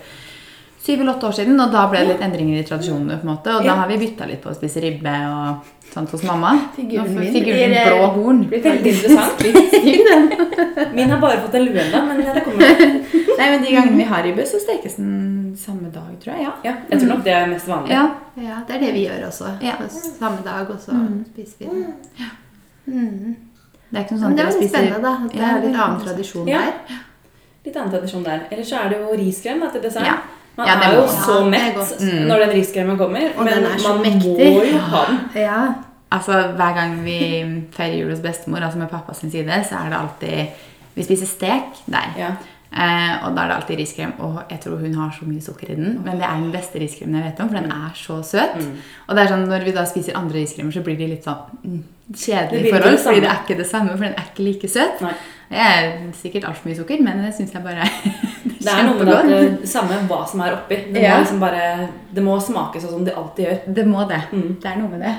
syv 0.83 0.99
eller 1.01 1.13
åtte 1.15 1.27
år 1.29 1.35
siden, 1.37 1.59
og 1.63 1.71
da 1.71 1.85
ble 1.87 1.99
det 2.03 2.07
litt 2.09 2.21
endringer 2.25 2.59
i 2.59 2.63
tradisjonene, 2.67 3.15
på 3.21 3.23
en 3.27 3.31
måte, 3.35 3.53
og 3.55 3.63
Ja. 3.63 3.71
da 3.71 3.75
har 3.81 3.87
vi 3.87 3.97
bytta 4.01 4.25
litt 4.27 4.41
på 4.43 4.49
å 4.51 4.55
spise 4.57 4.81
ribbe 4.83 5.13
og 5.29 5.63
sånt 5.93 6.09
hos 6.11 6.23
mamma. 6.27 6.51
Figuren 6.75 7.13
min 7.15 7.31
figuren 7.33 7.71
blir, 7.71 7.85
blå 7.87 8.07
horn. 8.17 8.41
blir 8.49 8.61
Veldig 8.63 8.91
interessant. 8.91 9.37
Min 10.93 11.09
har 11.09 11.19
bare 11.21 11.39
fått 11.41 11.53
en 11.55 11.65
lue 11.65 11.79
ennå, 11.81 12.01
men 12.07 12.17
det 12.21 12.43
kommer. 12.45 12.83
Nei, 13.37 13.47
men 13.49 13.61
de 13.63 13.71
gangene 13.73 13.97
vi 13.97 14.03
har 14.09 14.23
ribbe, 14.23 14.45
så 14.45 14.59
stekes 14.61 14.95
den 14.99 15.55
samme 15.57 15.89
dag, 15.93 16.11
tror 16.21 16.35
jeg. 16.35 16.43
Ja. 16.43 16.51
Ja, 16.63 16.73
jeg 16.89 16.99
tror 16.99 17.09
nok 17.13 17.23
det 17.23 17.33
er 17.33 17.47
mest 17.47 17.67
vanlig. 17.69 17.91
ja. 17.95 18.03
Ja, 18.35 18.59
det 18.67 18.75
er 18.75 18.79
det 18.81 18.93
vi 18.95 19.05
gjør 19.07 19.27
også. 19.29 19.49
Ja. 19.61 19.75
Samme 20.19 20.41
dag, 20.45 20.69
og 20.69 20.79
så 20.81 20.91
Mm. 20.91 21.25
spiser 21.33 21.55
vi 21.59 21.65
den. 21.65 21.93
Mm. 22.87 23.35
Det 23.91 23.99
er 23.99 24.03
ikke 24.03 24.11
noe 24.15 24.19
sånt 24.19 24.23
sånn 24.23 24.35
det 24.37 24.45
at 24.45 24.51
dere 24.51 24.61
spiser 24.61 24.77
spennende, 24.77 25.01
da. 25.01 25.13
Det 25.31 25.41
er 25.41 25.61
litt 25.61 25.75
er 25.75 25.83
annen 25.83 26.01
tradisjon 26.05 26.47
Ja. 26.47 26.59
der. 26.59 26.73
Litt 27.65 27.75
annen 27.77 27.91
tradisjon 27.93 28.23
der. 28.23 28.39
Ellers 28.51 28.69
så 28.69 28.75
er 28.85 28.89
det 28.89 28.97
jo 28.99 29.17
riskrem 29.17 29.59
da, 29.61 29.69
til 29.69 29.81
dessert. 29.81 30.19
Ja. 30.57 30.63
Man 30.63 30.67
Ja, 30.67 30.91
er 30.91 30.95
jo 30.99 31.07
så 31.07 31.39
mett. 31.49 31.99
Mm. 32.01 32.27
når 32.29 32.39
den 32.45 32.49
riskremen 32.59 32.97
kommer, 32.97 33.31
Og 33.37 33.45
men 33.45 33.63
man 33.63 34.01
mektig. 34.01 34.53
må 34.53 34.63
jo 34.63 34.77
ha 34.77 35.05
den. 35.09 35.19
Ja. 35.47 35.73
Altså, 36.11 36.31
Hver 36.55 36.73
gang 36.75 36.99
vi 37.05 37.19
feirer 37.73 37.95
jul 38.03 38.11
hos 38.11 38.19
bestemor, 38.21 38.61
altså 38.61 38.77
med 38.77 38.89
pappa 38.89 39.13
sin 39.13 39.31
side, 39.31 39.63
så 39.69 39.75
er 39.85 39.89
det 39.89 39.97
alltid 39.97 40.47
Vi 40.95 41.03
spiser 41.03 41.25
stek 41.25 41.79
der. 41.89 42.11
Ja. 42.17 42.27
Eh, 42.73 43.25
og 43.25 43.35
da 43.35 43.41
er 43.43 43.47
det 43.47 43.55
alltid 43.55 43.77
riskrem. 43.77 44.13
Og 44.19 44.43
jeg 44.49 44.59
tror 44.61 44.77
hun 44.81 44.93
har 44.95 45.09
så 45.19 45.25
mye 45.25 45.41
sukker 45.41 45.71
i 45.71 45.75
den. 45.75 45.99
Men 46.05 46.17
det 46.17 46.25
er 46.25 46.37
den 46.41 46.51
beste 46.53 46.79
riskremen 46.81 47.15
jeg 47.15 47.23
vet 47.31 47.39
om, 47.43 47.49
for 47.49 47.57
den 47.59 47.71
er 47.71 47.91
så 47.97 48.19
søt. 48.23 48.55
Mm. 48.61 48.77
Og 49.07 49.15
det 49.15 49.23
er 49.23 49.27
sånn, 49.33 49.47
når 49.49 49.65
vi 49.65 49.71
da 49.73 49.83
spiser 49.89 50.17
andre 50.17 50.39
riskremer, 50.41 50.71
så 50.73 50.81
blir 50.85 50.97
de 50.97 51.07
litt 51.15 51.25
sånn 51.25 51.41
mm, 51.63 51.83
Det 52.13 52.19
kjedelige 52.27 52.71
forhold. 52.73 52.91
det. 52.91 53.03
Fordi 53.03 53.19
det 53.25 53.29
er 53.29 53.41
ikke 53.43 53.57
det 53.57 53.67
samme, 53.69 53.89
for 53.97 54.05
den 54.05 54.13
er 54.17 54.29
ikke 54.29 54.43
like 54.47 54.69
søt. 54.69 55.01
Nei. 55.01 55.13
Det 55.53 55.65
er 55.69 55.91
sikkert 56.17 56.47
altfor 56.49 56.69
mye 56.69 56.79
sukker, 56.79 57.03
men 57.05 57.21
det 57.23 57.33
syns 57.37 57.53
jeg 57.53 57.65
bare 57.65 57.85
Det 58.63 58.71
er 58.71 58.85
noe 58.87 58.95
med 58.95 59.09
det 59.09 59.17
at 59.17 59.59
det 59.61 59.69
samme 59.69 59.97
hva 60.07 60.21
som 60.29 60.41
er 60.45 60.55
oppi. 60.55 60.77
Det 60.87 61.03
må 61.03 61.19
liksom 61.19 61.41
bare 61.43 61.63
Det 62.15 62.23
må 62.23 62.37
smake 62.41 62.79
sånn 62.81 62.97
som 62.97 63.05
det 63.05 63.15
alltid 63.19 63.45
gjør. 63.47 63.61
Det 63.79 63.85
må 63.89 64.07
det. 64.09 64.21
Mm. 64.31 64.49
Det 64.63 64.71
er 64.71 64.79
noe 64.79 64.91
med 64.93 65.03
det. 65.03 65.13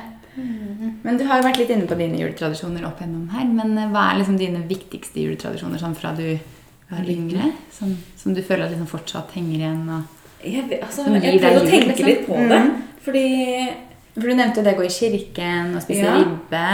Men 1.04 1.18
du 1.18 1.24
har 1.28 1.38
jo 1.38 1.46
vært 1.46 1.60
litt 1.60 1.70
inne 1.70 1.86
på 1.86 1.96
dine 1.98 2.18
juletradisjoner 2.18 2.86
opp 2.88 3.00
gjennom 3.02 3.28
her. 3.34 3.46
Men 3.46 3.76
eh, 3.78 3.90
hva 3.92 4.08
er 4.10 4.20
liksom 4.20 4.38
dine 4.40 4.64
viktigste 4.68 5.22
juletradisjoner 5.22 5.80
sånn 5.80 5.96
fra 5.98 6.14
du 6.16 6.26
var 6.90 7.10
yngre? 7.10 7.52
Som, 7.74 7.94
som 8.18 8.34
du 8.34 8.42
føler 8.42 8.66
at 8.66 8.74
liksom 8.74 8.90
fortsatt 8.90 9.34
henger 9.36 9.60
igjen? 9.60 9.84
Og... 9.94 10.24
Jeg, 10.44 10.66
altså, 10.80 11.06
jeg 11.12 11.38
prøver 11.40 11.60
å 11.60 11.68
tenke 11.68 11.92
liksom. 11.92 12.10
litt 12.10 12.26
på 12.26 12.40
det. 12.50 12.60
Mm. 12.64 12.74
Fordi 13.04 13.26
For 14.14 14.30
du 14.30 14.38
nevnte 14.38 14.64
det 14.64 14.74
å 14.74 14.78
gå 14.80 14.88
i 14.88 14.92
kirken 14.92 15.72
og 15.76 15.84
spise 15.84 16.04
Ja. 16.04 16.18
ribbe. 16.18 16.68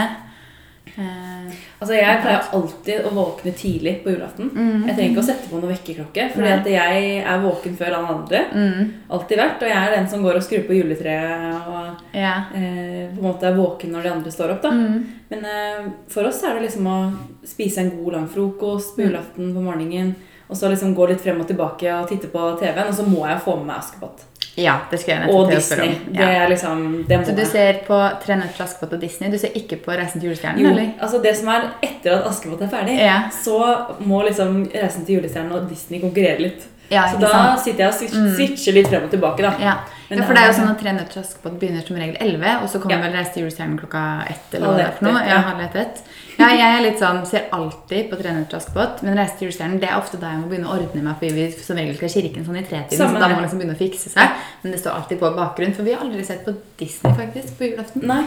Eh, 1.01 1.53
altså, 1.81 1.95
jeg 1.97 2.19
pleier 2.23 2.49
alltid 2.59 3.07
å 3.09 3.11
våkne 3.17 3.53
tidlig 3.57 3.95
på 4.05 4.13
julaften. 4.13 4.51
Mm. 4.53 4.83
Jeg 4.87 4.95
trenger 4.97 5.11
ikke 5.15 5.23
å 5.23 5.29
sette 5.31 5.49
på 5.51 5.61
noe 5.63 5.71
vekkerklokke, 5.73 6.27
fordi 6.35 6.51
at 6.53 6.67
jeg 6.69 7.07
er 7.25 7.41
våken 7.45 7.77
før 7.79 7.97
alle 7.97 8.15
andre. 8.19 8.41
mm, 8.53 8.91
Alltid 9.17 9.39
vært. 9.41 9.63
Og 9.65 9.69
jeg 9.73 9.79
er 9.87 9.95
den 9.97 10.09
som 10.13 10.23
går 10.27 10.37
og 10.41 10.45
skrur 10.45 10.67
på 10.69 10.77
juletreet 10.77 11.69
og 11.71 12.17
ja. 12.17 12.35
eh, 12.55 13.09
på 13.15 13.19
en 13.23 13.27
måte 13.31 13.49
er 13.49 13.57
våken 13.57 13.93
når 13.97 14.03
de 14.03 14.13
andre 14.19 14.31
står 14.35 14.55
opp. 14.57 14.63
da. 14.63 14.71
Mm, 14.77 15.07
Men 15.31 15.45
eh, 15.45 15.91
for 16.09 16.29
oss 16.29 16.43
er 16.45 16.55
det 16.59 16.67
liksom 16.69 16.87
å 16.87 16.99
spise 17.47 17.81
en 17.81 17.91
god, 17.97 18.13
lang 18.19 18.29
frokost 18.29 18.97
på 18.97 19.01
Mm. 19.03 19.09
julaften 19.11 19.55
på 19.55 19.61
morgenen. 19.65 20.15
Og 20.51 20.57
så 20.59 20.69
liksom 20.69 20.95
gå 20.97 21.07
litt 21.09 21.21
frem 21.23 21.41
og 21.41 21.47
tilbake 21.47 21.87
og 21.95 22.09
titte 22.11 22.27
på 22.29 22.59
TV-en, 22.59 22.89
og 22.91 22.95
så 22.95 23.05
må 23.07 23.25
jeg 23.29 23.39
få 23.45 23.57
med 23.57 23.67
meg 23.71 23.77
Askepott. 23.79 24.25
Ja, 24.57 24.81
det 24.91 24.99
skulle 25.01 25.17
jeg 25.21 25.29
Og 25.31 25.47
nettopp 25.47 25.51
til 25.51 25.59
å 25.59 25.63
spørre 25.63 25.85
Disney. 25.89 26.07
om. 26.09 26.13
Det 26.17 26.29
er 26.37 26.49
liksom 26.51 27.05
det 27.09 27.19
må 27.21 27.25
Så 27.27 27.37
du 27.37 27.45
ser 27.47 27.73
på 27.87 27.99
Tre 28.25 28.37
nøtter 28.37 28.57
til 28.57 28.65
Askepott 28.65 28.93
og 28.93 29.01
Disney? 29.01 29.31
Du 29.31 29.39
ser 29.39 29.55
ikke 29.55 29.77
på 29.85 29.95
Reisen 29.97 30.21
til 30.21 30.31
julestjernen? 30.31 30.59
Jo, 30.65 30.71
eller? 30.73 30.91
altså 31.01 31.23
det 31.23 31.37
som 31.39 31.49
er 31.49 31.69
etter 31.83 32.13
at 32.19 32.27
Askepott 32.27 32.63
er 32.63 32.69
ferdig, 32.69 32.99
Ja. 32.99 33.21
så 33.31 33.61
må 34.01 34.23
liksom 34.27 34.69
Reisen 34.75 35.07
til 35.07 35.21
julestjernen 35.21 35.53
og 35.53 35.69
Disney 35.71 36.01
konkurrere 36.01 36.41
litt. 36.41 36.67
Ja, 36.91 37.05
så 37.13 37.21
da 37.23 37.29
sant? 37.31 37.51
Mm. 37.55 37.65
sitter 37.65 37.85
jeg 37.85 37.89
og 37.89 37.95
switcher 37.95 38.31
switcher 38.37 38.75
litt 38.75 38.89
frem 38.91 39.05
og 39.07 39.11
tilbake, 39.13 39.43
da. 39.47 39.53
Ja. 39.63 39.75
Men 40.11 40.19
ja, 40.19 40.25
for 40.27 40.35
det 40.35 40.41
er 40.43 40.49
jo 40.51 40.55
sånn 40.59 40.71
at 40.73 40.81
Tre 40.81 40.93
nøtter 40.97 41.13
til 41.15 41.21
Askepott 41.23 41.59
begynner 41.61 41.85
som 41.87 41.97
regel 42.01 42.17
11, 42.19 42.55
og 42.65 42.69
så 42.69 42.81
kommer 42.83 42.97
Ja. 42.97 43.03
vel 43.05 43.13
Reise 43.15 43.33
til 43.33 43.45
julestjernen 43.45 43.77
klokka 43.79 44.01
ett, 44.29 44.55
eller 44.55 44.67
hva 44.67 44.77
det 44.77 44.87
er 44.87 44.97
for 44.99 45.05
noe. 45.07 45.23
Ja, 45.29 45.37
halv 45.47 45.61
ett, 45.61 45.77
ett. 45.77 46.03
Ja, 46.41 46.49
jeg 46.49 46.67
er 46.75 46.83
litt 46.83 46.99
sånn, 46.99 47.21
ser 47.31 47.47
alltid 47.53 48.11
på 48.11 48.19
Tre 48.19 48.33
nøtter 48.35 48.51
til 48.51 48.59
Askepott, 48.59 49.03
men 49.07 49.15
Reise 49.21 49.39
til 49.39 49.47
julestjernen 49.47 49.79
det 49.79 49.89
er 49.89 49.97
ofte 50.01 50.19
da 50.19 50.33
jeg 50.35 50.41
må 50.43 50.49
begynne 50.51 50.67
å 50.67 50.75
ordne 50.75 51.03
meg, 51.07 51.15
fordi 51.21 51.33
vi 51.39 51.47
som 51.63 51.77
regel 51.77 51.95
skal 52.01 52.09
kirken 52.17 52.45
sånn 52.49 52.59
i 52.59 52.65
tretiden, 52.67 52.99
Samme 52.99 53.15
så 53.15 53.23
da 53.23 53.29
må 53.29 53.35
man 53.39 53.45
liksom 53.47 53.63
begynne 53.63 53.79
å 53.79 53.83
fikse 53.85 54.11
seg. 54.11 54.29
Men 54.65 54.73
det 54.73 54.81
står 54.83 54.99
alltid 54.99 55.21
på 55.23 55.31
bakgrunn, 55.39 55.75
for 55.77 55.83
vi 55.87 55.93
har 55.95 56.03
aldri 56.03 56.25
sett 56.27 56.45
på 56.45 56.57
Disney 56.77 57.15
faktisk 57.15 57.55
på 57.59 57.71
julaften. 57.71 58.03
Nei. 58.03 58.25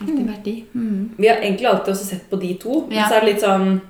Alltid 0.00 0.26
vært 0.28 0.44
de. 0.44 0.64
Mm. 0.74 1.10
Vi 1.18 1.26
har 1.26 1.36
egentlig 1.42 1.66
alltid 1.66 1.94
også 1.94 2.04
sett 2.14 2.30
på 2.30 2.38
de 2.38 2.54
to. 2.62 2.86
Men 2.88 3.08
så 3.08 3.16
er 3.16 3.20
det 3.26 3.32
litt 3.34 3.42
sånn 3.42 3.80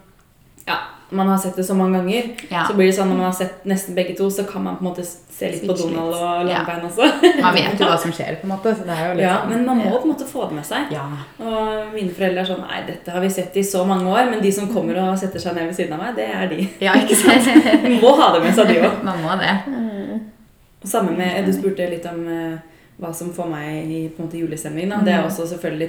Ja, 0.68 0.76
man 1.10 1.28
har 1.32 1.38
sett 1.40 1.56
det 1.56 1.64
så 1.64 1.74
mange 1.74 1.96
ganger. 1.98 2.26
Ja. 2.52 2.66
Så 2.68 2.74
blir 2.76 2.86
det 2.90 2.94
sånn 2.98 3.08
når 3.08 3.16
man 3.16 3.26
har 3.30 3.36
sett 3.38 3.64
nesten 3.64 3.94
begge 3.96 4.12
to, 4.18 4.26
så 4.30 4.44
kan 4.44 4.62
man 4.66 4.76
på 4.76 4.84
en 4.84 4.90
måte 4.90 5.04
se 5.06 5.48
litt 5.54 5.62
på 5.64 5.72
Donald 5.78 6.12
litt. 6.12 6.20
og 6.20 6.50
Ja. 6.52 6.64
Også. 6.88 7.06
Man 7.44 7.54
vet 7.54 7.80
jo 7.80 7.86
hva 7.88 7.96
som 8.02 8.12
skjer, 8.12 8.36
på 8.42 8.44
en 8.44 8.52
måte, 8.52 8.74
Ja, 9.22 9.38
sånn- 9.38 9.48
men 9.54 9.64
man 9.64 9.78
må 9.78 9.92
på 9.96 10.02
en 10.08 10.12
måte 10.12 10.26
få 10.28 10.48
det 10.50 10.56
med 10.58 10.66
seg. 10.66 10.90
Ja. 10.92 11.04
Og 11.40 11.94
mine 11.94 12.10
foreldre 12.12 12.42
er 12.42 12.50
sånn 12.50 12.60
Nei, 12.66 12.82
dette 12.86 13.10
har 13.14 13.20
vi 13.24 13.30
sett 13.30 13.56
i 13.56 13.62
så 13.64 13.84
mange 13.88 14.04
år, 14.10 14.28
men 14.30 14.42
de 14.42 14.52
som 14.52 14.68
kommer 14.68 14.98
og 15.00 15.16
setter 15.18 15.40
seg 15.40 15.54
ned 15.54 15.70
ved 15.70 15.76
siden 15.78 15.94
av 15.96 16.02
meg, 16.02 16.16
det 16.16 16.26
er 16.34 16.46
de. 16.52 16.68
Ja, 16.84 16.92
ikke 17.00 17.16
sant? 17.16 17.48
Må 18.02 18.12
ha 18.20 18.32
det 18.36 18.42
med 18.44 18.54
seg, 18.58 18.68
de 18.74 18.82
òg. 18.84 19.00
Man 19.06 19.22
må 19.24 19.38
det. 19.40 19.54
Samme 20.84 21.16
med 21.16 21.46
Du 21.46 21.52
spurte 21.52 21.88
litt 21.90 22.04
om 22.06 22.20
eh, 22.28 22.58
hva 23.00 23.14
som 23.14 23.32
får 23.32 23.48
meg 23.50 23.90
i 23.90 24.02
på 24.12 24.20
en 24.22 24.28
måte 24.28 24.38
julestemning. 24.38 24.90
Mm. 24.92 25.04
Det 25.06 25.14
er 25.14 25.24
også 25.24 25.46
selvfølgelig 25.54 25.88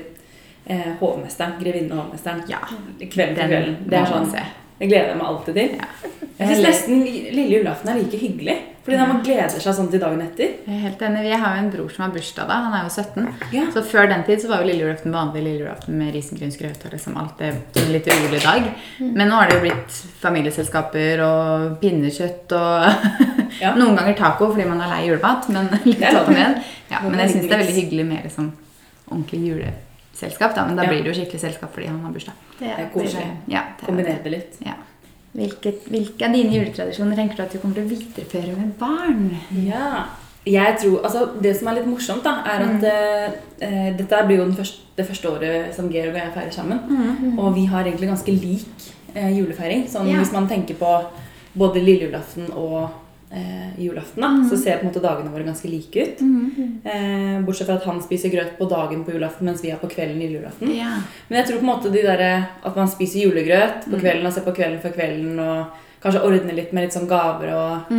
eh, 0.70 0.90
hovmesteren. 1.02 1.58
Grevinne 1.60 1.92
og 1.98 2.06
hovmesteren. 2.06 2.44
Ja. 2.50 2.62
Kvelden 3.00 3.36
til 3.36 3.36
Den 3.36 3.50
kvelden. 3.52 3.78
Det 3.90 4.00
er 4.00 4.06
sånn. 4.06 4.32
Det 4.80 4.88
gleder 4.88 5.12
jeg 5.12 5.20
meg 5.20 5.28
alltid 5.28 5.58
til. 5.60 5.78
Ja. 5.80 6.18
Jeg 6.40 6.48
syns 6.54 6.66
nesten 6.70 7.02
lille 7.04 7.50
julaften 7.60 7.90
er 7.92 7.98
like 8.00 8.20
hyggelig. 8.20 8.54
Fordi 8.86 8.96
da 8.96 9.06
man 9.10 9.18
gleder 9.22 9.52
seg 9.60 9.76
sånn 9.76 9.90
til 9.92 10.00
dagen 10.02 10.22
etter. 10.24 10.54
Jeg 10.64 10.72
er 10.78 10.86
helt 10.86 11.02
enig. 11.04 11.26
Jeg 11.28 11.40
har 11.42 11.58
jo 11.58 11.64
en 11.66 11.72
bror 11.74 11.90
som 11.94 12.06
har 12.06 12.14
bursdag 12.16 12.48
da. 12.50 12.60
Han 12.64 12.78
er 12.78 12.86
jo 12.86 12.94
17. 12.94 13.26
Ja. 13.54 13.66
Så 13.76 13.84
før 13.86 14.08
den 14.10 14.24
tid 14.26 14.40
så 14.42 14.50
var 14.50 14.64
jo 14.64 14.70
lille 14.70 14.86
julaften 14.86 15.14
vanlig 15.14 15.44
lille 15.44 15.66
julaften 15.66 16.00
med 16.00 16.16
risengrynsgrøt 16.16 16.86
og 16.88 16.96
liksom 16.96 17.20
alt 17.20 17.44
det 17.44 17.52
en 17.84 17.92
litt 17.94 18.08
urolig 18.08 18.40
dag. 18.46 18.70
Men 19.04 19.30
nå 19.30 19.36
har 19.36 19.52
det 19.52 19.60
jo 19.60 19.66
blitt 19.68 20.00
familieselskaper 20.24 21.26
og 21.28 21.68
pinnekjøtt 21.84 22.56
og 22.58 22.88
Ja. 23.60 23.76
noen 23.82 24.00
ganger 24.00 24.16
taco 24.16 24.50
fordi 24.54 24.70
man 24.70 24.80
er 24.86 24.94
lei 24.96 25.04
julemat, 25.10 25.52
men 25.52 25.70
litt 25.92 26.08
opp 26.14 26.32
og 26.32 26.34
ned. 26.40 26.64
Ja, 26.90 27.04
men 27.04 27.20
jeg 27.20 27.36
syns 27.36 27.46
det 27.46 27.54
er 27.60 27.66
veldig 27.66 27.78
hyggelig 27.84 28.10
med 28.16 28.26
liksom 28.32 28.50
ordentlig 29.12 29.44
juleselskap. 30.20 30.56
da, 30.56 30.66
Men 30.66 30.76
da 30.76 30.84
Ja. 30.84 30.90
blir 30.90 31.04
det 31.04 31.16
jo 31.16 31.22
skikkelig 31.22 31.40
selskap 31.40 31.74
fordi 31.74 31.88
han 31.88 32.00
har 32.00 32.12
bursdag. 32.12 32.34
Det 32.60 32.68
er 32.68 32.90
koselig. 32.94 33.38
Ja, 33.48 33.62
det 33.78 33.84
er- 33.84 33.86
Kombinere 33.86 34.24
det 34.24 34.32
litt. 34.32 34.58
Ja. 34.66 34.74
Hvilke, 35.36 35.74
hvilke 35.90 36.26
av 36.26 36.34
dine 36.34 36.52
juletradisjoner 36.52 37.16
tenker 37.16 37.36
du 37.38 37.44
at 37.44 37.52
du 37.52 37.60
kommer 37.60 37.76
til 37.76 37.86
å 37.86 37.90
videreføre 37.90 38.58
med 38.58 38.78
barn? 38.80 39.38
Ja. 39.52 40.06
Jeg 40.46 40.78
tror, 40.80 41.04
altså 41.04 41.42
Det 41.42 41.58
som 41.58 41.68
er 41.68 41.74
litt 41.76 41.86
morsomt, 41.86 42.24
da, 42.24 42.42
er 42.46 42.60
at 42.62 42.82
mm. 42.82 43.34
uh, 43.62 43.98
dette 43.98 44.26
blir 44.26 44.38
jo 44.38 44.46
den 44.46 44.56
første, 44.56 44.80
det 44.98 45.08
første 45.08 45.30
året 45.30 45.76
som 45.76 45.90
Georg 45.90 46.10
og 46.10 46.16
jeg 46.16 46.34
feirer 46.34 46.52
sammen. 46.52 47.38
Og 47.38 47.56
vi 47.56 47.66
har 47.66 47.84
egentlig 47.84 48.10
ganske 48.10 48.32
lik 48.32 48.66
uh, 49.16 49.30
julefeiring. 49.30 49.88
Sånn, 49.88 50.10
Ja. 50.10 50.18
Hvis 50.18 50.32
man 50.32 50.48
tenker 50.48 50.76
på 50.76 51.06
både 51.58 51.84
lille 51.84 52.10
julaften 52.10 52.52
og 52.54 52.90
eh, 53.32 53.80
julaften, 53.84 54.22
da, 54.24 54.30
så 54.50 54.58
ser 54.58 54.80
på 54.80 54.88
en 54.88 54.92
måte 54.92 55.04
dagene 55.04 55.32
våre 55.34 55.46
ganske 55.48 55.70
like 55.70 56.06
ut. 56.06 56.22
Eh, 56.84 57.42
bortsett 57.46 57.68
fra 57.70 57.76
at 57.80 57.86
han 57.90 58.02
spiser 58.02 58.34
grøt 58.34 58.58
på 58.58 58.70
dagen 58.70 59.04
på 59.06 59.14
julaften, 59.16 59.46
mens 59.50 59.64
vi 59.64 59.72
er 59.72 59.82
på 59.82 59.90
kvelden 59.92 60.20
lille 60.20 60.40
julaften. 60.40 60.72
Ja. 60.76 60.96
Men 61.28 61.40
jeg 61.42 61.48
tror 61.50 61.62
på 61.62 61.68
en 61.68 61.72
måte 61.74 61.94
de 61.94 62.04
der, 62.06 62.26
at 62.64 62.76
man 62.76 62.90
spiser 62.92 63.26
julegrøt 63.28 63.90
på 63.90 64.00
kvelden 64.00 64.26
og 64.26 64.34
ser 64.34 64.48
på 64.48 64.56
Kvelden 64.60 64.82
for 64.82 64.96
kvelden 64.96 65.40
og 65.40 65.80
kanskje 66.04 66.24
ordner 66.24 66.56
litt 66.56 66.74
med 66.74 66.86
litt 66.88 66.96
sånn 66.96 67.10
gaver 67.10 67.52
og 67.54 67.96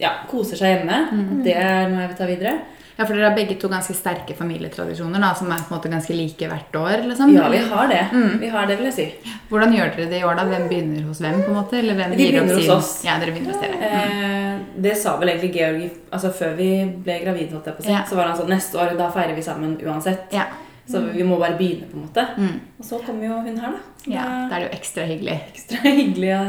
ja, 0.00 0.10
koser 0.30 0.56
seg 0.58 0.78
hjemme. 0.78 1.02
Det 1.44 1.54
er 1.54 1.90
noe 1.90 2.02
jeg 2.02 2.10
vil 2.14 2.18
ta 2.18 2.28
videre. 2.28 2.54
Ja, 2.96 3.04
for 3.08 3.14
dere 3.16 3.26
har 3.30 3.34
begge 3.36 3.56
to 3.58 3.66
ganske 3.68 3.94
sterke 3.98 4.36
familietradisjoner 4.38 5.18
da, 5.18 5.32
som 5.34 5.48
er 5.50 5.62
på 5.66 5.72
en 5.72 5.78
måte 5.80 5.90
ganske 5.90 6.14
like 6.14 6.46
hvert 6.50 6.76
år. 6.78 7.00
liksom. 7.08 7.32
Ja, 7.34 7.48
vi 7.50 7.58
har 7.58 7.88
det. 7.90 8.02
Mm. 8.12 8.36
Vi 8.40 8.48
har 8.52 8.66
det, 8.70 8.76
vil 8.78 8.86
jeg 8.90 8.94
si. 8.94 9.32
Hvordan 9.50 9.74
gjør 9.74 9.90
dere 9.96 10.10
det 10.12 10.20
i 10.20 10.24
år, 10.28 10.36
da? 10.38 10.44
Hvem 10.52 10.68
begynner 10.70 11.08
hos 11.08 11.20
hvem? 11.24 11.40
på 11.42 11.50
en 11.50 11.58
måte? 11.58 11.78
Eller 11.80 11.98
hvem 11.98 12.14
gir 12.14 12.38
opp 12.38 12.46
begynner 12.46 12.60
hos 12.60 12.68
oss. 12.76 12.92
Ja, 13.06 13.16
dere 13.18 13.34
begynner 13.34 13.54
hos 13.56 13.64
dere. 13.64 13.90
Eh, 13.90 14.60
det 14.86 14.94
sa 15.00 15.16
vel 15.18 15.32
egentlig 15.34 15.50
Georg 15.56 15.88
altså 16.14 16.30
før 16.38 16.54
vi 16.60 16.68
ble 17.08 17.18
gravide. 17.24 17.50
holdt 17.56 17.66
jeg 17.66 17.74
på 17.80 17.82
å 17.82 17.88
si. 17.88 17.92
Ja. 17.96 18.04
Så 18.06 18.14
var 18.20 18.30
han 18.30 18.38
sånn 18.38 18.52
Neste 18.54 18.78
år 18.78 18.94
da 18.98 19.10
feirer 19.10 19.34
vi 19.34 19.42
sammen 19.42 19.74
uansett. 19.82 20.30
Ja. 20.34 20.46
Så 20.86 21.00
vi 21.10 21.24
må 21.26 21.38
bare 21.40 21.56
begynne, 21.58 21.86
på 21.90 21.96
en 21.98 22.06
måte. 22.06 22.26
Mm. 22.36 22.56
Og 22.78 22.84
så 22.84 22.98
kommer 23.06 23.24
jo 23.26 23.42
hun 23.42 23.58
her, 23.58 23.74
da. 23.74 24.10
Ja, 24.12 24.24
Da 24.50 24.54
er 24.54 24.60
det 24.60 24.66
jo 24.68 24.78
ekstra 24.78 25.06
hyggelig. 25.08 25.38
ekstra 25.54 25.80
hyggelig 25.90 26.34
å, 26.36 26.42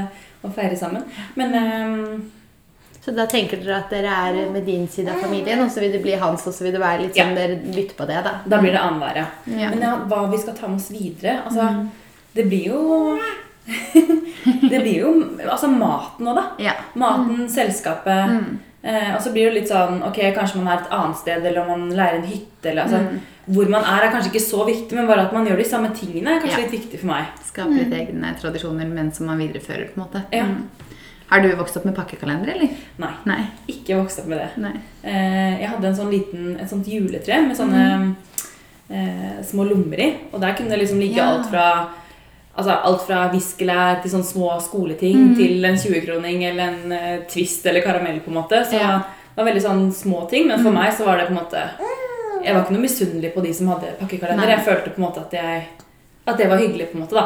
å 0.45 0.51
feire 0.53 0.75
sammen. 0.77 1.05
Men 1.39 1.55
eh, 1.55 2.17
Så 3.05 3.13
da 3.13 3.25
tenker 3.29 3.57
dere 3.61 3.75
at 3.83 3.89
dere 3.93 4.09
er 4.09 4.49
med 4.49 4.63
din 4.65 4.87
side 4.89 5.11
av 5.13 5.19
familien, 5.21 5.59
og 5.61 5.69
så 5.69 5.79
vil 5.83 5.91
det 5.93 6.01
bli 6.01 6.15
hans, 6.17 6.47
og 6.47 6.53
så 6.53 6.63
vil 6.65 6.71
det 6.73 6.81
være 6.81 7.01
litt 7.03 7.15
Ja. 7.15 7.25
sånn 7.27 7.35
dere 7.37 7.55
bytter 7.61 7.95
på 7.99 8.07
det, 8.09 8.23
da. 8.25 8.31
da 8.49 8.57
blir 8.63 8.71
det 8.73 8.81
annenhver, 8.81 9.15
ja. 9.15 9.25
Ja. 9.45 9.69
Men 9.69 9.81
ja, 9.85 9.95
hva 10.09 10.23
vi 10.31 10.37
skal 10.41 10.55
ta 10.57 10.67
med 10.67 10.79
oss 10.81 10.89
videre 10.89 11.43
Altså, 11.45 11.67
det 12.33 12.47
blir 12.49 12.65
jo 12.71 13.19
Det 14.71 14.79
blir 14.81 14.99
jo 15.01 15.11
altså 15.49 15.67
maten 15.71 16.27
òg, 16.29 16.35
da. 16.37 16.43
Ja. 16.61 16.73
Maten, 16.95 17.45
selskapet. 17.49 18.57
Eh, 18.85 19.15
og 19.15 19.21
så 19.25 19.31
blir 19.33 19.49
det 19.49 19.55
litt 19.61 19.69
sånn 19.71 20.01
Ok, 20.05 20.19
kanskje 20.35 20.59
man 20.61 20.67
er 20.73 20.83
et 20.83 20.91
annet 20.93 21.17
sted, 21.17 21.45
eller 21.49 21.61
om 21.63 21.71
man 21.73 21.87
leier 21.97 22.19
en 22.19 22.27
hytte. 22.29 22.69
Eller, 22.69 22.83
altså, 22.85 22.99
Hvor 23.49 23.69
man 23.69 23.83
er, 23.85 24.05
er 24.07 24.13
kanskje 24.13 24.31
ikke 24.33 24.45
så 24.45 24.65
viktig, 24.65 24.93
men 24.97 25.07
bare 25.09 25.25
at 25.27 25.33
man 25.33 25.45
gjør 25.45 25.57
de 25.61 25.65
samme 25.69 25.89
tingene, 25.97 26.35
er 26.35 26.41
kanskje 26.41 26.57
Ja. 26.59 26.63
litt 26.65 26.75
viktig 26.79 26.99
for 27.01 27.07
meg. 27.13 27.25
Skape 27.45 27.73
litt 27.77 27.93
egne 27.93 28.33
tradisjoner, 28.41 28.85
men 28.89 29.11
som 29.13 29.25
man 29.29 29.37
viderefører. 29.41 29.89
på 29.93 29.97
en 29.97 30.03
måte. 30.07 30.23
Ja. 30.33 30.45
Mm. 31.25 31.31
Har 31.31 31.41
du 31.41 31.55
vokst 31.55 31.77
opp 31.77 31.85
med 31.85 31.95
pakkekalender, 31.95 32.53
eller? 32.53 32.69
Nei. 33.01 33.11
Nei. 33.25 33.41
Ikke 33.67 33.97
vokst 33.97 34.19
opp 34.19 34.27
med 34.27 34.37
det. 34.39 34.71
Eh, 35.03 35.59
jeg 35.61 35.69
hadde 35.69 35.87
en 35.87 35.95
sånn 35.95 36.11
liten, 36.11 36.59
et 36.61 36.69
sånt 36.69 36.85
juletre 36.87 37.41
med 37.47 37.57
sånne 37.57 38.15
eh, 38.91 39.41
små 39.43 39.65
lommer 39.65 39.99
i. 39.99 40.09
Og 40.31 40.41
der 40.41 40.53
kunne 40.53 40.69
det 40.69 40.79
liksom 40.83 40.99
ligge 41.01 41.17
Ja. 41.17 41.31
alt 41.33 41.49
fra 41.49 41.89
Altså 42.57 42.71
alt 42.71 43.01
fra 43.03 43.29
viskelær 43.33 43.97
til 44.01 44.11
sånne 44.11 44.23
små 44.23 44.61
skoleting 44.63 45.35
til 45.35 45.65
en 45.65 45.75
20-kroning 45.75 46.45
eller 46.45 46.63
en 46.63 46.91
uh, 46.93 47.25
Twist 47.27 47.65
eller 47.65 47.81
karamell. 47.83 48.21
på 48.21 48.29
en 48.31 48.37
måte. 48.37 48.61
Så 48.63 48.79
Ja. 48.79 48.99
det 49.35 49.43
var 49.43 49.51
veldig 49.51 49.61
sånn 49.61 49.91
små 49.91 50.29
ting. 50.29 50.47
Men 50.47 50.63
for 50.63 50.71
meg 50.71 50.93
så 50.93 51.03
var 51.03 51.17
det 51.17 51.27
på 51.27 51.31
en 51.35 51.41
måte 51.43 51.69
Jeg 52.45 52.53
var 52.53 52.61
ikke 52.63 52.71
noe 52.71 52.81
misunnelig 52.85 53.33
på 53.33 53.41
de 53.43 53.53
som 53.53 53.67
hadde 53.67 53.97
pakkekalender. 53.99 54.45
Nei. 54.45 54.55
Jeg 54.55 54.63
følte 54.65 54.89
på 54.89 55.01
en 55.01 55.03
måte 55.03 55.19
at 55.25 55.31
jeg 55.33 55.63
at 56.25 56.37
det 56.37 56.47
var 56.49 56.57
hyggelig. 56.57 56.87
på 56.91 56.97
en 56.97 57.03
måte 57.03 57.15
da. 57.17 57.25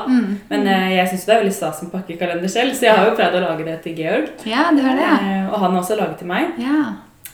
Men 0.49 0.67
eh, 0.67 0.89
jeg 0.97 1.07
syns 1.11 1.25
det 1.25 1.33
er 1.35 1.39
veldig 1.43 1.53
stas 1.55 1.81
med 1.85 1.91
pakkekalender 1.93 2.51
selv, 2.51 2.73
så 2.75 2.85
jeg 2.89 2.95
har 2.97 3.05
jo 3.07 3.13
prøvd 3.19 3.37
å 3.39 3.43
lage 3.45 3.67
det 3.67 3.77
til 3.85 3.95
Georg. 4.01 4.31
Ja, 4.45 4.65
det 4.75 4.83
har 4.83 4.97
det, 4.99 5.05
ja. 5.05 5.19
Eh, 5.23 5.45
og 5.53 5.59
han 5.63 5.71
har 5.71 5.79
også 5.83 5.95
laget 5.99 6.17
til 6.23 6.27
meg. 6.33 6.57
ja. 6.59 6.81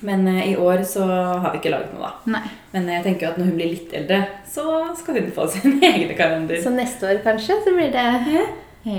Men 0.05 0.27
eh, 0.27 0.51
i 0.51 0.55
år 0.59 0.81
så 0.83 1.05
har 1.07 1.53
vi 1.53 1.57
ikke 1.61 1.71
laget 1.71 1.93
noe, 1.95 2.09
da. 2.09 2.31
Nei. 2.35 2.41
Men 2.73 2.89
jeg 2.91 3.03
tenker 3.05 3.29
at 3.29 3.37
når 3.39 3.47
hun 3.47 3.55
blir 3.55 3.69
litt 3.71 3.93
eldre, 3.95 4.17
så 4.51 4.65
skal 4.99 5.21
hun 5.21 5.29
få 5.33 5.45
sin 5.53 5.79
egen 5.81 6.11
kalender. 6.19 6.59
Så 6.61 6.73
neste 6.75 7.07
år 7.09 7.21
kanskje, 7.23 7.55
så 7.63 7.73
blir 7.73 7.93
det 7.95 8.43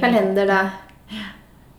kalender 0.00 0.48
da. 0.48 0.60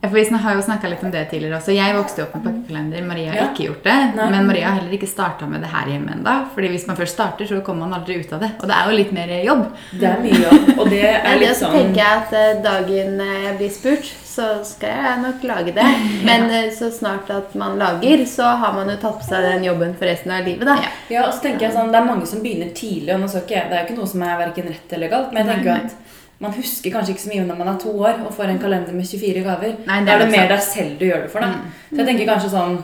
For 0.09 0.17
Vi 0.17 0.41
har 0.43 0.55
jo 0.55 0.61
snakka 0.61 0.89
litt 0.89 1.03
om 1.03 1.11
det 1.11 1.29
tidligere 1.31 1.57
også. 1.59 1.73
Jeg 1.75 1.95
vokste 1.97 2.23
opp 2.23 2.35
med 2.35 2.43
pakkekalender. 2.47 3.05
Maria 3.07 3.31
har 3.31 3.37
Ja. 3.37 3.47
ikke 3.53 3.67
gjort 3.67 3.83
det. 3.83 3.97
Nei. 4.15 4.29
Men 4.31 4.47
Maria 4.47 4.67
har 4.69 4.79
heller 4.79 4.97
ikke 4.97 5.07
starta 5.09 5.47
med 5.47 5.61
det 5.61 5.69
her 5.69 5.85
hjemme 5.87 6.11
ennå. 6.15 6.35
Fordi 6.55 6.67
hvis 6.69 6.87
man 6.87 6.95
først 6.97 7.13
starter, 7.17 7.45
så 7.47 7.61
kommer 7.63 7.87
man 7.87 7.99
aldri 8.01 8.19
ut 8.19 8.33
av 8.33 8.39
det. 8.39 8.51
Og 8.61 8.67
det 8.67 8.75
er 8.75 8.89
jo 8.91 8.97
litt 8.97 9.11
mer 9.11 9.27
jobb. 9.45 9.65
Det 9.99 10.03
er 10.03 10.17
mye 10.21 10.39
jobb, 10.43 10.79
og 10.79 10.89
det 10.89 11.03
er 11.03 11.39
det 11.39 11.49
sånn 11.55 11.71
så 11.71 11.71
tenker 11.71 11.95
jeg 11.95 12.17
at 12.21 12.33
eh, 12.33 12.61
dagen 12.63 13.19
eh, 13.21 13.43
jeg 13.47 13.57
blir 13.57 13.69
spurt, 13.69 14.05
så 14.27 14.63
skal 14.63 14.89
jeg 14.89 15.21
nok 15.23 15.43
lage 15.43 15.73
det. 15.73 15.85
Men 16.23 16.49
eh, 16.51 16.69
så 16.71 16.91
snart 16.93 17.29
at 17.33 17.55
man 17.55 17.77
lager, 17.79 18.25
så 18.25 18.43
har 18.57 18.73
man 18.73 18.87
jo 18.89 18.95
tatt 19.01 19.19
på 19.19 19.27
seg 19.27 19.41
den 19.51 19.63
jobben 19.63 19.95
for 19.97 20.05
resten 20.05 20.31
av 20.31 20.45
livet, 20.45 20.65
da. 20.65 20.75
Ja. 20.81 20.89
Ja, 21.09 21.27
og 21.27 21.33
så 21.33 21.41
tenker 21.47 21.67
jeg 21.67 21.73
sånn, 21.73 21.91
Det 21.91 21.99
er 22.01 22.05
mange 22.05 22.25
som 22.27 22.41
begynner 22.43 22.73
tidlig, 22.75 23.13
og 23.15 23.21
nå 23.21 23.27
skal 23.31 23.41
ikke 23.41 23.55
jeg, 23.57 23.69
det 23.69 23.77
er 23.77 23.81
jo 23.83 23.87
ikke 23.89 23.97
noe 24.01 24.07
som 24.11 24.21
er 24.27 24.37
hverken 24.41 24.67
rett 24.69 24.93
eller 24.93 25.07
galt, 25.09 25.31
men 25.33 25.45
jeg 25.45 25.55
tenker 25.55 25.69
jo 25.69 25.75
at 25.85 25.95
man 26.39 26.53
husker 26.53 26.91
kanskje 26.93 27.13
ikke 27.15 27.21
så 27.25 27.29
mye 27.33 27.45
når 27.47 27.57
man 27.57 27.67
er 27.73 27.79
to 27.81 27.89
år 27.97 28.19
og 28.27 28.33
får 28.35 28.51
en 28.53 28.59
kalender 28.61 28.93
med 28.93 29.05
24 29.09 29.43
gaver. 29.47 29.73
Nei, 29.87 29.99
det 30.05 30.13
er 30.13 30.19
det 30.21 30.29
mer 30.31 30.47
deg 30.51 30.61
selv 30.61 30.99
du 30.99 31.05
gjør 31.07 31.23
det 31.25 31.31
for. 31.33 31.39
da. 31.41 31.47
Så 31.89 31.97
jeg 32.01 32.05
tenker 32.11 32.31
kanskje 32.33 32.53
sånn 32.53 32.77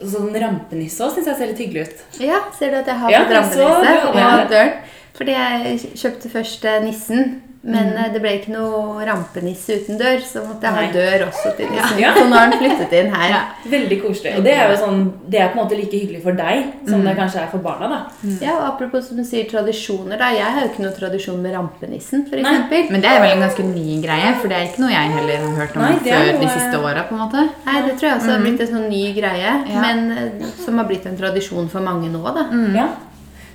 Sånn 0.00 0.30
rampenisse 0.32 1.02
òg 1.04 1.10
syns 1.12 1.26
jeg 1.28 1.36
ser 1.36 1.50
litt 1.50 1.58
hyggelig 1.60 1.82
ut. 1.90 1.98
Ja, 2.24 2.38
ser 2.56 2.70
du 2.72 2.76
at 2.78 2.86
jeg 2.88 2.96
har 3.02 3.10
Ja, 3.12 3.18
fått 3.20 3.34
rampenisse? 3.36 4.06
så 4.06 4.48
døren? 4.48 4.70
Fordi 5.18 5.32
jeg 5.36 5.80
kjøpte 6.00 6.30
først 6.32 6.64
eh, 6.64 6.78
nissen, 6.86 7.42
men 7.62 7.90
mm. 7.92 8.12
det 8.14 8.20
ble 8.24 8.30
ikke 8.38 8.52
noe 8.54 9.04
rampenisse 9.04 9.74
uten 9.82 9.98
dør, 10.00 10.22
så 10.24 10.40
måtte 10.46 10.64
jeg 10.64 10.76
ha 10.76 10.84
Nei. 10.86 10.92
dør 10.94 11.24
også 11.26 11.52
til 11.58 11.68
nissen. 11.68 11.98
Ja. 12.04 12.14
Så 12.16 12.22
nå 12.30 12.36
har 12.38 12.48
den 12.48 12.60
flyttet 12.62 12.94
inn 12.96 13.10
her. 13.12 13.26
Ja. 13.28 13.40
Veldig 13.68 13.98
koselig. 14.00 14.32
Og 14.38 14.46
det 14.46 14.54
er 14.56 14.70
jo 14.72 14.78
sånn, 14.80 15.02
det 15.28 15.42
er 15.42 15.50
på 15.52 15.58
en 15.58 15.62
måte 15.64 15.76
like 15.76 15.98
hyggelig 16.00 16.22
for 16.24 16.38
deg 16.38 16.70
som 16.88 17.04
det 17.04 17.12
kanskje 17.18 17.42
er 17.42 17.50
for 17.52 17.64
barna. 17.64 17.90
da. 17.92 17.98
Ja, 18.40 18.54
og 18.56 18.64
Apropos 18.70 19.10
som 19.10 19.20
du 19.20 19.24
sier 19.28 19.44
tradisjoner, 19.50 20.16
da. 20.20 20.30
Jeg 20.32 20.54
har 20.54 20.64
jo 20.64 20.70
ikke 20.70 20.86
noe 20.86 20.94
tradisjon 20.96 21.42
med 21.44 21.52
rampenissen, 21.58 22.24
For. 22.30 22.40
Men 22.40 23.04
det 23.04 23.10
er 23.10 23.20
vel 23.20 23.34
en 23.34 23.44
ganske 23.44 23.66
ny 23.66 24.00
greie, 24.06 24.32
for 24.40 24.48
det 24.48 24.56
er 24.56 24.70
ikke 24.70 24.84
noe 24.86 24.94
jeg 24.94 25.12
heller 25.18 25.44
har 25.44 25.60
hørt 25.60 25.76
om 25.76 25.84
Nei, 25.84 25.92
før 26.06 26.24
noe... 26.30 26.40
de 26.40 26.50
siste 26.54 26.80
åra. 26.80 27.04
på 27.10 27.16
en 27.18 27.22
måte. 27.26 27.44
Nei, 27.68 27.76
det 27.86 27.98
tror 28.00 28.08
jeg 28.08 28.16
også 28.22 28.32
har 28.32 28.42
blitt 28.46 28.64
en 28.64 28.72
sånn 28.72 28.88
ny 28.88 29.04
greie, 29.20 29.52
Ja. 29.68 29.84
men 29.84 30.10
eh, 30.16 30.48
som 30.64 30.80
har 30.80 30.88
blitt 30.88 31.06
en 31.10 31.20
tradisjon 31.20 31.68
for 31.68 31.84
mange 31.84 32.08
nå, 32.08 32.24
da. 32.34 32.48
Ja. 32.76 32.88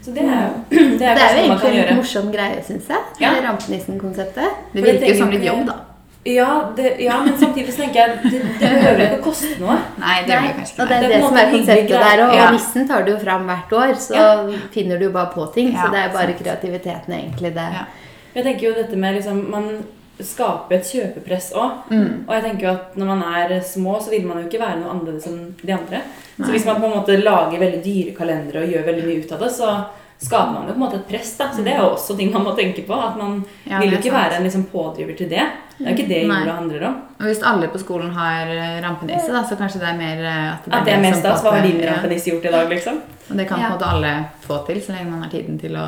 Så 0.06 0.14
det 0.16 0.22
er 0.22 0.54
det 0.70 0.78
er 0.78 1.18
Det 1.18 1.26
er 1.26 1.34
jo 1.34 1.42
egentlig 1.42 1.72
en 1.72 1.76
gjøre. 1.80 1.96
morsom 1.98 2.32
greie, 2.36 2.62
syns 2.68 2.88
jeg. 2.94 3.04
Ja. 3.24 3.34
Det 3.34 3.44
rampenissen-konseptet. 3.48 4.56
Det 4.74 4.80
For 4.84 4.92
virker 4.92 5.10
jo 5.14 5.20
som 5.24 5.32
litt 5.34 5.46
jobb, 5.48 5.66
da. 5.72 5.76
Ja, 6.26 6.46
det, 6.78 6.92
ja, 7.06 7.20
men 7.22 7.36
samtidig 7.38 7.70
så 7.74 7.84
tenker 7.84 8.00
jeg 8.00 8.14
det, 8.24 8.40
det 8.60 8.70
behøver 8.74 9.02
ikke 9.06 9.18
å 9.20 9.26
koste 9.28 9.50
noe. 9.62 9.76
Nei, 10.02 10.16
det 10.26 10.34
Nei, 10.34 10.48
det 10.48 10.56
kanskje 10.60 10.80
og 10.82 10.88
det 10.90 10.96
er 10.96 11.04
Det 11.04 11.10
er 11.10 11.14
det, 11.14 11.20
som 11.28 11.38
er 11.42 11.52
konseptet 11.52 11.92
der 12.06 12.24
Og, 12.24 12.32
ja. 12.34 12.46
Og 12.48 12.56
nissen 12.58 12.88
tar 12.90 13.04
du 13.06 13.12
jo 13.12 13.18
fram 13.22 13.44
hvert 13.52 13.76
år, 13.82 13.94
så 14.08 14.16
Ja. 14.18 14.32
finner 14.74 14.98
du 14.98 15.06
jo 15.06 15.12
bare 15.14 15.30
på 15.36 15.46
ting. 15.54 15.70
Ja, 15.76 15.84
så 15.86 15.92
det 15.94 16.00
er 16.06 16.10
bare 16.16 16.32
sant. 16.34 16.42
kreativiteten, 16.42 17.14
egentlig, 17.20 17.54
det. 17.60 17.68
Ja. 17.78 17.84
Jeg 18.36 18.44
tenker 18.50 18.68
jo 18.70 18.74
dette 18.82 18.98
med 18.98 19.16
liksom 19.20 19.44
Man 19.54 19.70
skaper 20.24 20.76
et 20.78 20.88
kjøpepress 20.88 21.52
òg. 21.60 21.90
Mm. 21.92 22.24
Og 22.28 22.34
jeg 22.36 22.44
tenker 22.44 22.68
jo 22.68 22.74
at 22.74 22.96
når 22.96 23.06
man 23.12 23.24
er 23.36 23.60
små, 23.68 23.98
så 24.02 24.10
vil 24.14 24.26
man 24.26 24.40
jo 24.42 24.48
ikke 24.48 24.62
være 24.62 24.80
noe 24.80 24.94
annerledes 24.94 25.28
enn 25.28 25.56
de 25.62 25.74
andre. 25.76 26.02
Så 26.40 26.52
hvis 26.52 26.66
man 26.66 26.80
på 26.82 26.86
en 26.88 26.98
måte 27.00 27.18
lager 27.24 27.60
veldig 27.60 27.84
dyre 27.84 28.16
kalendere 28.18 28.64
og 28.64 28.72
gjør 28.74 28.86
veldig 28.90 29.06
mye 29.08 29.22
ut 29.26 29.32
av 29.32 29.40
det, 29.46 29.52
så 29.52 29.70
skaper 30.26 30.54
man 30.54 30.64
jo 30.68 30.74
på 30.74 30.80
en 30.80 30.84
måte 30.86 30.96
et 31.02 31.08
press. 31.10 31.34
da. 31.38 31.50
Så 31.52 31.64
det 31.64 31.74
er 31.74 31.82
jo 31.84 31.90
også 31.96 32.16
ting 32.18 32.32
man 32.32 32.44
må 32.48 32.56
tenke 32.56 32.86
på. 32.88 32.94
At 32.96 33.18
man 33.20 33.44
Ja, 33.66 33.80
vil 33.80 33.92
jo 33.92 33.98
er 33.98 34.02
ikke 34.02 34.12
sant. 34.12 34.24
være 34.24 34.38
en 34.38 34.44
liksom 34.44 34.64
pådriver 34.72 35.18
til 35.18 35.30
det. 35.30 35.44
Det 35.78 35.86
er 35.86 35.92
jo 35.92 35.96
ikke 35.98 36.08
det 36.08 36.28
Nei. 36.28 36.40
jula 36.40 36.54
handler 36.56 36.84
om. 36.88 36.96
Og 37.20 37.26
hvis 37.28 37.44
alle 37.44 37.68
på 37.68 37.78
skolen 37.80 38.12
har 38.16 38.48
eh, 38.48 38.82
rampenisse, 38.82 39.28
da, 39.32 39.44
så 39.44 39.58
kanskje 39.60 39.80
det 39.82 39.90
er 39.90 39.98
mer 40.00 40.24
eh, 40.24 40.54
at 40.54 40.68
At 40.72 40.86
det 40.86 40.94
er 40.94 40.96
som 40.96 41.02
mest 41.04 41.22
på 41.22 41.28
en 41.28 41.36
av 41.36 41.44
hva 41.44 41.52
har 41.52 41.68
din 41.68 41.82
rampenisse 41.90 42.30
gjort 42.32 42.46
i 42.46 42.52
dag, 42.56 42.70
liksom. 42.70 43.02
Og 43.30 43.38
det 43.38 43.48
kan 43.50 43.58
på 43.58 43.62
Ja. 43.62 43.68
en 43.68 43.74
måte 43.76 43.90
alle 43.92 44.26
få 44.48 44.66
til, 44.66 44.82
så 44.82 44.92
lenge 44.96 45.12
man 45.12 45.24
har 45.24 45.30
tiden 45.30 45.60
til 45.60 45.76
å 45.76 45.88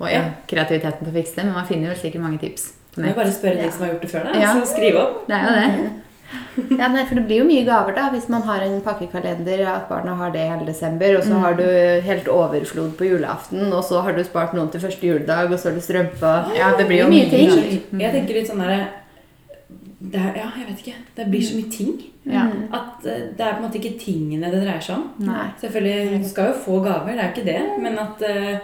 og 0.00 0.08
ja, 0.10 0.20
Ja. 0.22 0.22
kreativiteten 0.46 1.04
til 1.04 1.12
å 1.12 1.16
fikse 1.22 1.34
det. 1.36 1.44
Men 1.44 1.54
man 1.54 1.66
finner 1.66 1.88
vel 1.88 1.96
sikkert 1.96 2.20
mange 2.22 2.38
tips 2.40 2.72
på 2.94 3.02
Du 3.02 3.08
må 3.10 3.12
bare 3.18 3.34
spørre 3.34 3.60
de 3.60 3.68
som 3.74 3.84
har 3.84 3.92
gjort 3.92 4.06
det 4.06 4.10
før 4.14 4.26
deg. 4.30 4.40
Ja. 4.44 4.54
Så 4.56 4.72
skriv 4.72 4.98
opp. 5.02 5.20
Det 5.28 5.36
er 5.36 5.44
jo 5.44 5.60
det. 5.60 5.92
Ja, 6.78 6.88
nei, 6.90 7.02
for 7.06 7.18
det 7.18 7.24
blir 7.28 7.42
jo 7.42 7.46
mye 7.46 7.62
gaver 7.66 7.94
da, 7.94 8.08
hvis 8.14 8.26
man 8.32 8.42
har 8.46 8.62
en 8.64 8.80
pakkekalender, 8.82 9.60
at 9.70 9.88
barna 9.90 10.14
har 10.18 10.32
det 10.34 10.44
hele 10.48 10.66
desember, 10.66 11.16
og 11.18 11.26
så 11.26 11.38
har 11.42 11.56
du 11.58 11.64
helt 12.06 12.28
overflod 12.30 12.94
på 12.98 13.08
julaften, 13.10 13.72
og 13.74 13.82
så 13.86 14.02
har 14.06 14.16
du 14.16 14.22
spart 14.26 14.54
noen 14.56 14.70
til 14.72 14.82
første 14.82 15.06
juledag, 15.06 15.52
og 15.52 15.58
så 15.58 15.70
har 15.70 15.78
du 15.78 15.84
strømpe 15.84 16.32
Ja, 16.56 16.72
det 16.78 16.86
blir 16.90 17.04
jo 17.04 17.08
mye 17.10 17.28
ting. 17.30 17.50
ting. 17.54 18.02
Jeg 18.02 18.14
tenker 18.14 18.38
litt 18.38 18.50
sånn 18.50 18.62
derre 18.62 18.80
er, 18.80 20.36
Ja, 20.38 20.48
jeg 20.58 20.66
vet 20.68 20.82
ikke. 20.84 20.96
Det 21.16 21.26
blir 21.32 21.42
så 21.42 21.58
mye 21.58 21.70
ting. 21.72 21.94
Ja. 22.28 22.44
At 22.72 23.04
eh, 23.08 23.26
det 23.36 23.44
er 23.44 23.56
på 23.56 23.60
en 23.62 23.66
måte 23.66 23.80
ikke 23.80 23.98
tingene 24.00 24.50
det 24.52 24.62
dreier 24.62 24.82
seg 24.84 24.96
om. 24.96 25.06
Nei. 25.26 25.46
Selvfølgelig 25.60 26.22
du 26.22 26.28
skal 26.28 26.50
jo 26.52 26.60
få 26.66 26.80
gaver, 26.84 27.12
det 27.14 27.20
er 27.24 27.28
jo 27.28 27.34
ikke 27.34 27.48
det. 27.50 27.62
Men 27.84 27.98
at 28.02 28.24
eh, 28.28 28.56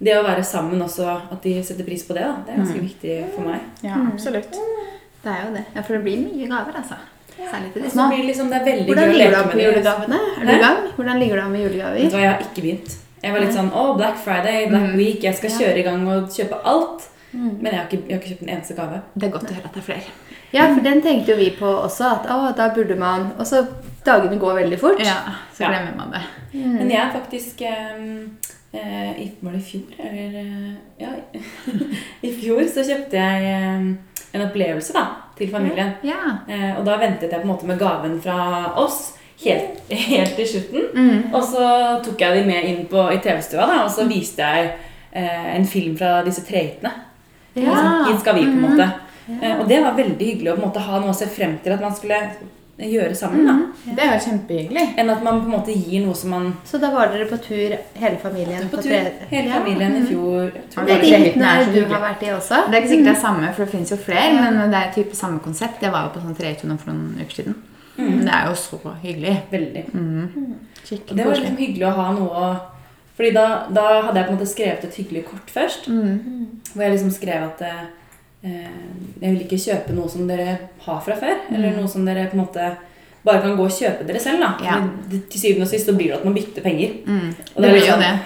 det 0.00 0.16
å 0.16 0.22
være 0.24 0.42
sammen 0.46 0.80
også, 0.82 1.06
at 1.34 1.42
de 1.44 1.54
setter 1.64 1.84
pris 1.84 2.02
på 2.08 2.16
det, 2.16 2.24
da, 2.24 2.36
det 2.46 2.54
er 2.54 2.62
ganske 2.62 2.82
viktig 2.86 3.16
for 3.34 3.44
meg. 3.50 3.66
Ja, 3.84 3.98
absolutt. 4.08 4.54
Det 5.20 5.28
er 5.32 5.42
jo 5.44 5.50
det. 5.58 5.64
Ja, 5.76 5.82
for 5.84 5.98
det 5.98 6.02
blir 6.06 6.22
mye 6.24 6.48
gaver, 6.48 6.78
altså. 6.80 6.96
Særlig 7.36 7.72
til 7.74 7.84
de 7.84 7.90
små. 7.90 8.08
liksom, 8.24 8.48
det 8.52 8.58
er 8.60 8.64
veldig 8.64 8.86
Hvordan 8.88 9.12
ligger 9.12 9.30
du 9.30 9.36
an 9.36 9.46
med 9.52 9.64
julegavene? 9.64 10.18
Er 10.40 10.44
du 10.48 10.52
i 10.52 10.58
gang? 10.64 10.80
Hvordan 10.96 11.20
ligger 11.20 11.36
du 11.36 11.42
an 11.42 11.52
med 11.52 11.60
Vet 11.60 11.70
julegaver? 11.72 12.02
du 12.10 12.16
hva, 12.16 12.20
jeg 12.24 12.30
har 12.32 12.42
ikke 12.46 12.64
begynt. 12.64 12.96
Jeg 13.20 13.32
var 13.34 13.44
litt 13.44 13.56
sånn 13.56 13.70
Å, 13.76 13.84
Black 14.00 14.18
Friday, 14.24 14.66
Black 14.70 14.94
Week, 14.96 15.22
jeg 15.24 15.36
skal 15.36 15.50
kjøre 15.58 15.80
i 15.80 15.84
gang 15.84 16.06
og 16.08 16.28
kjøpe 16.32 16.60
alt. 16.64 17.06
Men 17.32 17.66
jeg 17.70 17.78
har 17.78 17.86
ikke, 17.86 18.02
jeg 18.08 18.16
har 18.16 18.20
ikke 18.22 18.28
kjøpt 18.34 18.42
en 18.42 18.48
eneste 18.56 18.74
gave. 18.74 19.00
Det 19.14 19.28
er 19.28 19.32
godt 19.36 19.50
å 19.50 19.54
høre 19.54 19.68
at 19.70 19.74
det 19.74 19.80
er 19.82 19.86
flere. 19.86 20.14
Ja, 20.52 20.64
for 20.74 20.80
den 20.82 21.02
tenkte 21.02 21.30
jo 21.30 21.36
vi 21.38 21.50
på 21.54 21.66
også, 21.84 22.08
at 22.16 22.24
å, 22.34 22.38
da 22.58 22.64
burde 22.74 22.96
man 22.98 23.28
Og 23.38 23.46
så 23.46 23.60
dagene 24.06 24.38
går 24.40 24.54
veldig 24.64 24.78
fort. 24.80 24.98
Ja, 24.98 25.20
så 25.54 25.62
Ja. 25.62 25.68
glemmer 25.70 25.96
man 25.96 26.10
det. 26.16 26.22
Men 26.54 26.90
jeg 26.90 26.98
er 26.98 27.12
faktisk 27.14 27.62
eh, 27.62 29.20
i- 29.20 29.32
Var 29.42 29.52
det 29.52 29.60
i 29.60 29.68
fjor? 29.70 29.94
Eller 29.98 30.40
eh, 30.40 30.74
Ja, 30.98 31.08
i 32.28 32.32
fjor 32.40 32.62
så 32.68 32.82
kjøpte 32.86 33.12
jeg 33.16 33.96
en 34.34 34.42
opplevelse 34.46 34.92
da, 34.94 35.06
til 35.38 35.50
familien. 35.50 35.92
Ja. 36.06 36.18
Eh, 36.48 36.78
og 36.78 36.84
da 36.86 36.96
ventet 36.98 37.30
jeg 37.32 37.40
på 37.40 37.46
en 37.48 37.52
måte 37.54 37.66
med 37.66 37.78
gaven 37.80 38.20
fra 38.22 38.74
oss 38.78 39.12
helt, 39.44 39.80
helt 39.90 40.34
til 40.36 40.46
slutten. 40.46 40.84
Mm. 40.94 41.34
Og 41.34 41.42
så 41.44 41.64
tok 42.04 42.20
jeg 42.20 42.36
de 42.42 42.46
med 42.46 42.64
inn 42.68 42.86
på, 42.90 43.06
i 43.14 43.18
TV-stua, 43.24 43.66
da, 43.66 43.78
og 43.84 43.90
så 43.90 44.04
viste 44.10 44.42
jeg 44.42 44.72
eh, 45.12 45.56
en 45.56 45.66
film 45.66 45.96
fra 45.98 46.20
disse 46.26 46.44
trehyttene. 46.46 46.92
Ja. 47.54 47.62
Liksom, 47.64 48.06
hit 48.12 48.20
skal 48.20 48.34
vi, 48.34 48.44
på 48.46 48.56
en 48.56 48.60
måte. 48.68 48.90
Ja. 49.30 49.34
Eh, 49.42 49.60
og 49.60 49.68
det 49.68 49.82
var 49.82 49.92
veldig 49.98 50.26
hyggelig 50.26 50.52
å 50.52 50.56
på 50.56 50.62
en 50.62 50.68
måte 50.68 50.80
ha 50.86 50.98
noe 51.00 51.10
å 51.10 51.14
se 51.14 51.26
frem 51.26 51.58
til 51.62 51.72
at 51.72 51.80
man 51.80 51.94
skulle 51.94 52.18
gjøre 52.80 53.14
sammen. 53.14 53.44
da. 53.46 53.54
Det 53.94 54.02
er 54.04 54.14
jo 54.14 54.20
kjempehyggelig. 54.24 54.84
Enn 54.98 55.10
at 55.12 55.22
man 55.22 55.40
på 55.42 55.50
en 55.50 55.52
måte 55.58 55.74
gir 55.76 56.00
noe 56.06 56.14
som 56.16 56.30
man 56.30 56.46
Så 56.64 56.78
da 56.80 56.88
var 56.90 57.10
dere 57.12 57.26
på 57.28 57.36
tur, 57.44 57.74
hele 58.00 58.16
familien? 58.22 58.68
På 58.72 58.80
tur, 58.80 58.88
hele 58.90 59.12
hele 59.30 59.48
Ja. 59.48 59.58
familien 59.60 59.96
i 59.96 60.06
fjor. 60.06 60.50
Tror 60.72 60.86
Det 60.86 60.86
det 60.86 60.94
er 60.94 61.18
var 61.18 61.18
de 61.18 61.30
hyttene 61.30 61.50
er 61.60 61.72
du 61.74 61.84
har 61.92 62.00
vært 62.00 62.22
i 62.22 62.30
også? 62.32 62.70
Det 62.70 62.74
er 62.74 62.80
ikke 62.82 62.88
sikkert 62.94 63.04
det 63.04 63.16
er 63.16 63.20
samme, 63.20 63.52
for 63.54 63.64
det 63.64 63.70
finnes 63.72 63.90
jo 63.90 63.96
flere, 63.96 64.34
Ja. 64.34 64.50
men 64.50 64.70
det 64.70 64.78
er 64.80 64.92
type 64.94 65.14
samme 65.14 65.38
konsept. 65.40 65.82
Jeg 65.82 65.92
var 65.92 66.02
jo 66.08 66.20
på 66.20 66.24
sånn 66.24 66.36
trehytte 66.36 66.78
for 66.78 66.90
noen 66.92 67.14
uker 67.20 67.34
siden. 67.42 67.54
Mm. 67.98 68.24
det 68.24 68.32
er 68.32 68.46
jo 68.48 68.54
så 68.54 68.78
hyggelig. 69.02 69.42
veldig. 69.52 69.84
Mm. 69.92 70.54
Og 71.10 71.16
det 71.16 71.26
var 71.26 71.34
liksom 71.34 71.56
hyggelig 71.58 71.84
å 71.86 71.94
ha 71.94 72.12
noe 72.12 72.30
å 72.30 72.60
Fordi 73.20 73.32
da, 73.36 73.46
da 73.68 73.82
hadde 74.06 74.16
jeg 74.16 74.26
på 74.30 74.32
en 74.32 74.38
måte 74.38 74.48
skrevet 74.48 74.84
et 74.86 74.94
hyggelig 74.96 75.24
kort 75.28 75.50
først. 75.52 75.88
Mm. 75.92 76.46
Hvor 76.72 76.82
jeg 76.86 76.92
liksom 76.94 77.10
skrev 77.12 77.42
at 77.50 77.60
eh, 77.66 77.82
jeg 79.20 79.34
vil 79.34 79.42
ikke 79.44 79.58
kjøpe 79.60 79.92
noe 79.92 80.08
som 80.08 80.24
dere 80.30 80.54
har 80.86 81.02
fra 81.04 81.18
før. 81.20 81.42
Eller 81.52 81.76
noe 81.76 81.90
som 81.92 82.06
dere 82.08 82.30
på 82.32 82.38
en 82.38 82.44
måte 82.46 82.70
bare 83.26 83.42
kan 83.44 83.56
gå 83.58 83.66
og 83.68 83.76
kjøpe 83.76 84.06
dere 84.08 84.22
selv. 84.24 84.40
da. 84.40 84.54
Ja. 84.64 84.78
Det- 85.10 85.26
Til 85.28 85.40
syvende 85.40 85.66
og 85.68 85.72
sist 85.74 85.86
så 85.86 85.92
blir 85.96 86.08
det 86.14 86.18
at 86.20 86.24
man 86.24 86.34
bytter 86.34 86.62
penger. 86.64 86.94
Mm. 87.06 87.28
Og 87.56 87.62
Det 87.62 87.68
det, 87.70 87.74
liksom- 87.82 88.00
det. 88.00 88.18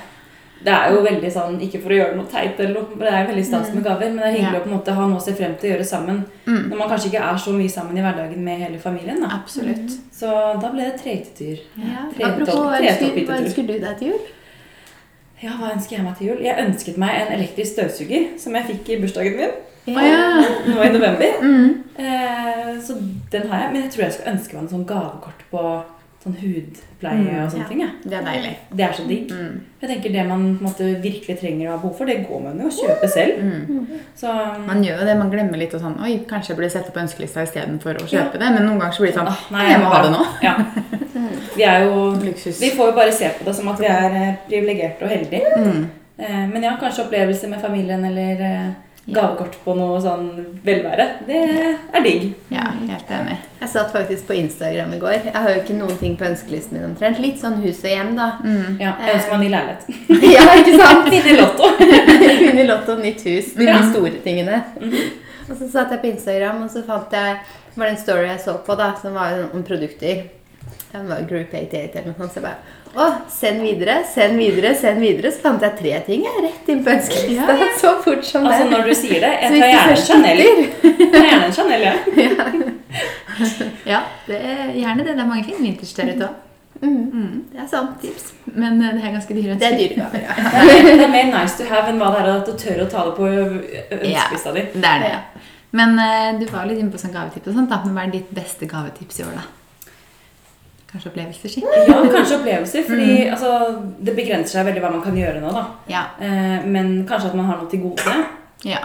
Det 0.65 0.73
er 0.73 0.93
jo 0.95 1.01
veldig 1.05 1.31
sånn, 1.33 1.57
ikke 1.61 1.83
for 1.83 1.91
å 1.91 1.97
gjøre 1.99 2.17
noe 2.17 2.25
teit, 2.33 2.61
eller 2.61 2.75
noe, 2.75 2.87
men 2.97 2.99
det 3.01 3.13
er 3.13 3.21
jo 3.27 3.33
veldig 3.33 3.45
stas 3.45 3.75
med 3.75 3.85
gaver. 3.85 4.09
Men 4.09 4.17
det 4.17 4.25
er 4.25 4.37
hyggelig 4.39 4.55
Ja. 4.55 4.61
å 4.61 4.63
på 4.63 4.71
en 4.71 4.79
måte 4.79 4.95
ha 4.95 5.07
noe 5.09 5.19
å 5.19 5.23
se 5.23 5.33
frem 5.35 5.57
til 5.61 5.71
å 5.71 5.75
gjøre 5.77 5.85
sammen. 5.85 6.25
Mm. 6.47 6.71
Når 6.71 6.77
man 6.79 6.89
kanskje 6.89 7.11
ikke 7.11 7.21
er 7.33 7.37
så 7.37 7.51
mye 7.53 7.69
sammen 7.71 7.99
i 7.99 8.01
hverdagen 8.01 8.39
med 8.39 8.59
hele 8.61 8.79
familien. 8.79 9.21
da. 9.21 9.27
Absolutt. 9.43 9.91
Så 10.13 10.31
da 10.63 10.71
ble 10.71 10.85
det 10.85 11.01
trehyttetur. 11.03 11.59
Ja. 11.77 12.29
Apropos, 12.29 12.55
hva 12.55 13.41
ønsker 13.43 13.67
du 13.67 13.79
deg 13.81 13.99
til 13.99 14.09
jul? 14.09 14.21
Ja, 15.45 15.59
hva 15.61 15.75
ønsker 15.75 15.99
jeg 15.99 16.05
meg 16.07 16.17
til 16.17 16.31
jul? 16.31 16.43
Jeg 16.45 16.65
ønsket 16.65 16.99
meg 17.01 17.19
en 17.21 17.33
elektrisk 17.37 17.75
støvsuger 17.75 18.29
som 18.41 18.55
jeg 18.57 18.69
fikk 18.71 18.95
i 18.95 19.01
bursdagen 19.03 19.37
min. 19.37 19.57
Ja. 19.93 20.45
Nå 20.71 20.79
i 20.81 20.93
november. 20.95 21.41
Mm. 21.45 21.85
Eh, 21.95 22.71
så 22.83 22.97
den 23.33 23.45
har 23.51 23.61
jeg. 23.61 23.73
Men 23.73 23.83
jeg 23.83 23.91
tror 23.93 24.03
jeg 24.03 24.15
skal 24.15 24.33
ønske 24.33 24.57
meg 24.57 24.63
en 24.65 24.71
sånn 24.73 24.87
gavekort 24.89 25.45
på 25.53 25.61
sånn 26.25 26.37
hudpleie 26.41 27.35
og 27.43 27.53
sånne 27.53 27.63
ja. 27.63 27.69
ting. 27.69 27.83
Ja. 27.85 27.91
Det 28.03 28.17
er 28.19 28.25
deilig. 28.25 28.53
Det 28.73 28.87
er 28.87 28.97
så 28.97 29.05
digg. 29.07 29.31
Mm. 29.31 29.61
Jeg 29.83 29.91
tenker 29.91 30.15
Det 30.15 30.25
man 30.27 30.47
på 30.57 30.65
en 30.65 30.71
måte, 30.71 30.89
virkelig 31.05 31.37
trenger 31.43 31.69
og 31.69 31.75
har 31.75 31.83
behov 31.83 31.99
for, 32.01 32.09
det 32.09 32.25
går 32.25 32.43
man 32.47 32.63
jo 32.65 32.71
å 32.71 32.75
kjøpe 32.79 33.11
selv. 33.13 33.45
Mm. 33.45 34.01
Så 34.17 34.33
Man 34.65 34.83
gjør 34.87 35.03
jo 35.03 35.09
det, 35.11 35.19
man 35.21 35.33
glemmer 35.35 35.61
litt 35.61 35.77
og 35.77 35.85
sånn 35.85 36.01
Oi, 36.01 36.17
kanskje 36.31 36.55
jeg 36.55 36.61
burde 36.63 36.73
sette 36.73 36.95
på 36.95 37.05
ønskelista 37.05 37.45
istedenfor 37.45 38.01
å 38.01 38.09
kjøpe 38.09 38.41
det. 38.41 38.53
Men 38.57 38.65
noen 38.65 38.81
ganger 38.81 38.97
så 38.97 39.05
blir 39.05 39.13
det 39.13 39.21
sånn 39.21 39.33
ah, 39.35 39.45
Nei, 39.55 39.69
jeg 39.75 39.85
må 39.85 39.93
ha 39.93 40.01
det 40.07 40.15
nå. 40.17 40.25
Ja. 40.49 40.57
Vi 41.57 41.63
er 41.67 41.85
jo 41.87 42.11
Luksus. 42.25 42.61
Vi 42.63 42.71
får 42.77 42.91
jo 42.91 42.97
bare 42.97 43.13
se 43.13 43.29
på 43.39 43.45
det 43.45 43.55
som 43.57 43.69
at 43.73 43.81
vi 43.83 43.87
er 43.91 44.17
eh, 44.21 44.35
privilegerte 44.49 45.05
og 45.05 45.11
heldige. 45.11 45.53
Mm. 45.57 45.85
Eh, 46.19 46.49
Men 46.53 46.63
ja, 46.63 46.77
kanskje 46.81 47.05
opplevelser 47.07 47.49
med 47.53 47.61
familien 47.63 48.05
eller 48.05 48.43
eh, 48.49 48.73
gavekort 49.07 49.59
på 49.65 49.75
noe 49.77 49.99
sånn 50.01 50.29
velvære. 50.65 51.05
Det 51.29 51.41
er 51.93 52.05
digg. 52.07 52.23
Ja, 52.55 52.71
helt 52.89 53.11
enig. 53.13 53.35
Jeg 53.61 53.69
satt 53.75 53.91
faktisk 53.93 54.27
på 54.31 54.37
Instagram 54.39 54.95
i 54.97 55.01
går. 55.03 55.17
Jeg 55.27 55.35
har 55.37 55.51
jo 55.53 55.61
ikke 55.61 55.77
noen 55.77 55.99
ting 56.01 56.15
på 56.17 56.25
ønskelisten 56.31 56.79
min 56.79 56.87
omtrent. 56.89 57.21
Litt 57.21 57.37
sånn 57.43 57.59
hus 57.65 57.83
og 57.85 57.91
hjem, 57.93 58.15
da. 58.17 58.31
Mm. 58.45 58.79
Ja, 58.81 58.95
jeg 59.05 59.19
ønsker 59.19 59.35
meg 59.37 59.45
ny 59.45 59.51
leilighet. 59.53 59.85
ja, 60.37 60.47
ikke 60.63 60.79
sant? 60.81 61.11
Vinne 61.13 61.37
Lotto. 61.43 61.69
Vinne 62.47 62.65
Lotto, 62.71 62.97
nytt 63.03 63.27
hus. 63.29 63.53
De 63.59 63.69
Ja. 63.69 63.83
store 63.91 64.23
tingene. 64.25 64.63
Og 65.51 65.59
så 65.59 65.69
satt 65.69 65.91
jeg 65.93 66.01
på 66.01 66.09
Instagram, 66.15 66.63
og 66.65 66.71
så 66.73 66.81
fant 66.87 67.13
jeg 67.13 67.37
var 67.77 67.91
det 67.91 67.93
en 67.99 68.01
story 68.01 68.29
jeg 68.31 68.41
så 68.41 68.55
på, 68.65 68.75
da, 68.79 68.93
som 69.03 69.13
var 69.19 69.37
om 69.53 69.63
produkter. 69.67 70.23
Ja, 70.95 71.01
Det 71.01 71.09
var 71.09 71.21
Group 71.29 71.55
88 71.55 71.99
eller 71.99 72.13
noe 72.13 72.15
sånt. 72.21 72.33
Så 72.33 72.39
jeg 72.39 72.45
bare 72.45 72.59
Å, 72.95 73.07
send 73.27 73.65
videre, 73.67 73.97
send 74.07 74.39
videre, 74.39 74.71
send 74.79 75.01
videre. 75.03 75.33
Så 75.35 75.43
fant 75.43 75.65
jeg 75.67 75.75
tre 75.81 75.97
ting 76.07 76.23
jeg 76.23 76.45
rett 76.45 76.69
inn 76.71 76.85
på 76.87 76.93
ønskelista. 76.93 77.57
Så 77.81 77.91
fort 78.05 78.23
som 78.29 78.47
det. 78.47 78.53
Altså 78.55 78.69
Når 78.71 78.87
du 78.87 78.95
sier 78.95 79.25
det 79.25 79.33
Jeg 79.33 79.57
tar 79.57 79.73
gjerne 79.73 79.97
en 79.97 80.05
Chanel. 80.05 80.43
Jeg 80.45 81.11
tar 81.17 81.27
gjerne 81.27 81.49
en 81.49 81.57
Chanel, 81.59 81.87
ja. 81.89 81.95
Ja, 83.91 84.01
det 84.29 84.39
er 84.39 84.71
gjerne 84.79 85.03
det. 85.03 85.17
Det 85.17 85.25
er 85.25 85.31
mange 85.33 85.47
fine 85.49 85.65
vintage 85.65 85.97
der 85.99 86.13
ute 86.15 86.29
òg. 86.29 86.41
Mm, 86.85 87.35
det 87.51 87.61
er 87.65 87.67
sant. 87.71 87.99
Tips. 88.03 88.31
Men 88.47 88.79
eh, 88.83 88.95
det 88.95 89.03
er 89.03 89.15
ganske 89.15 89.35
dyre 89.35 89.55
Det 89.59 89.67
er 89.67 89.77
dyre 89.79 90.09
ja. 90.21 90.35
Det 90.85 90.93
er, 90.93 91.03
er 91.07 91.11
mer 91.11 91.29
nice 91.33 91.57
to 91.59 91.67
have 91.71 91.91
enn 91.91 91.99
hva 92.03 92.11
det 92.15 92.23
er 92.23 92.31
at 92.35 92.51
du 92.51 92.55
tør 92.61 92.83
å 92.85 92.89
ta 92.91 93.05
det 93.09 93.15
på 93.19 93.31
ja, 93.33 93.85
ønskelista 93.99 94.55
di. 94.55 94.65
Det 94.75 94.91
er 94.91 95.03
det. 95.03 95.11
Ja. 95.17 95.51
Men 95.75 95.99
eh, 95.99 96.31
du 96.39 96.47
var 96.53 96.71
litt 96.71 96.79
inne 96.79 96.95
på 96.95 97.03
sånn 97.03 97.15
gavetips 97.15 97.51
og 97.51 97.59
sånt, 97.59 97.75
da. 97.75 97.83
Men 97.83 97.99
hva 97.99 98.07
er 98.07 98.15
ditt 98.15 98.31
beste 98.37 98.71
gavetips 98.71 99.19
i 99.19 99.27
år, 99.27 99.35
da? 99.41 99.64
Kanskje 100.95 101.11
opplevelser. 101.11 101.55
Ja, 101.89 101.97
kanskje 102.13 102.39
opplevelser, 102.39 102.85
fordi 102.87 103.09
altså, 103.29 103.51
det 103.99 104.15
begrenser 104.15 104.61
seg 104.61 104.69
veldig 104.69 104.85
hva 104.85 104.93
man 104.95 105.03
kan 105.03 105.19
gjøre 105.19 105.43
nå, 105.43 105.51
da. 105.55 105.65
Ja. 105.91 106.05
Eh, 106.23 106.63
men 106.71 106.95
kanskje 107.09 107.33
at 107.33 107.39
man 107.39 107.51
har 107.51 107.59
noe 107.59 107.71
til 107.73 107.83
gode. 107.89 108.21
ja. 108.69 108.85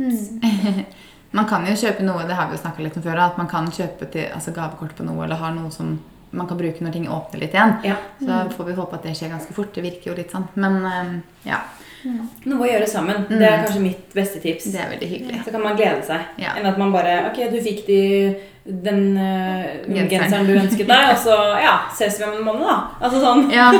Mm. 0.00 0.84
Man 1.30 1.46
kan 1.46 1.62
jo 1.62 1.76
kjøpe 1.78 2.02
noe, 2.02 2.24
det 2.26 2.34
har 2.34 2.48
vi 2.50 2.56
jo 2.56 2.58
snakket 2.58 2.82
litt 2.82 2.96
om 2.98 3.02
før, 3.04 3.18
at 3.22 3.36
man 3.38 3.46
kan 3.46 3.68
kjøpe 3.70 4.08
til, 4.10 4.24
altså 4.34 4.50
gavekort 4.50 4.96
på 4.98 5.04
noe, 5.06 5.20
eller 5.22 5.38
har 5.38 5.52
noe 5.54 5.68
som 5.70 5.92
man 6.34 6.48
kan 6.50 6.58
bruke 6.58 6.82
når 6.82 6.96
ting 6.96 7.04
åpner 7.06 7.44
litt 7.44 7.54
igjen. 7.54 7.76
Ja. 7.86 8.00
Så 8.18 8.38
får 8.56 8.66
vi 8.66 8.74
håpe 8.74 8.98
at 8.98 9.06
det 9.06 9.12
skjer 9.18 9.30
ganske 9.30 9.54
fort. 9.54 9.70
Det 9.74 9.84
virker 9.84 10.10
jo 10.10 10.16
litt 10.18 10.34
sånn. 10.34 10.48
Men 10.58 10.80
eh, 10.90 11.12
ja, 11.46 11.60
Noe 12.04 12.64
å 12.64 12.68
gjøre 12.70 12.86
sammen. 12.88 13.26
Det 13.28 13.44
er 13.44 13.64
kanskje 13.64 13.82
mitt 13.84 14.14
beste 14.16 14.40
tips. 14.40 14.70
det 14.72 14.80
er 14.80 14.88
veldig 14.94 15.10
hyggelig. 15.10 15.42
Så 15.44 15.52
kan 15.54 15.64
man 15.64 15.76
glede 15.78 16.00
seg. 16.06 16.24
Ja. 16.40 16.54
Enn 16.56 16.70
at 16.70 16.80
man 16.80 16.94
bare 16.94 17.18
Ok, 17.28 17.42
du 17.52 17.58
fikk 17.64 17.84
de, 17.88 18.00
den 18.64 19.04
uh, 19.18 20.08
Genseren. 20.08 20.48
du 20.48 20.56
ønsket 20.56 20.88
deg, 20.88 21.12
og 21.12 21.20
så 21.20 21.36
ja, 21.60 21.76
ses 21.96 22.18
vi 22.20 22.26
om 22.28 22.38
en 22.38 22.46
måned, 22.46 22.66
da. 22.66 22.80
Altså 23.00 23.22
sånn. 23.22 23.48
Ja, 23.54 23.70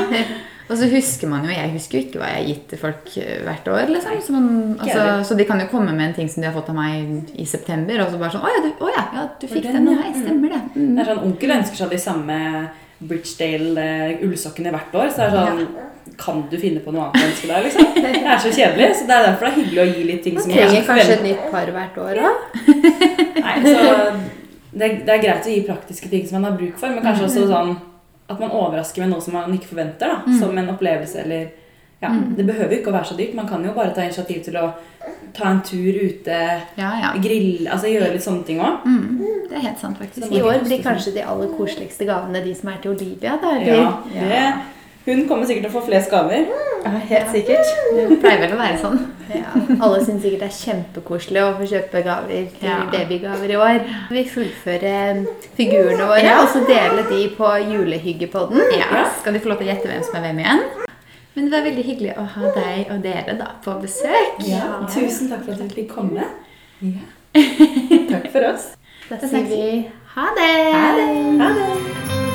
og 0.71 0.77
så 0.79 0.87
husker 0.87 1.27
man 1.27 1.43
jo 1.43 1.51
Jeg 1.51 1.71
husker 1.73 1.97
jo 1.97 2.03
ikke 2.05 2.21
hva 2.21 2.29
jeg 2.31 2.37
har 2.37 2.47
gitt 2.47 2.67
til 2.71 2.79
folk 2.79 3.09
eh, 3.19 3.41
hvert 3.43 3.65
år. 3.67 3.89
liksom. 3.91 4.21
Så, 4.23 4.35
man, 4.35 4.51
altså, 4.79 5.07
så 5.27 5.35
de 5.35 5.47
kan 5.49 5.59
jo 5.59 5.67
komme 5.71 5.91
med 5.91 6.05
en 6.09 6.13
ting 6.21 6.29
som 6.31 6.43
de 6.43 6.47
har 6.47 6.55
fått 6.55 6.71
av 6.71 6.77
meg 6.77 7.33
i 7.35 7.47
september, 7.49 8.05
og 8.05 8.13
så 8.13 8.21
bare 8.21 8.35
sånn 8.37 8.45
Å 8.47 8.53
ja, 8.53 8.61
du, 8.63 8.69
å 8.79 8.91
ja, 8.93 9.03
ja, 9.17 9.25
du 9.41 9.47
fikk 9.51 9.67
den, 9.67 9.89
den. 9.89 9.99
ja. 9.99 10.13
stemmer 10.15 10.55
det. 10.55 10.61
Mm. 10.77 10.93
Det 10.95 11.03
er 11.03 11.11
sånn, 11.11 11.25
Onkel 11.27 11.55
ønsker 11.57 11.81
seg 11.83 11.91
de 11.91 12.01
samme 12.05 12.37
Bridgedale-ullsokkene 13.01 14.71
hvert 14.75 14.95
år. 15.01 15.11
Så 15.11 15.25
er 15.25 15.33
det 15.33 15.41
sånn 15.49 15.90
Kan 16.17 16.43
du 16.51 16.57
finne 16.59 16.81
på 16.83 16.91
noe 16.93 17.07
annet 17.07 17.23
å 17.23 17.29
ønske 17.29 17.47
deg? 17.49 17.63
liksom? 17.67 17.93
Det 17.95 18.23
er 18.23 18.41
så 18.43 18.51
kjedelig. 18.53 18.89
Så 18.99 19.07
det 19.07 19.15
er 19.15 19.27
derfor 19.29 19.47
det 19.47 19.51
er 19.51 19.59
hyggelig 19.61 19.81
å 19.81 19.87
gi 19.91 20.03
litt 20.09 20.23
ting 20.25 20.35
Man 20.37 20.43
som 20.43 20.51
trenger 20.53 20.83
kanskje 20.89 21.15
et 21.15 21.23
nytt 21.25 21.45
par 21.53 21.71
hvert 21.77 21.97
år 22.03 22.19
òg. 22.27 22.35
Nei, 23.41 23.55
så 23.65 23.85
det, 24.71 24.89
det 25.05 25.15
er 25.15 25.23
greit 25.23 25.47
å 25.47 25.55
gi 25.55 25.63
praktiske 25.67 26.11
ting 26.11 26.27
som 26.27 26.39
man 26.39 26.51
har 26.51 26.59
bruk 26.59 26.77
for, 26.79 26.93
men 26.93 27.03
kanskje 27.05 27.25
også 27.29 27.47
sånn 27.49 27.73
at 28.31 28.39
man 28.39 28.53
overrasker 28.55 29.03
med 29.03 29.11
noe 29.11 29.23
som 29.23 29.35
man 29.35 29.55
ikke 29.57 29.71
forventer. 29.73 30.07
da, 30.13 30.37
Som 30.39 30.57
en 30.57 30.69
opplevelse 30.71 31.23
eller 31.25 31.49
ja, 32.01 32.09
Det 32.37 32.45
behøver 32.47 32.71
jo 32.73 32.79
ikke 32.79 32.89
å 32.89 32.95
være 32.95 33.09
så 33.11 33.15
dyrt. 33.17 33.35
Man 33.37 33.47
kan 33.49 33.65
jo 33.65 33.73
bare 33.75 33.93
ta 33.93 34.01
initiativ 34.07 34.39
til 34.47 34.55
å 34.57 34.71
ta 35.37 35.51
en 35.51 35.59
tur 35.65 35.97
ute, 36.01 36.37
Ja, 36.77 36.89
ja. 36.97 37.11
grille, 37.21 37.67
altså 37.69 37.91
gjøre 37.91 38.13
litt 38.15 38.23
sånne 38.25 38.45
ting 38.47 38.61
òg. 38.63 38.87
Mm, 38.87 39.45
det 39.51 39.59
er 39.59 39.65
helt 39.67 39.79
sant, 39.83 39.99
faktisk. 40.01 40.25
I 40.31 40.41
år 40.41 40.63
blir 40.65 40.81
kanskje 40.81 41.13
de 41.19 41.25
aller 41.29 41.51
koseligste 41.57 42.07
gavene 42.09 42.41
de 42.43 42.55
som 42.57 42.71
er 42.73 42.79
til 42.81 42.95
Olivia. 42.95 43.35
Da, 43.41 43.53
eller? 43.59 43.83
Ja, 43.83 43.91
det, 44.15 44.41
hun 45.05 45.27
kommer 45.27 45.45
sikkert 45.49 45.65
til 45.67 45.71
å 45.71 45.75
få 45.79 45.85
flest 45.87 46.11
gaver. 46.11 46.45
Ja, 46.81 46.91
helt 47.11 47.29
sikkert. 47.33 47.67
Det 47.95 48.19
pleier 48.23 48.39
vel 48.41 48.53
å 48.55 48.59
være 48.59 48.77
sånn. 48.81 48.99
Ja, 49.31 49.51
alle 49.85 49.99
syns 50.03 50.23
sikkert 50.23 50.41
det 50.41 50.47
er 50.49 50.55
kjempekoselig 50.57 51.41
å 51.45 51.51
få 51.59 51.67
kjøpe 51.69 52.01
gaver 52.05 52.47
til 52.59 52.69
Ja. 52.69 52.79
babygaver 52.91 53.49
i 53.53 53.55
år. 53.55 53.81
Vi 54.09 54.23
fullfører 54.25 55.21
figurene 55.57 56.07
våre 56.09 56.23
Ja. 56.25 56.39
og 56.41 56.49
så 56.49 56.63
dele 56.67 57.03
de 57.09 57.29
på 57.37 57.49
julehyggepodden. 57.71 58.61
Ja. 58.77 59.05
Skal 59.19 59.33
de 59.33 59.39
få 59.39 59.49
lov 59.49 59.57
til 59.59 59.67
å 59.67 59.73
gjette 59.75 59.87
hvem 59.87 60.03
som 60.03 60.15
er 60.15 60.21
hvem 60.27 60.39
igjen? 60.39 60.63
Men 61.35 61.45
det 61.45 61.51
var 61.53 61.69
veldig 61.69 61.83
hyggelig 61.85 62.17
å 62.17 62.25
ha 62.27 62.41
deg 62.57 62.91
og 62.91 63.01
dere 63.03 63.37
da 63.37 63.51
på 63.63 63.77
besøk. 63.81 64.41
Ja, 64.47 64.81
Tusen 64.89 65.29
takk 65.29 65.45
for 65.45 65.53
at 65.53 65.59
du 65.59 65.69
fikk 65.75 65.89
komme. 65.93 66.25
Ja. 66.81 67.05
Takk 68.09 68.31
for 68.33 68.43
oss. 68.53 68.73
Da 69.09 69.15
sier 69.17 69.45
vi 69.47 69.87
ha 70.15 70.27
det. 70.35 70.73
Ha 70.73 70.95
det. 70.97 71.39
Ha 71.39 71.53
det. 71.53 72.30